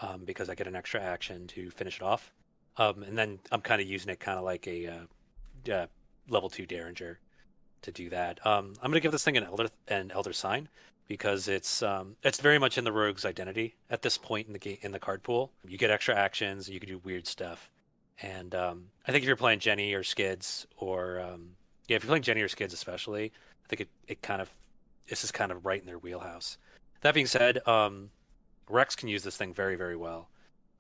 um, 0.01 0.25
because 0.25 0.49
I 0.51 0.55
get 0.55 0.67
an 0.67 0.77
extra 0.77 1.01
action 1.01 1.47
to 1.49 1.71
finish 1.71 1.97
it 1.97 2.03
off. 2.03 2.33
Um, 2.77 3.03
and 3.03 3.17
then 3.17 3.39
I'm 3.51 3.61
kind 3.61 3.81
of 3.81 3.89
using 3.89 4.11
it 4.11 4.21
kind 4.21 4.39
of 4.39 4.45
like 4.45 4.67
a 4.67 4.87
uh, 4.87 5.73
uh, 5.73 5.87
level 6.29 6.49
two 6.49 6.67
Derringer 6.67 7.19
to 7.83 7.93
do 7.93 8.09
that. 8.11 8.45
Um, 8.47 8.75
I'm 8.83 8.91
going 8.91 8.95
to 8.95 9.01
give 9.01 9.13
this 9.13 9.25
thing 9.25 9.37
an 9.37 9.45
elder 9.45 9.69
an 9.89 10.11
elder 10.13 10.33
sign 10.33 10.69
because 11.09 11.49
it's 11.49 11.83
um, 11.83 12.17
it's 12.23 12.41
very 12.41 12.59
much 12.59 12.79
in 12.79 12.85
the 12.85 12.93
rogue's 12.93 13.25
identity 13.25 13.75
at 13.91 14.03
this 14.03 14.17
point 14.17 14.47
in 14.47 14.53
the 14.53 14.59
game 14.59 14.79
in 14.83 14.93
the 14.93 14.99
card 14.99 15.23
pool. 15.23 15.53
You 15.67 15.79
get 15.79 15.91
extra 15.91 16.15
actions, 16.15 16.69
you 16.69 16.81
can 16.81 16.89
do 16.89 16.99
weird 16.99 17.27
stuff, 17.27 17.71
and 18.23 18.55
um, 18.55 18.85
I 19.07 19.13
think 19.13 19.23
if 19.23 19.27
you're 19.27 19.37
playing 19.37 19.59
Jenny 19.61 19.93
or 19.95 20.03
Skids 20.05 20.67
or 20.77 21.21
um, 21.21 21.51
yeah, 21.89 21.97
if 21.97 22.05
you're 22.05 22.09
playing 22.09 22.23
Jenny 22.23 22.41
or 22.41 22.49
Skids 22.49 22.73
especially, 22.73 23.33
I 23.65 23.69
think 23.69 23.83
it, 23.83 23.89
it 24.09 24.23
kind 24.23 24.41
of 24.41 24.51
this 25.09 25.25
is 25.25 25.33
kind 25.33 25.53
of 25.53 25.67
right 25.67 25.81
in 25.81 25.87
their 25.87 25.99
wheelhouse. 25.99 26.57
That 27.03 27.15
being 27.15 27.27
said, 27.27 27.67
um, 27.67 28.11
Rex 28.69 28.95
can 28.95 29.09
use 29.09 29.25
this 29.25 29.37
thing 29.37 29.53
very 29.53 29.77
very 29.77 29.97
well. 29.97 30.29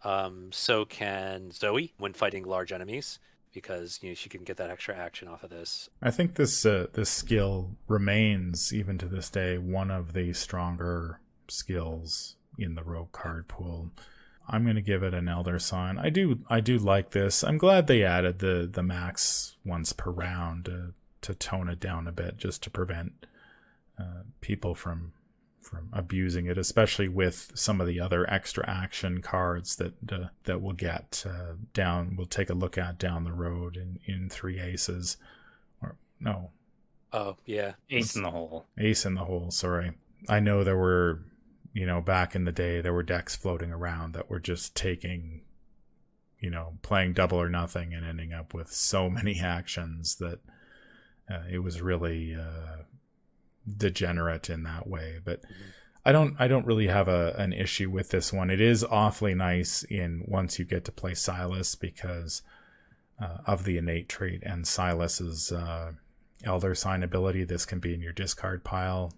Um, 0.05 0.50
so 0.53 0.84
can 0.84 1.50
Zoey 1.50 1.92
when 1.98 2.12
fighting 2.12 2.44
large 2.44 2.72
enemies 2.72 3.18
because 3.53 4.00
you 4.03 4.11
know 4.11 4.14
she 4.14 4.28
can 4.28 4.42
get 4.44 4.57
that 4.57 4.70
extra 4.70 4.96
action 4.96 5.28
off 5.28 5.42
of 5.42 5.50
this. 5.50 5.88
I 6.03 6.11
think 6.11 6.34
this 6.34 6.64
uh, 6.66 6.86
this 6.92 7.11
skill 7.11 7.76
remains 7.86 8.72
even 8.72 8.98
to 8.98 9.07
this 9.07 9.30
day 9.30 9.59
one 9.59 9.90
of 9.90 10.12
the 10.12 10.32
stronger 10.32 11.20
skills 11.48 12.36
in 12.59 12.74
the 12.74 12.82
rogue 12.82 13.12
card 13.12 13.48
pool. 13.48 13.90
I'm 14.48 14.64
going 14.64 14.76
to 14.76 14.82
give 14.82 15.03
it 15.03 15.14
an 15.14 15.28
elder 15.28 15.59
sign. 15.59 15.98
I 15.98 16.11
do 16.11 16.40
I 16.48 16.61
do 16.61 16.78
like 16.78 17.11
this. 17.11 17.44
I'm 17.44 17.59
glad 17.59 17.86
they 17.86 18.05
added 18.05 18.40
the 18.40 18.68
the 18.70 18.82
max 18.82 19.57
once 19.64 19.92
per 19.92 20.11
round 20.11 20.64
to, 20.66 20.94
to 21.22 21.34
tone 21.34 21.68
it 21.68 21.80
down 21.80 22.09
a 22.09 22.12
bit 22.12 22.38
just 22.38 22.62
to 22.64 22.70
prevent 22.70 23.26
uh, 23.98 24.22
people 24.40 24.74
from 24.74 25.12
from 25.63 25.89
abusing 25.93 26.47
it, 26.47 26.59
especially 26.59 27.09
with 27.09 27.53
some 27.55 27.81
of 27.81 27.87
the 27.87 28.01
other 28.01 28.29
extra 28.31 28.69
action 28.69 29.23
cards 29.23 29.77
that 29.77 29.95
uh, 30.13 30.27
that 30.45 30.61
we'll 30.61 30.75
get 30.75 31.25
uh, 31.27 31.55
down. 31.73 32.15
We'll 32.17 32.27
take 32.27 32.51
a 32.51 32.55
look 32.55 32.77
at 32.77 32.99
down 32.99 33.25
the 33.25 33.33
road 33.33 33.77
in 33.77 33.99
in 34.05 34.29
three 34.29 34.61
aces, 34.61 35.17
or 35.81 35.97
no, 36.21 36.51
Oh 37.13 37.37
yeah, 37.47 37.73
Ace 37.91 38.17
in 38.17 38.23
the 38.23 38.31
hole. 38.31 38.67
ace 38.79 39.05
in 39.05 39.15
the 39.15 39.25
hole. 39.25 39.51
Sorry, 39.51 39.93
I 40.29 40.41
know 40.41 40.65
there 40.65 40.77
were, 40.79 41.21
you 41.75 41.87
know, 41.87 42.01
back 42.01 42.35
in 42.35 42.45
the 42.45 42.53
day 42.53 42.81
there 42.81 42.95
were 42.95 43.03
decks 43.03 43.37
floating 43.37 43.71
around 43.73 44.15
that 44.15 44.31
were 44.31 44.41
just 44.41 44.75
taking, 44.75 45.43
you 46.41 46.51
know, 46.51 46.79
playing 46.83 47.13
double 47.13 47.41
or 47.41 47.49
nothing 47.51 47.93
and 47.95 48.05
ending 48.07 48.33
up 48.33 48.55
with 48.55 48.73
so 48.73 49.09
many 49.19 49.41
actions 49.41 50.17
that 50.17 50.41
uh, 51.31 51.43
it 51.51 51.59
was 51.59 51.81
really. 51.83 52.35
Uh, 52.35 52.85
degenerate 53.77 54.51
in 54.51 54.63
that 54.65 54.87
way 54.87 55.19
but 55.25 55.41
i 56.05 56.13
don't 56.13 56.35
i 56.39 56.49
don't 56.49 56.67
really 56.67 56.89
have 56.89 57.09
a 57.09 57.35
an 57.39 57.53
issue 57.53 57.91
with 57.91 58.11
this 58.11 58.33
one. 58.33 58.51
It 58.51 58.61
is 58.61 58.85
awfully 58.85 59.35
nice 59.35 59.83
in 59.85 60.25
once 60.27 60.59
you 60.59 60.65
get 60.65 60.85
to 60.87 60.93
play 60.93 61.15
silas 61.15 61.75
because 61.75 62.43
uh, 63.21 63.39
of 63.47 63.65
the 63.65 63.79
innate 63.79 64.09
trait 64.09 64.43
and 64.43 64.67
silas's 64.67 65.53
uh, 65.53 65.93
elder 66.45 66.75
sign 66.75 67.03
ability 67.03 67.45
this 67.45 67.65
can 67.65 67.79
be 67.79 67.95
in 67.95 68.01
your 68.01 68.13
discard 68.13 68.65
pile. 68.65 69.13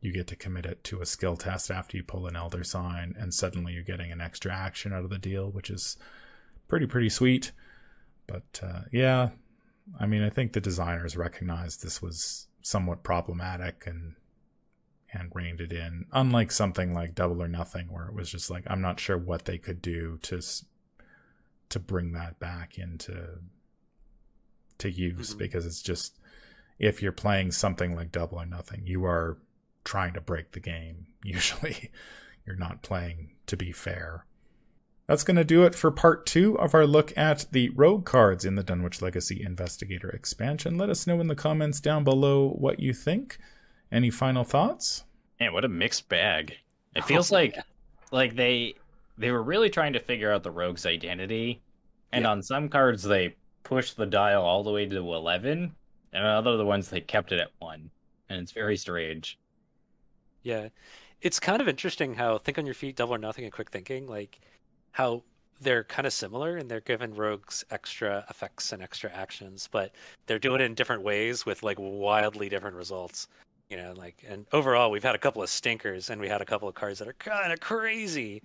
You 0.00 0.12
get 0.12 0.28
to 0.28 0.36
commit 0.36 0.64
it 0.64 0.84
to 0.84 1.00
a 1.00 1.06
skill 1.06 1.36
test 1.36 1.70
after 1.70 1.96
you 1.96 2.04
pull 2.04 2.26
an 2.26 2.36
elder 2.36 2.64
sign 2.64 3.14
and 3.18 3.34
suddenly 3.34 3.72
you're 3.74 3.82
getting 3.82 4.12
an 4.12 4.20
extra 4.20 4.54
action 4.54 4.92
out 4.92 5.04
of 5.04 5.10
the 5.10 5.18
deal 5.18 5.50
which 5.50 5.68
is 5.70 5.96
pretty 6.68 6.86
pretty 6.86 7.10
sweet. 7.10 7.52
But 8.26 8.60
uh, 8.62 8.82
yeah 8.92 9.30
i 9.98 10.06
mean 10.06 10.22
i 10.22 10.28
think 10.28 10.52
the 10.52 10.60
designers 10.60 11.16
recognized 11.16 11.82
this 11.82 12.02
was 12.02 12.47
somewhat 12.68 13.02
problematic 13.02 13.84
and 13.86 14.14
and 15.10 15.30
reined 15.34 15.58
it 15.60 15.72
in. 15.72 16.04
Unlike 16.12 16.52
something 16.52 16.92
like 16.92 17.14
double 17.14 17.42
or 17.42 17.48
nothing 17.48 17.86
where 17.90 18.06
it 18.08 18.14
was 18.14 18.30
just 18.30 18.50
like 18.50 18.64
i'm 18.66 18.82
not 18.82 19.00
sure 19.00 19.16
what 19.16 19.46
they 19.46 19.56
could 19.56 19.80
do 19.80 20.18
to 20.20 20.38
to 21.70 21.78
bring 21.78 22.12
that 22.12 22.38
back 22.38 22.76
into 22.78 23.38
to 24.76 24.90
use 24.90 25.34
Mhm. 25.34 25.38
because 25.38 25.64
it's 25.66 25.80
just 25.82 26.18
if 26.78 27.00
you're 27.02 27.10
playing 27.12 27.52
something 27.52 27.94
like 27.96 28.12
double 28.12 28.38
or 28.38 28.46
nothing 28.46 28.82
you 28.86 29.04
are 29.06 29.38
trying 29.84 30.12
to 30.12 30.20
break 30.20 30.52
the 30.52 30.60
game 30.60 31.06
usually. 31.24 31.90
You're 32.46 32.56
not 32.56 32.82
playing 32.82 33.36
to 33.46 33.56
be 33.56 33.72
fair 33.72 34.24
that's 35.08 35.24
going 35.24 35.36
to 35.36 35.44
do 35.44 35.64
it 35.64 35.74
for 35.74 35.90
part 35.90 36.26
two 36.26 36.56
of 36.58 36.74
our 36.74 36.86
look 36.86 37.12
at 37.16 37.46
the 37.50 37.70
rogue 37.70 38.04
cards 38.04 38.44
in 38.44 38.54
the 38.54 38.62
Dunwich 38.62 39.02
Legacy 39.02 39.42
Investigator 39.42 40.08
expansion. 40.10 40.78
Let 40.78 40.90
us 40.90 41.06
know 41.06 41.20
in 41.20 41.26
the 41.26 41.34
comments 41.34 41.80
down 41.80 42.04
below 42.04 42.50
what 42.50 42.78
you 42.78 42.92
think. 42.92 43.38
Any 43.90 44.10
final 44.10 44.44
thoughts? 44.44 45.04
Man, 45.40 45.52
what 45.52 45.64
a 45.64 45.68
mixed 45.68 46.08
bag. 46.08 46.52
It 46.94 47.02
Oh, 47.04 47.06
feels 47.06 47.32
like 47.32 47.56
yeah. 47.56 47.62
like 48.12 48.36
they 48.36 48.74
they 49.16 49.32
were 49.32 49.42
really 49.42 49.70
trying 49.70 49.94
to 49.94 50.00
figure 50.00 50.30
out 50.32 50.42
the 50.44 50.50
rogue's 50.50 50.86
identity. 50.86 51.62
And 52.12 52.22
Yeah. 52.24 52.30
on 52.30 52.42
some 52.42 52.68
cards 52.68 53.02
they 53.02 53.34
pushed 53.64 53.96
the 53.96 54.06
dial 54.06 54.42
all 54.42 54.62
the 54.62 54.70
way 54.70 54.86
to 54.86 54.96
eleven, 54.96 55.74
and 56.12 56.24
on 56.24 56.34
other 56.36 56.56
the 56.56 56.64
ones 56.66 56.88
they 56.90 57.00
kept 57.00 57.32
it 57.32 57.40
at 57.40 57.50
one. 57.58 57.90
And 58.28 58.40
it's 58.42 58.52
very 58.52 58.76
strange. 58.76 59.38
Yeah, 60.42 60.68
it's 61.22 61.40
kind 61.40 61.60
of 61.62 61.68
interesting 61.68 62.14
how 62.14 62.38
think 62.38 62.58
on 62.58 62.66
your 62.66 62.74
feet, 62.74 62.96
double 62.96 63.14
or 63.14 63.18
nothing, 63.18 63.44
and 63.44 63.52
quick 63.52 63.70
thinking, 63.70 64.06
like 64.06 64.38
how 64.98 65.22
they're 65.60 65.84
kind 65.84 66.06
of 66.06 66.12
similar 66.12 66.56
and 66.56 66.68
they're 66.68 66.80
giving 66.80 67.14
rogues 67.14 67.64
extra 67.70 68.24
effects 68.28 68.72
and 68.72 68.82
extra 68.82 69.10
actions, 69.12 69.68
but 69.70 69.92
they're 70.26 70.40
doing 70.40 70.60
it 70.60 70.64
in 70.64 70.74
different 70.74 71.02
ways 71.02 71.46
with 71.46 71.62
like 71.62 71.76
wildly 71.78 72.48
different 72.48 72.76
results. 72.76 73.28
You 73.70 73.76
know, 73.76 73.94
like 73.96 74.24
and 74.28 74.44
overall, 74.52 74.90
we've 74.90 75.04
had 75.04 75.14
a 75.14 75.18
couple 75.18 75.40
of 75.40 75.48
stinkers 75.48 76.10
and 76.10 76.20
we 76.20 76.28
had 76.28 76.42
a 76.42 76.44
couple 76.44 76.68
of 76.68 76.74
cards 76.74 76.98
that 76.98 77.06
are 77.06 77.12
kind 77.12 77.52
of 77.52 77.60
crazy. 77.60 78.42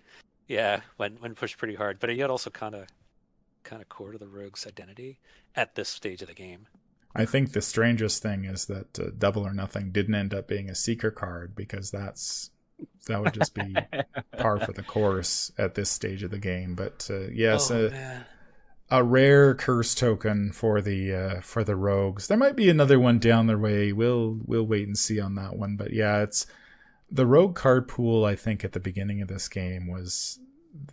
Yeah, 0.47 0.81
when 0.97 1.13
when 1.19 1.33
pushed 1.33 1.57
pretty 1.57 1.75
hard, 1.75 1.99
but 1.99 2.15
yet 2.15 2.29
also 2.29 2.51
kind 2.51 2.75
of 2.75 2.87
kind 3.63 3.81
of 3.81 3.89
core 3.89 4.11
to 4.11 4.19
the 4.19 4.27
rogue's 4.27 4.67
identity 4.67 5.17
at 5.55 5.73
this 5.73 5.89
stage 5.89 6.21
of 6.21 6.27
the 6.27 6.33
game. 6.35 6.67
I 7.15 7.25
think 7.25 7.53
the 7.53 7.61
strangest 7.61 8.21
thing 8.21 8.45
is 8.45 8.65
that 8.65 8.99
uh, 8.99 9.05
Double 9.17 9.45
or 9.45 9.53
Nothing 9.53 9.91
didn't 9.91 10.15
end 10.15 10.33
up 10.33 10.47
being 10.47 10.69
a 10.69 10.75
seeker 10.75 11.11
card 11.11 11.55
because 11.55 11.89
that's 11.89 12.51
that 13.07 13.21
would 13.21 13.33
just 13.33 13.53
be 13.53 13.75
par 14.37 14.59
for 14.59 14.71
the 14.73 14.83
course 14.83 15.51
at 15.57 15.75
this 15.75 15.89
stage 15.89 16.23
of 16.23 16.31
the 16.31 16.39
game. 16.39 16.75
But 16.75 17.07
uh, 17.11 17.27
yes, 17.31 17.69
oh, 17.71 17.87
uh, 17.87 17.89
man. 17.89 18.25
a 18.91 19.03
rare 19.03 19.55
curse 19.55 19.95
token 19.95 20.51
for 20.51 20.81
the 20.81 21.13
uh, 21.13 21.41
for 21.41 21.63
the 21.63 21.75
rogues. 21.75 22.27
There 22.27 22.37
might 22.37 22.55
be 22.55 22.69
another 22.69 22.99
one 22.99 23.19
down 23.19 23.47
the 23.47 23.57
way. 23.57 23.91
We'll 23.91 24.39
we'll 24.45 24.65
wait 24.67 24.87
and 24.87 24.97
see 24.97 25.19
on 25.19 25.35
that 25.35 25.55
one. 25.55 25.75
But 25.75 25.93
yeah, 25.93 26.21
it's 26.21 26.45
the 27.11 27.25
rogue 27.27 27.55
card 27.55 27.87
pool. 27.87 28.25
I 28.25 28.35
think 28.35 28.63
at 28.63 28.71
the 28.73 28.79
beginning 28.79 29.21
of 29.21 29.27
this 29.27 29.47
game 29.47 29.87
was 29.87 30.39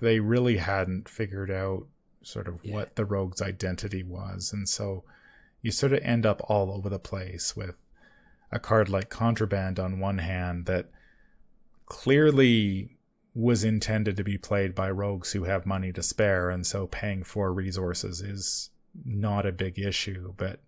they 0.00 0.20
really 0.20 0.58
hadn't 0.58 1.08
figured 1.08 1.50
out 1.50 1.86
sort 2.22 2.46
of 2.48 2.60
Yeah. 2.62 2.74
what 2.74 2.96
the 2.96 3.04
rogue's 3.06 3.40
identity 3.40 4.02
was, 4.02 4.52
and 4.52 4.68
so 4.68 5.04
you 5.62 5.70
sort 5.70 5.92
of 5.92 6.00
end 6.02 6.26
up 6.26 6.40
all 6.48 6.70
over 6.72 6.88
the 6.88 6.98
place 6.98 7.54
with 7.56 7.76
a 8.52 8.58
card 8.58 8.88
like 8.88 9.08
contraband 9.10 9.78
on 9.78 10.00
one 10.00 10.18
hand 10.18 10.66
that 10.66 10.86
clearly 11.90 12.96
was 13.34 13.64
intended 13.64 14.16
to 14.16 14.24
be 14.24 14.38
played 14.38 14.74
by 14.74 14.88
rogues 14.90 15.32
who 15.32 15.44
have 15.44 15.66
money 15.66 15.92
to 15.92 16.02
spare, 16.02 16.48
and 16.48 16.64
so 16.64 16.86
paying 16.86 17.24
for 17.24 17.52
resources 17.52 18.22
is 18.22 18.70
not 19.04 19.44
a 19.44 19.52
big 19.52 19.78
issue. 19.78 20.32
But 20.36 20.60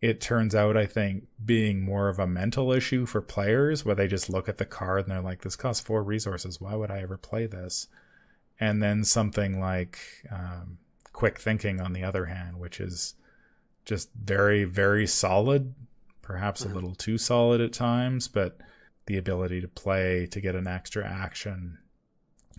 it 0.00 0.20
turns 0.20 0.54
out, 0.54 0.76
I 0.76 0.86
think, 0.86 1.24
being 1.44 1.84
more 1.84 2.08
of 2.08 2.18
a 2.18 2.26
mental 2.26 2.72
issue 2.72 3.04
for 3.04 3.20
players 3.20 3.84
where 3.84 3.94
they 3.94 4.08
just 4.08 4.30
look 4.30 4.48
at 4.48 4.56
the 4.56 4.64
card 4.64 5.02
and 5.02 5.10
they're 5.10 5.20
like, 5.20 5.42
this 5.42 5.56
costs 5.56 5.84
four 5.84 6.02
resources. 6.02 6.60
Why 6.60 6.74
would 6.74 6.90
I 6.90 7.02
ever 7.02 7.18
play 7.18 7.46
this? 7.46 7.86
And 8.58 8.82
then 8.82 9.04
something 9.04 9.60
like 9.60 9.98
um, 10.32 10.78
quick 11.12 11.38
thinking, 11.38 11.80
on 11.80 11.92
the 11.92 12.04
other 12.04 12.24
hand, 12.24 12.58
which 12.58 12.80
is 12.80 13.14
just 13.84 14.08
very, 14.14 14.64
very 14.64 15.06
solid, 15.06 15.74
perhaps 16.22 16.64
a 16.64 16.68
little 16.68 16.94
too 16.94 17.18
solid 17.18 17.60
at 17.60 17.74
times, 17.74 18.28
but 18.28 18.58
the 19.10 19.18
ability 19.18 19.60
to 19.60 19.66
play 19.66 20.24
to 20.24 20.40
get 20.40 20.54
an 20.54 20.68
extra 20.68 21.04
action 21.04 21.76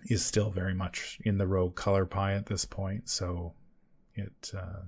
is 0.07 0.25
still 0.25 0.49
very 0.49 0.73
much 0.73 1.17
in 1.23 1.37
the 1.37 1.47
rogue 1.47 1.75
color 1.75 2.05
pie 2.05 2.33
at 2.33 2.47
this 2.47 2.65
point. 2.65 3.07
So 3.07 3.53
it 4.15 4.51
uh, 4.53 4.81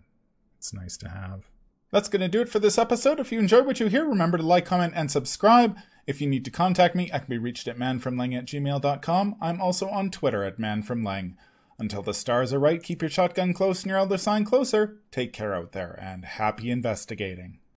it's 0.57 0.74
nice 0.74 0.97
to 0.97 1.07
have. 1.07 1.49
That's 1.89 2.09
going 2.09 2.20
to 2.20 2.28
do 2.28 2.41
it 2.41 2.49
for 2.49 2.59
this 2.59 2.78
episode. 2.78 3.18
If 3.22 3.32
you 3.32 3.39
enjoyed 3.39 3.66
what 3.66 3.80
you 3.80 3.88
hear, 3.88 4.03
remember 4.05 4.38
to 4.38 4.43
like, 4.43 4.66
comment, 4.66 4.91
and 4.93 5.09
subscribe. 5.09 5.78
If 6.05 6.20
you 6.20 6.28
need 6.28 6.43
to 6.43 6.51
contact 6.51 6.95
me, 6.95 7.09
I 7.14 7.20
can 7.20 7.30
be 7.30 7.38
reached 7.38 7.70
at 7.70 7.78
manfromleng 7.78 8.38
at 8.38 8.45
gmail.com. 8.45 9.36
I'm 9.39 9.61
also 9.61 9.88
on 9.88 10.11
Twitter 10.11 10.43
at 10.43 10.59
manfromleng. 10.59 11.36
Until 11.80 12.01
the 12.01 12.14
stars 12.14 12.51
are 12.51 12.59
right, 12.59 12.84
keep 12.84 13.01
your 13.01 13.09
shotgun 13.09 13.53
close 13.53 13.84
and 13.84 13.89
your 13.89 13.99
elder 13.99 14.18
sign 14.18 14.43
closer. 14.43 14.97
Take 15.11 15.32
care 15.32 15.55
out 15.55 15.72
there, 15.72 15.97
and 16.01 16.26
happy 16.26 16.70
investigating. 16.70 17.59